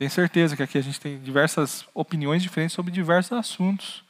[0.02, 4.04] Tenho certeza que aqui a gente tem diversas opiniões diferentes sobre diversos assuntos.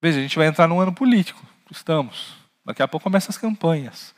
[0.00, 1.44] Veja, a gente vai entrar num ano político.
[1.68, 2.36] Estamos.
[2.64, 4.14] Daqui a pouco começam as campanhas.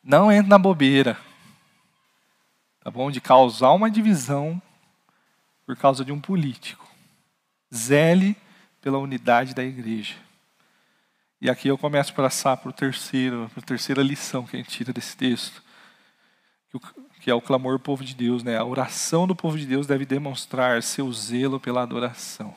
[0.00, 1.18] Não entre na bobeira.
[2.78, 3.10] Tá bom?
[3.10, 4.62] De causar uma divisão
[5.66, 6.88] por causa de um político.
[7.74, 8.36] Zele
[8.80, 10.14] pela unidade da igreja.
[11.40, 14.60] E aqui eu começo a passar para o terceiro, para a terceira lição que a
[14.60, 15.60] gente tira desse texto,
[17.26, 18.56] que é o clamor do povo de Deus, né?
[18.56, 22.54] A oração do povo de Deus deve demonstrar seu zelo pela adoração.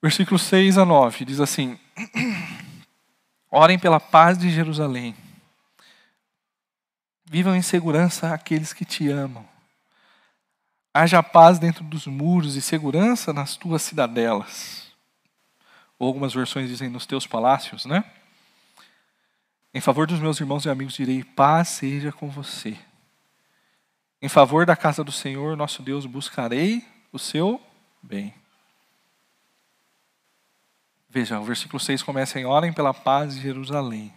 [0.00, 1.76] Versículo 6 a 9 diz assim:
[3.50, 5.16] Orem pela paz de Jerusalém.
[7.24, 9.44] Vivam em segurança aqueles que te amam.
[10.94, 14.92] Haja paz dentro dos muros e segurança nas tuas cidadelas.
[15.98, 18.04] Ou algumas versões dizem nos teus palácios, né?
[19.72, 22.76] Em favor dos meus irmãos e amigos direi: paz seja com você.
[24.20, 27.60] Em favor da casa do Senhor, nosso Deus, buscarei o seu
[28.02, 28.34] bem.
[31.08, 34.12] Veja, o versículo 6 começa em orem pela paz de Jerusalém.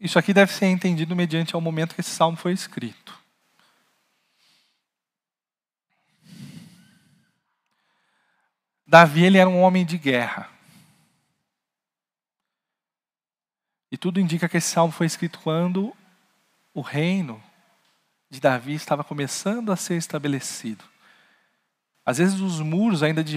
[0.00, 3.21] Isso aqui deve ser entendido mediante ao momento que esse salmo foi escrito.
[8.92, 10.50] Davi ele era um homem de guerra.
[13.90, 15.96] E tudo indica que esse salmo foi escrito quando
[16.74, 17.42] o reino
[18.28, 20.84] de Davi estava começando a ser estabelecido.
[22.04, 23.32] Às vezes os muros ainda de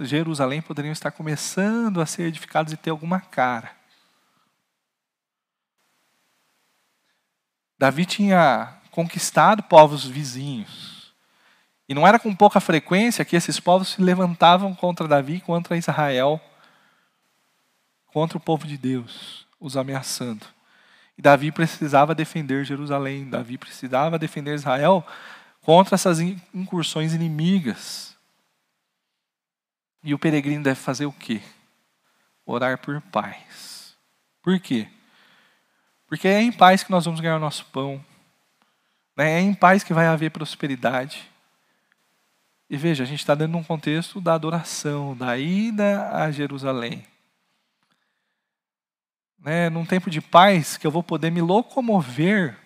[0.00, 3.76] Jerusalém poderiam estar começando a ser edificados e ter alguma cara.
[7.78, 10.95] Davi tinha conquistado povos vizinhos.
[11.88, 16.40] E não era com pouca frequência que esses povos se levantavam contra Davi, contra Israel,
[18.06, 20.46] contra o povo de Deus, os ameaçando.
[21.16, 25.06] E Davi precisava defender Jerusalém, Davi precisava defender Israel
[25.62, 28.16] contra essas incursões inimigas.
[30.02, 31.40] E o peregrino deve fazer o quê?
[32.44, 33.96] Orar por paz.
[34.42, 34.88] Por quê?
[36.06, 38.04] Porque é em paz que nós vamos ganhar o nosso pão.
[39.16, 39.38] Né?
[39.38, 41.28] É em paz que vai haver prosperidade.
[42.68, 47.06] E veja, a gente está dando um contexto da adoração, da ida a Jerusalém.
[49.38, 49.70] Né?
[49.70, 52.56] Num tempo de paz que eu vou poder me locomover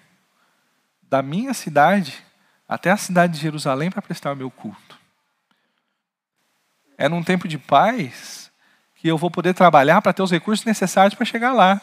[1.02, 2.24] da minha cidade
[2.66, 4.98] até a cidade de Jerusalém para prestar o meu culto.
[6.96, 8.50] É num tempo de paz
[8.94, 11.80] que eu vou poder trabalhar para ter os recursos necessários para chegar lá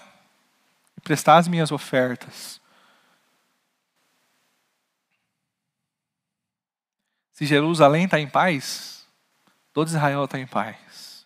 [0.96, 2.62] e prestar as minhas ofertas.
[7.38, 9.06] Se Jerusalém está em paz,
[9.72, 11.24] todo Israel está em paz.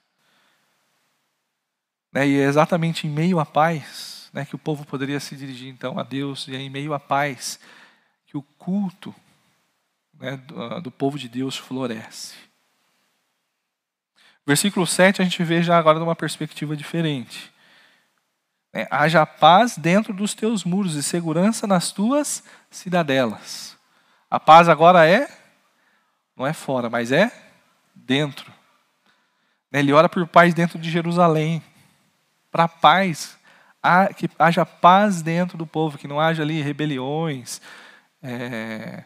[2.12, 2.28] Né?
[2.28, 5.98] E é exatamente em meio à paz né, que o povo poderia se dirigir então
[5.98, 7.62] a Deus, e é em meio à paz
[8.26, 9.16] que o culto
[10.20, 12.36] né, do, ah, do povo de Deus floresce.
[14.46, 17.54] Versículo 7 a gente vê já agora de uma perspectiva diferente.
[18.74, 23.78] É, haja paz dentro dos teus muros e segurança nas tuas cidadelas.
[24.30, 25.40] A paz agora é,
[26.42, 27.32] não é fora, mas é
[27.94, 28.52] dentro.
[29.72, 31.62] Ele ora por paz dentro de Jerusalém.
[32.52, 33.38] Para paz,
[34.18, 37.62] que haja paz dentro do povo, que não haja ali rebeliões,
[38.24, 39.04] é,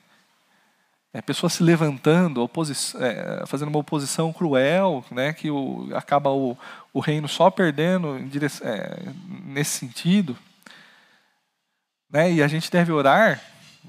[1.14, 2.50] é, pessoas se levantando,
[3.00, 6.58] é, fazendo uma oposição cruel, né, que o, acaba o,
[6.94, 8.18] o reino só perdendo
[8.64, 9.14] é,
[9.44, 10.38] nesse sentido.
[12.10, 13.42] Né, e a gente deve orar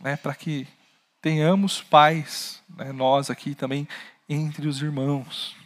[0.02, 0.66] né, para que
[1.26, 3.88] tenhamos paz, né, nós aqui também,
[4.28, 5.56] entre os irmãos.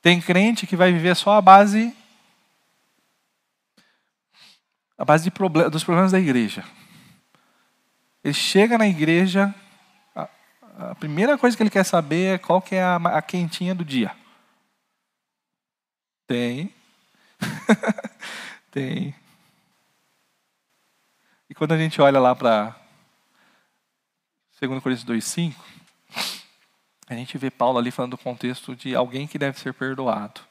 [0.00, 1.94] Tem crente que vai viver só a base
[4.96, 5.30] a base
[5.70, 6.64] dos problemas da igreja.
[8.24, 9.54] Ele chega na igreja,
[10.14, 10.28] a,
[10.92, 13.84] a primeira coisa que ele quer saber é qual que é a, a quentinha do
[13.84, 14.16] dia.
[16.26, 16.72] Tem.
[18.72, 19.14] Tem.
[21.56, 22.76] E quando a gente olha lá para
[24.60, 25.54] 2 Coríntios 2,5,
[27.08, 30.42] a gente vê Paulo ali falando do contexto de alguém que deve ser perdoado.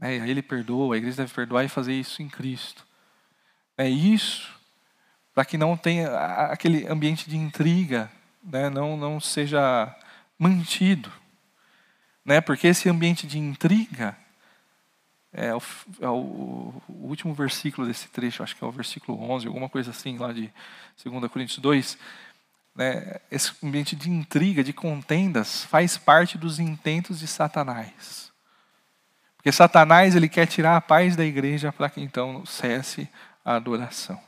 [0.00, 2.84] É, ele perdoa, a igreja deve perdoar e fazer isso em Cristo.
[3.78, 4.52] É isso
[5.32, 6.10] para que não tenha
[6.46, 8.10] aquele ambiente de intriga,
[8.42, 9.94] né, não, não seja
[10.36, 11.12] mantido.
[12.24, 14.18] Né, porque esse ambiente de intriga
[15.32, 15.62] é, o,
[16.00, 19.90] é o, o, último versículo desse trecho, acho que é o versículo 11, alguma coisa
[19.90, 20.52] assim, lá de
[21.04, 21.98] 2 Coríntios 2.
[22.74, 28.32] Né, esse ambiente de intriga, de contendas, faz parte dos intentos de Satanás.
[29.36, 33.08] Porque Satanás ele quer tirar a paz da igreja para que então cesse
[33.44, 34.20] a adoração.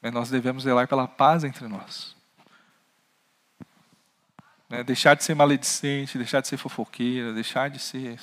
[0.00, 2.16] Mas nós devemos zelar pela paz entre nós.
[4.68, 4.82] Né?
[4.82, 8.18] Deixar de ser maledicente, deixar de ser fofoqueira, deixar de ser.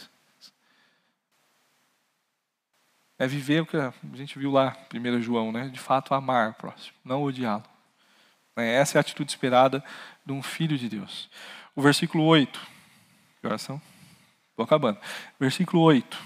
[3.20, 5.68] É viver o que a gente viu lá, 1 João, né?
[5.68, 7.66] de fato amar o próximo, não odiá-lo.
[8.56, 8.74] Né?
[8.74, 9.84] Essa é a atitude esperada
[10.26, 11.30] de um filho de Deus.
[11.76, 12.60] O versículo 8.
[13.42, 13.82] Que oração?
[14.52, 15.00] Estou acabando.
[15.38, 16.18] Versículo 8.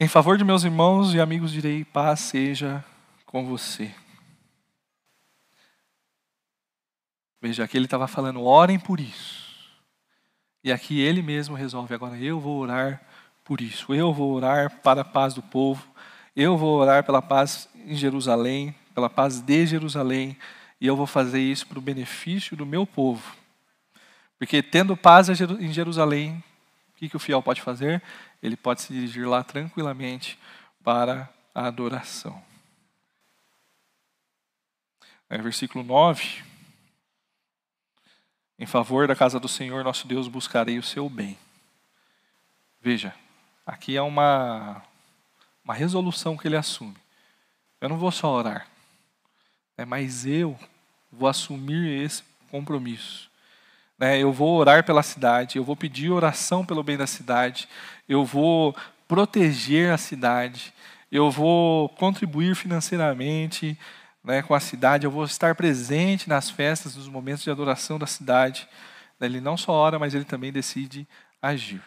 [0.00, 2.84] Em favor de meus irmãos e amigos direi, paz seja
[3.26, 3.94] com você.
[7.40, 9.48] Veja, aqui ele estava falando, orem por isso.
[10.64, 13.02] E aqui ele mesmo resolve, agora eu vou orar
[13.48, 13.94] por isso.
[13.94, 15.82] Eu vou orar para a paz do povo.
[16.36, 20.36] Eu vou orar pela paz em Jerusalém, pela paz de Jerusalém.
[20.78, 23.34] E eu vou fazer isso para o benefício do meu povo.
[24.38, 26.44] Porque tendo paz em Jerusalém,
[26.90, 28.02] o que, que o fiel pode fazer?
[28.42, 30.38] Ele pode se dirigir lá tranquilamente
[30.84, 32.40] para a adoração.
[35.30, 36.44] É, versículo 9.
[38.58, 41.38] Em favor da casa do Senhor nosso Deus buscarei o seu bem.
[42.80, 43.14] Veja,
[43.68, 44.82] aqui é uma,
[45.62, 46.96] uma resolução que ele assume.
[47.78, 48.66] Eu não vou só orar,
[49.76, 50.58] né, mas eu
[51.12, 53.30] vou assumir esse compromisso.
[53.98, 57.68] Né, eu vou orar pela cidade, eu vou pedir oração pelo bem da cidade,
[58.08, 58.74] eu vou
[59.06, 60.72] proteger a cidade,
[61.12, 63.78] eu vou contribuir financeiramente,
[64.24, 68.06] né, com a cidade, eu vou estar presente nas festas, nos momentos de adoração da
[68.06, 68.66] cidade.
[69.20, 71.06] Ele não só ora, mas ele também decide
[71.42, 71.82] agir.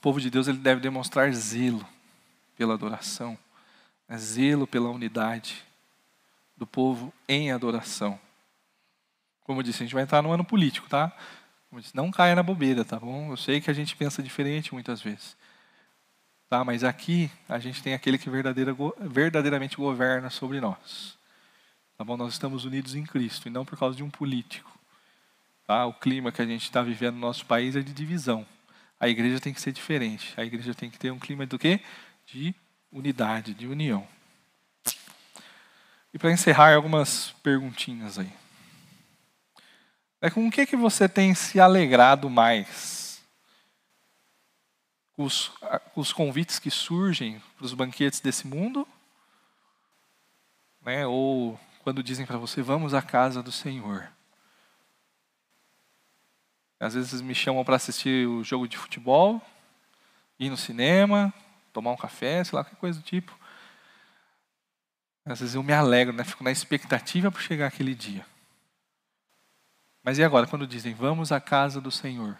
[0.00, 1.86] Povo de Deus ele deve demonstrar zelo
[2.56, 3.38] pela adoração,
[4.08, 4.16] né?
[4.18, 5.64] zelo pela unidade
[6.56, 8.18] do povo em adoração.
[9.44, 11.12] Como eu disse, a gente vai entrar no ano político, tá?
[11.72, 13.30] Disse, não caia na bobeira, tá bom?
[13.30, 15.36] Eu sei que a gente pensa diferente muitas vezes.
[16.48, 16.64] Tá?
[16.64, 21.16] Mas aqui a gente tem aquele que verdadeira, verdadeiramente governa sobre nós.
[21.96, 22.16] Tá bom?
[22.16, 24.70] Nós estamos unidos em Cristo e não por causa de um político.
[25.64, 25.86] Tá?
[25.86, 28.44] O clima que a gente está vivendo no nosso país é de divisão.
[29.00, 30.34] A igreja tem que ser diferente.
[30.36, 31.80] A igreja tem que ter um clima do quê?
[32.26, 32.54] De
[32.92, 34.06] unidade, de união.
[36.12, 38.30] E para encerrar, algumas perguntinhas aí.
[40.20, 43.22] É com o que, que você tem se alegrado mais?
[45.16, 45.50] Os,
[45.96, 48.86] os convites que surgem para os banquetes desse mundo?
[50.84, 51.06] Né?
[51.06, 54.10] Ou quando dizem para você, vamos à casa do Senhor?
[56.80, 59.40] Às vezes me chamam para assistir o jogo de futebol,
[60.38, 61.32] ir no cinema,
[61.74, 63.38] tomar um café, sei lá, qualquer coisa do tipo.
[65.26, 66.24] Às vezes eu me alegro, né?
[66.24, 68.24] fico na expectativa para chegar aquele dia.
[70.02, 72.38] Mas e agora, quando dizem, vamos à casa do Senhor?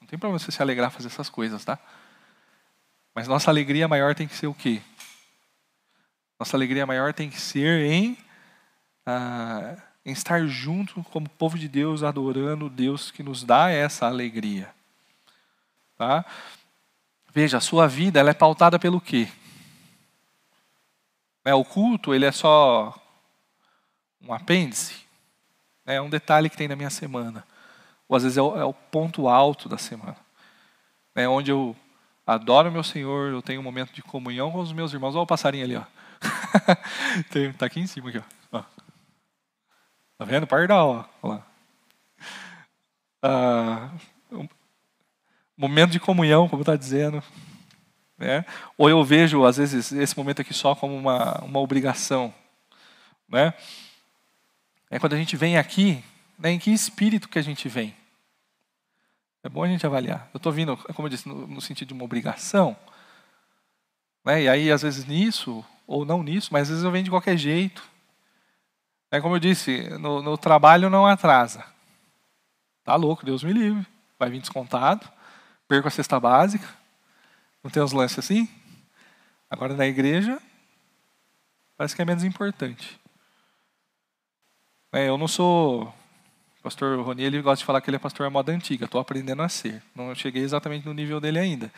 [0.00, 1.76] Não tem problema você se alegrar fazer essas coisas, tá?
[3.12, 4.80] Mas nossa alegria maior tem que ser o quê?
[6.38, 8.16] Nossa alegria maior tem que ser em
[9.04, 14.68] ah, em estar junto como povo de Deus, adorando Deus que nos dá essa alegria.
[15.96, 16.24] Tá?
[17.32, 19.28] Veja, a sua vida ela é pautada pelo quê?
[21.44, 22.94] É, o culto ele é só
[24.20, 24.94] um apêndice,
[25.84, 27.44] é um detalhe que tem na minha semana.
[28.08, 30.16] Ou às vezes é o, é o ponto alto da semana.
[31.14, 31.76] É onde eu
[32.26, 35.14] adoro meu Senhor, eu tenho um momento de comunhão com os meus irmãos.
[35.14, 35.84] Olha o passarinho ali, ó.
[37.34, 38.41] Está aqui em cima aqui, ó.
[40.22, 40.46] Tá vendo?
[40.46, 41.28] Pardal, ó.
[41.28, 41.46] lá.
[43.20, 43.90] Ah,
[44.30, 44.48] um
[45.56, 47.20] momento de comunhão, como está dizendo.
[48.16, 48.44] Né?
[48.78, 52.32] Ou eu vejo, às vezes, esse momento aqui só como uma, uma obrigação.
[53.28, 53.52] Né?
[54.88, 56.04] É quando a gente vem aqui,
[56.38, 57.92] né, em que espírito que a gente vem?
[59.42, 60.30] É bom a gente avaliar.
[60.32, 62.76] Eu estou vindo, como eu disse, no, no, sentido de uma obrigação.
[64.24, 64.42] Né?
[64.42, 67.36] E aí, às vezes, nisso, ou não nisso, mas às vezes eu venho de qualquer
[67.36, 67.90] jeito.
[69.12, 71.62] É como eu disse, no, no trabalho não atrasa.
[72.82, 73.86] Tá louco, Deus me livre.
[74.18, 75.06] Vai vir descontado,
[75.68, 76.66] perco a cesta básica.
[77.62, 78.48] Não tem uns lances assim?
[79.50, 80.40] Agora na igreja,
[81.76, 82.98] parece que é menos importante.
[84.90, 85.92] É, eu não sou.
[86.62, 88.86] Pastor Roni, ele gosta de falar que ele é pastor à moda antiga.
[88.86, 89.82] Estou aprendendo a ser.
[89.94, 91.70] Não cheguei exatamente no nível dele ainda.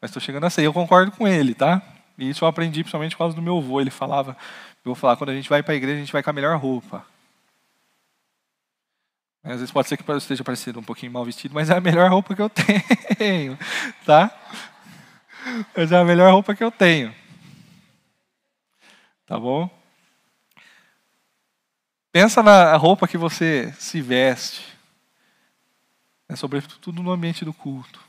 [0.00, 0.62] Mas estou chegando a ser.
[0.62, 1.82] Eu concordo com ele, tá?
[2.20, 3.80] E isso eu aprendi principalmente por causa do meu avô.
[3.80, 4.36] Ele falava
[4.84, 6.32] eu vou falar, quando a gente vai para a igreja, a gente vai com a
[6.32, 7.04] melhor roupa.
[9.44, 11.80] Às vezes pode ser que eu esteja parecendo um pouquinho mal vestido, mas é a
[11.80, 12.48] melhor roupa que eu
[13.18, 13.58] tenho,
[14.06, 14.30] tá?
[15.76, 17.14] Mas é a melhor roupa que eu tenho.
[19.26, 19.68] Tá bom?
[22.10, 24.66] Pensa na roupa que você se veste.
[26.28, 28.00] É sobretudo no ambiente do culto.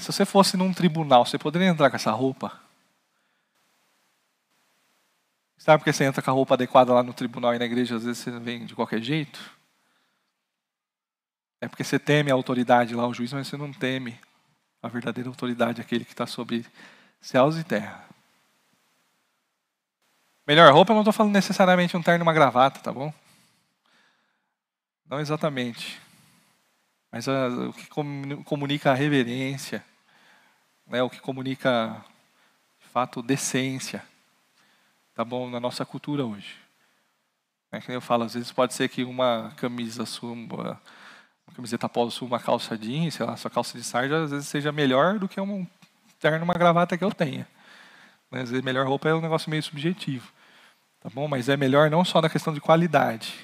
[0.00, 2.52] Se você fosse num tribunal, você poderia entrar com essa roupa?
[5.56, 8.04] Sabe porque você entra com a roupa adequada lá no tribunal e na igreja, às
[8.04, 9.40] vezes você vem de qualquer jeito?
[11.60, 14.18] É porque você teme a autoridade lá, o juiz, mas você não teme
[14.82, 16.66] a verdadeira autoridade, aquele que está sobre
[17.20, 18.04] céus e terra.
[20.44, 23.14] Melhor roupa, eu não estou falando necessariamente um terno e uma gravata, tá bom?
[25.08, 26.00] Não exatamente.
[27.12, 27.86] Mas a, o que
[28.44, 29.84] comunica a reverência,
[30.86, 32.02] né, o que comunica,
[32.80, 34.02] de fato, decência
[35.14, 36.56] tá bom, na nossa cultura hoje.
[37.70, 40.80] É que eu falo, às vezes pode ser que uma camisa sua, uma,
[41.54, 44.72] camiseta polo sua, uma calça jeans, sei lá, sua calça de sarja, às vezes seja
[44.72, 45.66] melhor do que um
[46.18, 47.46] terno, uma gravata que eu tenha.
[48.30, 50.30] Às vezes melhor roupa é um negócio meio subjetivo.
[51.00, 51.28] Tá bom?
[51.28, 53.34] Mas é melhor não só na questão de qualidade,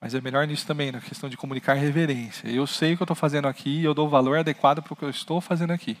[0.00, 2.48] mas é melhor nisso também, na questão de comunicar reverência.
[2.48, 4.96] Eu sei o que eu estou fazendo aqui e eu dou valor adequado para o
[4.96, 5.98] que eu estou fazendo aqui.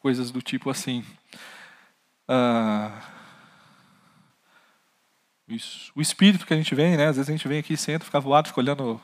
[0.00, 1.04] Coisas do tipo assim.
[2.28, 2.90] Uh,
[5.46, 5.92] isso.
[5.94, 7.06] O espírito que a gente vem, né?
[7.06, 9.00] Às vezes a gente vem aqui, senta, fica voado, fica olhando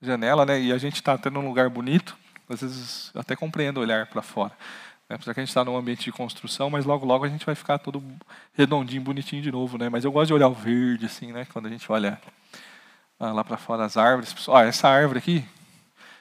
[0.00, 0.58] janela, né?
[0.58, 2.16] E a gente está tendo um lugar bonito.
[2.48, 4.56] Às vezes até compreendo olhar para fora.
[5.08, 5.16] Né?
[5.16, 7.54] Apesar que a gente está num ambiente de construção, mas logo logo a gente vai
[7.54, 8.02] ficar todo
[8.54, 9.88] redondinho, bonitinho de novo, né?
[9.88, 11.46] Mas eu gosto de olhar o verde, assim, né?
[11.52, 12.20] Quando a gente olha
[13.18, 14.34] ah, lá para fora as árvores.
[14.48, 15.44] Ah, essa árvore aqui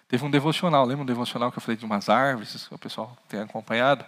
[0.08, 0.86] teve um devocional.
[0.86, 2.72] Lembra um devocional que eu falei de umas árvores?
[2.72, 4.06] O pessoal tem acompanhado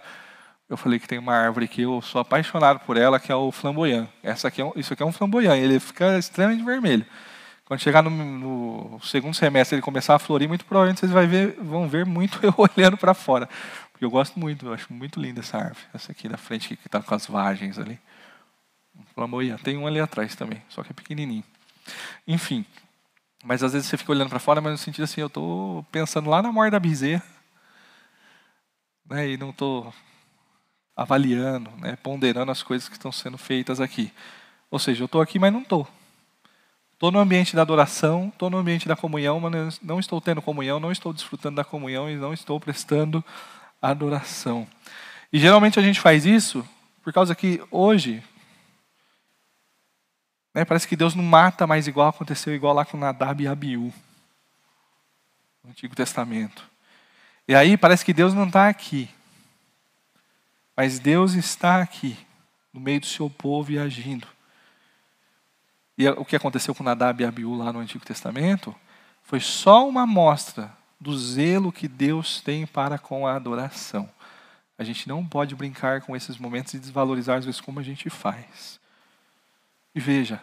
[0.70, 3.50] eu falei que tem uma árvore que eu sou apaixonado por ela, que é o
[3.50, 4.06] flamboyant.
[4.22, 7.04] Essa aqui é um, isso aqui é um flamboyant, ele fica extremamente vermelho.
[7.64, 11.56] Quando chegar no, no segundo semestre ele começar a florir, muito provavelmente vocês vai ver,
[11.60, 13.48] vão ver muito eu olhando para fora.
[14.00, 15.84] Porque eu gosto muito, eu acho muito linda essa árvore.
[15.92, 18.00] Essa aqui da frente que está com as vagens ali.
[19.62, 21.44] Tem um ali atrás também, só que é pequenininho.
[22.26, 22.64] Enfim,
[23.44, 26.30] mas às vezes você fica olhando para fora, mas no sentido assim, eu estou pensando
[26.30, 26.80] lá na morte da
[29.10, 29.92] né, e não estou
[30.96, 34.10] avaliando, né, ponderando as coisas que estão sendo feitas aqui.
[34.70, 35.86] Ou seja, eu estou aqui, mas não estou.
[36.94, 40.80] Estou no ambiente da adoração, estou no ambiente da comunhão, mas não estou tendo comunhão,
[40.80, 43.22] não estou desfrutando da comunhão e não estou prestando
[43.80, 44.66] adoração.
[45.32, 46.66] E geralmente a gente faz isso
[47.02, 48.22] por causa que hoje
[50.54, 53.92] né, parece que Deus não mata mais igual aconteceu igual lá com Nadab e Abiú
[55.62, 56.68] no Antigo Testamento.
[57.46, 59.08] E aí parece que Deus não está aqui,
[60.76, 62.16] mas Deus está aqui
[62.72, 64.26] no meio do seu povo e agindo.
[65.96, 68.74] E o que aconteceu com Nadab e Abiú lá no Antigo Testamento
[69.22, 74.08] foi só uma amostra do zelo que Deus tem para com a adoração.
[74.76, 78.10] A gente não pode brincar com esses momentos e desvalorizar às vezes como a gente
[78.10, 78.78] faz.
[79.94, 80.42] E veja,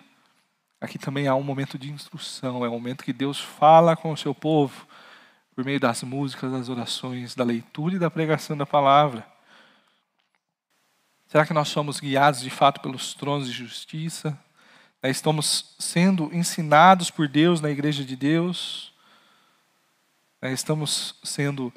[0.81, 4.17] aqui também há um momento de instrução, é um momento que Deus fala com o
[4.17, 4.87] seu povo
[5.55, 9.25] por meio das músicas, das orações, da leitura e da pregação da palavra.
[11.27, 14.37] Será que nós somos guiados de fato pelos tronos de justiça?
[15.01, 18.93] Né, estamos sendo ensinados por Deus na igreja de Deus?
[20.47, 21.73] Né, estamos sendo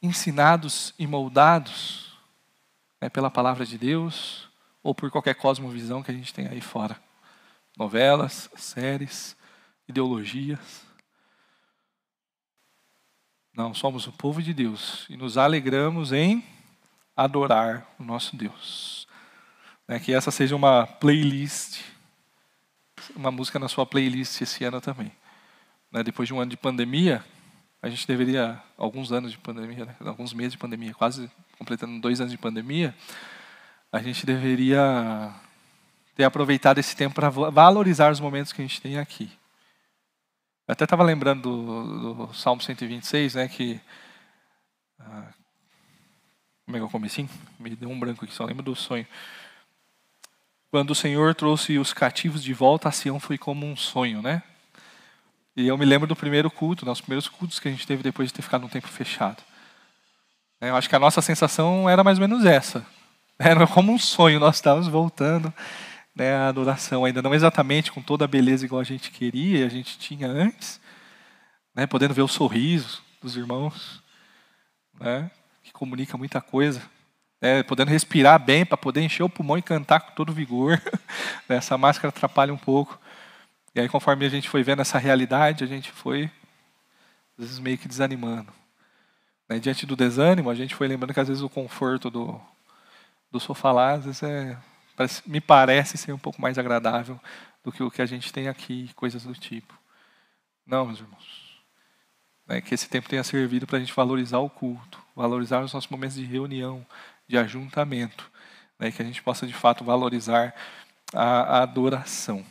[0.00, 2.16] ensinados e moldados
[3.00, 4.48] né, pela palavra de Deus
[4.84, 6.96] ou por qualquer cosmovisão que a gente tem aí fora?
[7.76, 9.36] Novelas, séries,
[9.88, 10.86] ideologias.
[13.52, 16.44] Não, somos o povo de Deus e nos alegramos em
[17.16, 19.08] adorar o nosso Deus.
[20.04, 21.82] Que essa seja uma playlist
[23.16, 25.10] uma música na sua playlist esse ano também.
[25.90, 27.24] Né, depois de um ano de pandemia,
[27.82, 31.28] a gente deveria, alguns anos de pandemia, né, alguns meses de pandemia, quase
[31.58, 32.94] completando dois anos de pandemia,
[33.90, 35.34] a gente deveria
[36.14, 39.30] ter aproveitado esse tempo para valorizar os momentos que a gente tem aqui.
[40.68, 43.80] Eu até estava lembrando do, do, Salmo 126, né, que...
[45.00, 45.32] Ah,
[46.64, 47.28] como é que eu comecei?
[47.58, 49.06] Me deu um branco aqui, só lembro do sonho.
[50.70, 54.42] Quando o Senhor trouxe os cativos de volta a Sião foi como um sonho, né?
[55.56, 58.02] E eu me lembro do primeiro culto, né, os primeiros cultos que a gente teve
[58.02, 59.42] depois de ter ficado um tempo fechado.
[60.60, 62.86] É, eu acho que a nossa sensação era mais ou menos essa.
[63.38, 65.52] Era como um sonho, nós estávamos voltando
[66.14, 69.68] né, à adoração, ainda não exatamente com toda a beleza igual a gente queria, a
[69.68, 70.80] gente tinha antes,
[71.74, 74.00] né, podendo ver o sorriso dos irmãos,
[75.00, 75.28] né,
[75.64, 76.80] que comunica muita coisa
[77.42, 80.80] né, podendo respirar bem para poder encher o pulmão e cantar com todo vigor.
[81.48, 83.00] Né, essa máscara atrapalha um pouco.
[83.74, 86.30] E aí, conforme a gente foi vendo essa realidade, a gente foi,
[87.38, 88.52] às vezes, meio que desanimando.
[89.48, 92.40] Né, diante do desânimo, a gente foi lembrando que, às vezes, o conforto do,
[93.30, 94.58] do sofá lá, às vezes, é,
[94.96, 97.18] parece, me parece ser um pouco mais agradável
[97.64, 99.74] do que o que a gente tem aqui, coisas do tipo.
[100.66, 101.62] Não, meus irmãos.
[102.48, 105.88] É que esse tempo tenha servido para a gente valorizar o culto, valorizar os nossos
[105.88, 106.84] momentos de reunião,
[107.26, 108.30] de ajuntamento,
[108.78, 110.54] né, que a gente possa de fato valorizar
[111.14, 112.44] a, a adoração,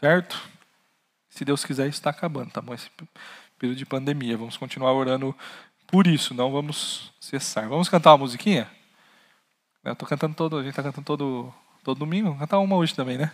[0.00, 0.40] certo?
[1.28, 2.74] Se Deus quiser, está acabando, tá bom?
[2.74, 2.90] Esse
[3.58, 5.34] período de pandemia, vamos continuar orando
[5.86, 7.68] por isso, não vamos cessar.
[7.68, 8.70] Vamos cantar uma musiquinha?
[9.84, 12.94] Eu estou cantando todo, a gente está cantando todo, todo domingo, vamos cantar uma hoje
[12.94, 13.32] também, né?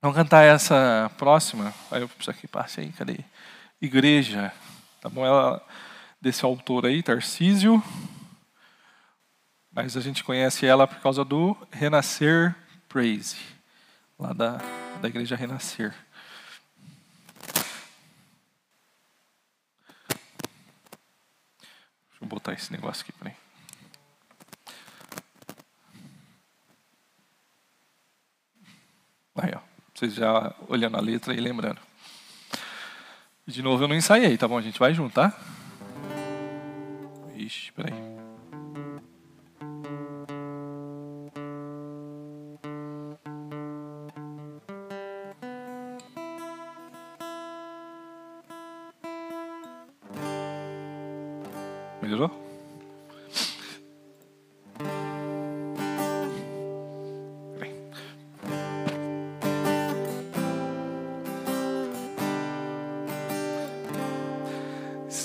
[0.00, 1.74] Vamos cantar essa próxima.
[1.90, 3.18] Aí eu preciso aqui, passe aí, cadê?
[3.80, 4.52] Igreja,
[5.00, 5.24] tá bom?
[5.24, 5.64] Ela,
[6.20, 7.82] desse autor aí, Tarcísio
[9.78, 12.52] mas a gente conhece ela por causa do Renascer
[12.88, 13.36] Praise,
[14.18, 14.58] lá da,
[15.00, 15.94] da igreja Renascer.
[22.08, 23.28] Deixa eu botar esse negócio aqui para
[29.40, 29.60] Aí, ó.
[29.94, 31.80] Vocês já olhando a letra e lembrando.
[33.46, 34.58] De novo, eu não ensaiei, tá bom?
[34.58, 35.32] A gente vai junto, tá?
[37.36, 38.17] Ixi, peraí.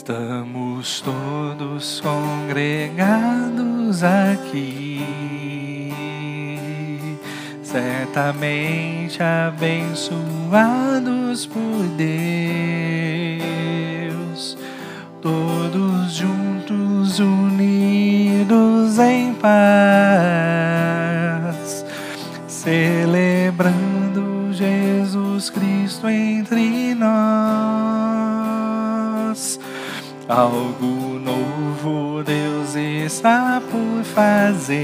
[0.05, 4.99] Estamos todos congregados aqui,
[7.63, 12.62] certamente abençoados por Deus,
[30.63, 34.77] Algo novo Deus está por fazer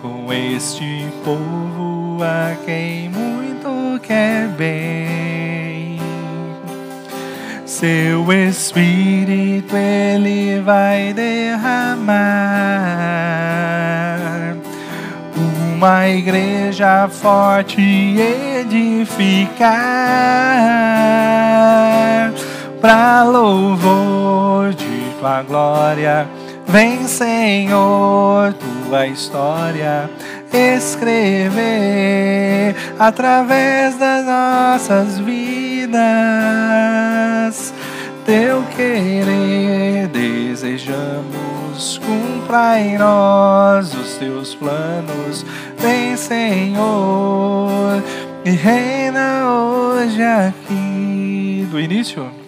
[0.00, 6.00] com este povo a quem muito quer bem.
[7.66, 12.08] Seu Espírito ele vai derramar
[15.36, 17.82] uma igreja forte
[18.62, 19.74] edificar
[22.84, 26.28] para louvor de tua glória.
[26.66, 30.10] Vem, Senhor, tua história
[30.52, 31.56] escrever
[32.98, 35.94] através das nossas vidas.
[38.26, 45.46] Teu querer desejamos, cumpra em nós os teus planos.
[45.78, 48.02] Vem, Senhor,
[48.44, 51.66] e reina hoje aqui.
[51.70, 52.43] Do início?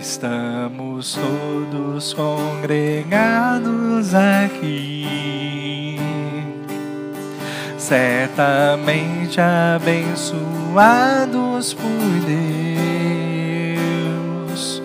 [0.00, 5.98] Estamos todos congregados aqui,
[7.76, 11.90] certamente abençoados por
[13.74, 14.80] Deus,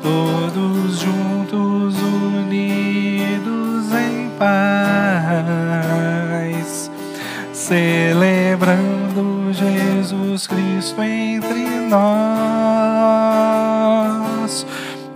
[0.00, 5.28] todos juntos unidos em paz,
[7.52, 12.88] celebrando Jesus Cristo entre nós.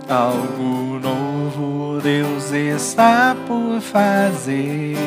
[0.09, 4.97] Algo novo Deus está por fazer.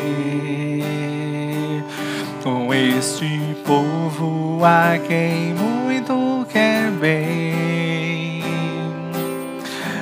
[2.43, 8.43] Com este povo a quem muito quer bem.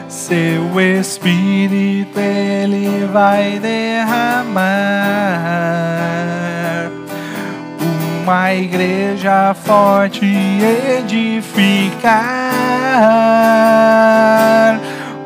[0.09, 4.64] Seu Espírito ele vai derramar
[8.24, 12.01] uma igreja forte edificar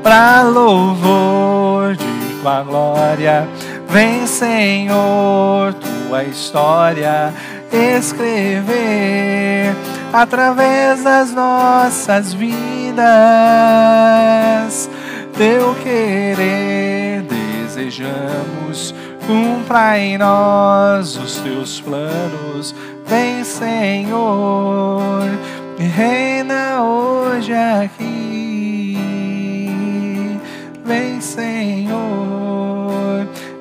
[0.03, 2.05] para louvor de
[2.43, 3.47] tua glória.
[3.89, 7.33] Vem, Senhor, tua história
[7.73, 9.73] escrever
[10.13, 12.99] através das nossas vidas.
[15.37, 18.93] Teu querer desejamos,
[19.29, 22.75] cumpra em nós os teus planos.
[23.05, 25.23] Vem, Senhor,
[25.79, 28.97] reina hoje aqui.
[30.83, 31.99] Vem, Senhor,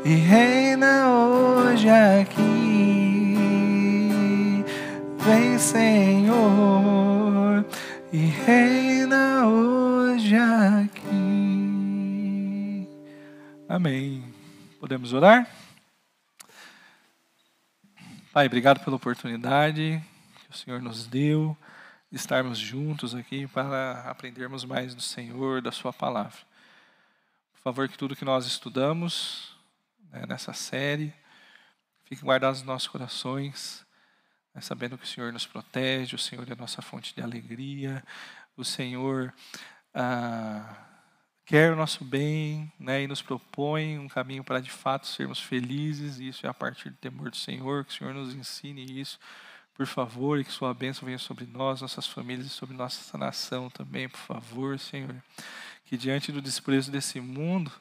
[0.06, 3.36] e reina hoje aqui.
[5.20, 6.46] Vem, Senhor,
[8.14, 11.08] e reina hoje aqui.
[13.68, 14.24] Amém.
[14.80, 15.57] Podemos orar?
[18.38, 20.00] Pai, obrigado pela oportunidade
[20.46, 21.58] que o Senhor nos deu
[22.12, 26.38] de estarmos juntos aqui para aprendermos mais do Senhor, da Sua palavra.
[27.52, 29.58] Por favor, que tudo que nós estudamos
[30.12, 31.12] né, nessa série
[32.06, 33.84] fique guardado nos nossos corações,
[34.54, 38.04] né, sabendo que o Senhor nos protege, o Senhor é a nossa fonte de alegria,
[38.56, 39.34] o Senhor
[39.96, 40.87] ah,
[41.48, 46.20] quer o nosso bem né, e nos propõe um caminho para de fato sermos felizes,
[46.20, 49.18] e isso é a partir do temor do Senhor, que o Senhor nos ensine isso,
[49.74, 53.70] por favor, e que Sua bênção venha sobre nós, nossas famílias e sobre nossa nação
[53.70, 55.16] também, por favor, Senhor.
[55.86, 57.72] Que diante do desprezo desse mundo,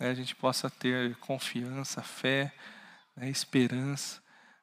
[0.00, 2.50] né, a gente possa ter confiança, fé,
[3.14, 4.22] né, esperança,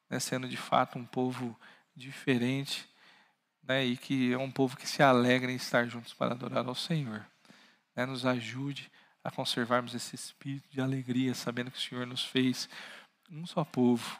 [0.09, 1.55] né, sendo de fato um povo
[1.95, 2.89] diferente,
[3.61, 6.73] né, e que é um povo que se alegra em estar juntos para adorar ao
[6.73, 7.23] Senhor
[7.99, 8.89] né, nos ajude
[9.21, 12.69] a conservarmos esse espírito de alegria, sabendo que o Senhor nos fez
[13.29, 14.17] um só povo,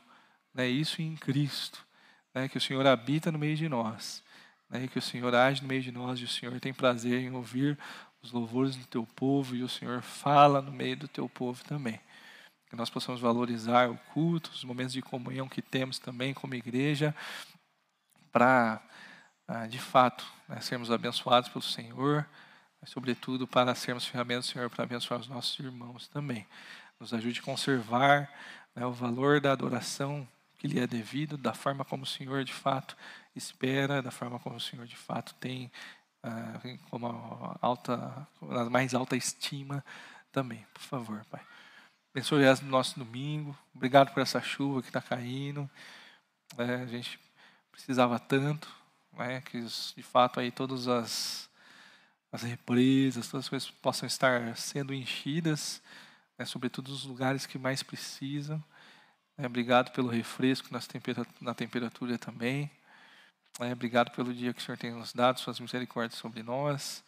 [0.53, 1.85] né, isso em Cristo,
[2.33, 4.21] né, que o Senhor habita no meio de nós,
[4.69, 7.31] né, que o Senhor age no meio de nós e o Senhor tem prazer em
[7.31, 7.79] ouvir
[8.21, 12.01] os louvores do teu povo e o Senhor fala no meio do teu povo também.
[12.69, 17.15] Que nós possamos valorizar o culto, os momentos de comunhão que temos também como igreja,
[18.29, 18.81] para,
[19.47, 22.27] ah, de fato, né, sermos abençoados pelo Senhor,
[22.81, 26.47] mas sobretudo para sermos ferramentas Senhor para abençoar os nossos irmãos também.
[26.99, 28.29] Nos ajude a conservar
[28.75, 30.27] né, o valor da adoração
[30.57, 32.95] que lhe é devido, da forma como o Senhor de fato
[33.35, 35.71] espera, da forma como o Senhor de fato tem
[36.21, 39.83] ah, como a alta, a mais alta estima
[40.31, 40.65] também.
[40.73, 41.41] Por favor, Pai.
[42.13, 43.57] Abençoe o nosso domingo.
[43.73, 45.69] Obrigado por essa chuva que está caindo.
[46.57, 47.19] É, a gente
[47.71, 48.67] precisava tanto,
[49.13, 51.48] né, que de fato aí todas as,
[52.31, 55.81] as represas, todas as coisas possam estar sendo enchidas,
[56.37, 58.63] né, sobretudo os lugares que mais precisam.
[59.37, 62.69] É, obrigado pelo refresco nas tempera- na temperatura também.
[63.59, 67.03] É, obrigado pelo dia que o Senhor tem nos dado, suas misericórdias sobre nós.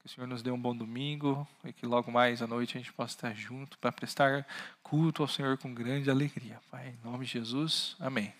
[0.00, 2.80] Que o Senhor nos dê um bom domingo e que logo mais à noite a
[2.80, 4.46] gente possa estar junto para prestar
[4.82, 6.60] culto ao Senhor com grande alegria.
[6.70, 8.32] Pai, em nome de Jesus, amém.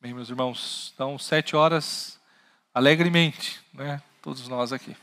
[0.00, 2.20] Bem, meus irmãos, então sete horas
[2.72, 4.02] alegremente, né?
[4.22, 4.96] Todos nós aqui.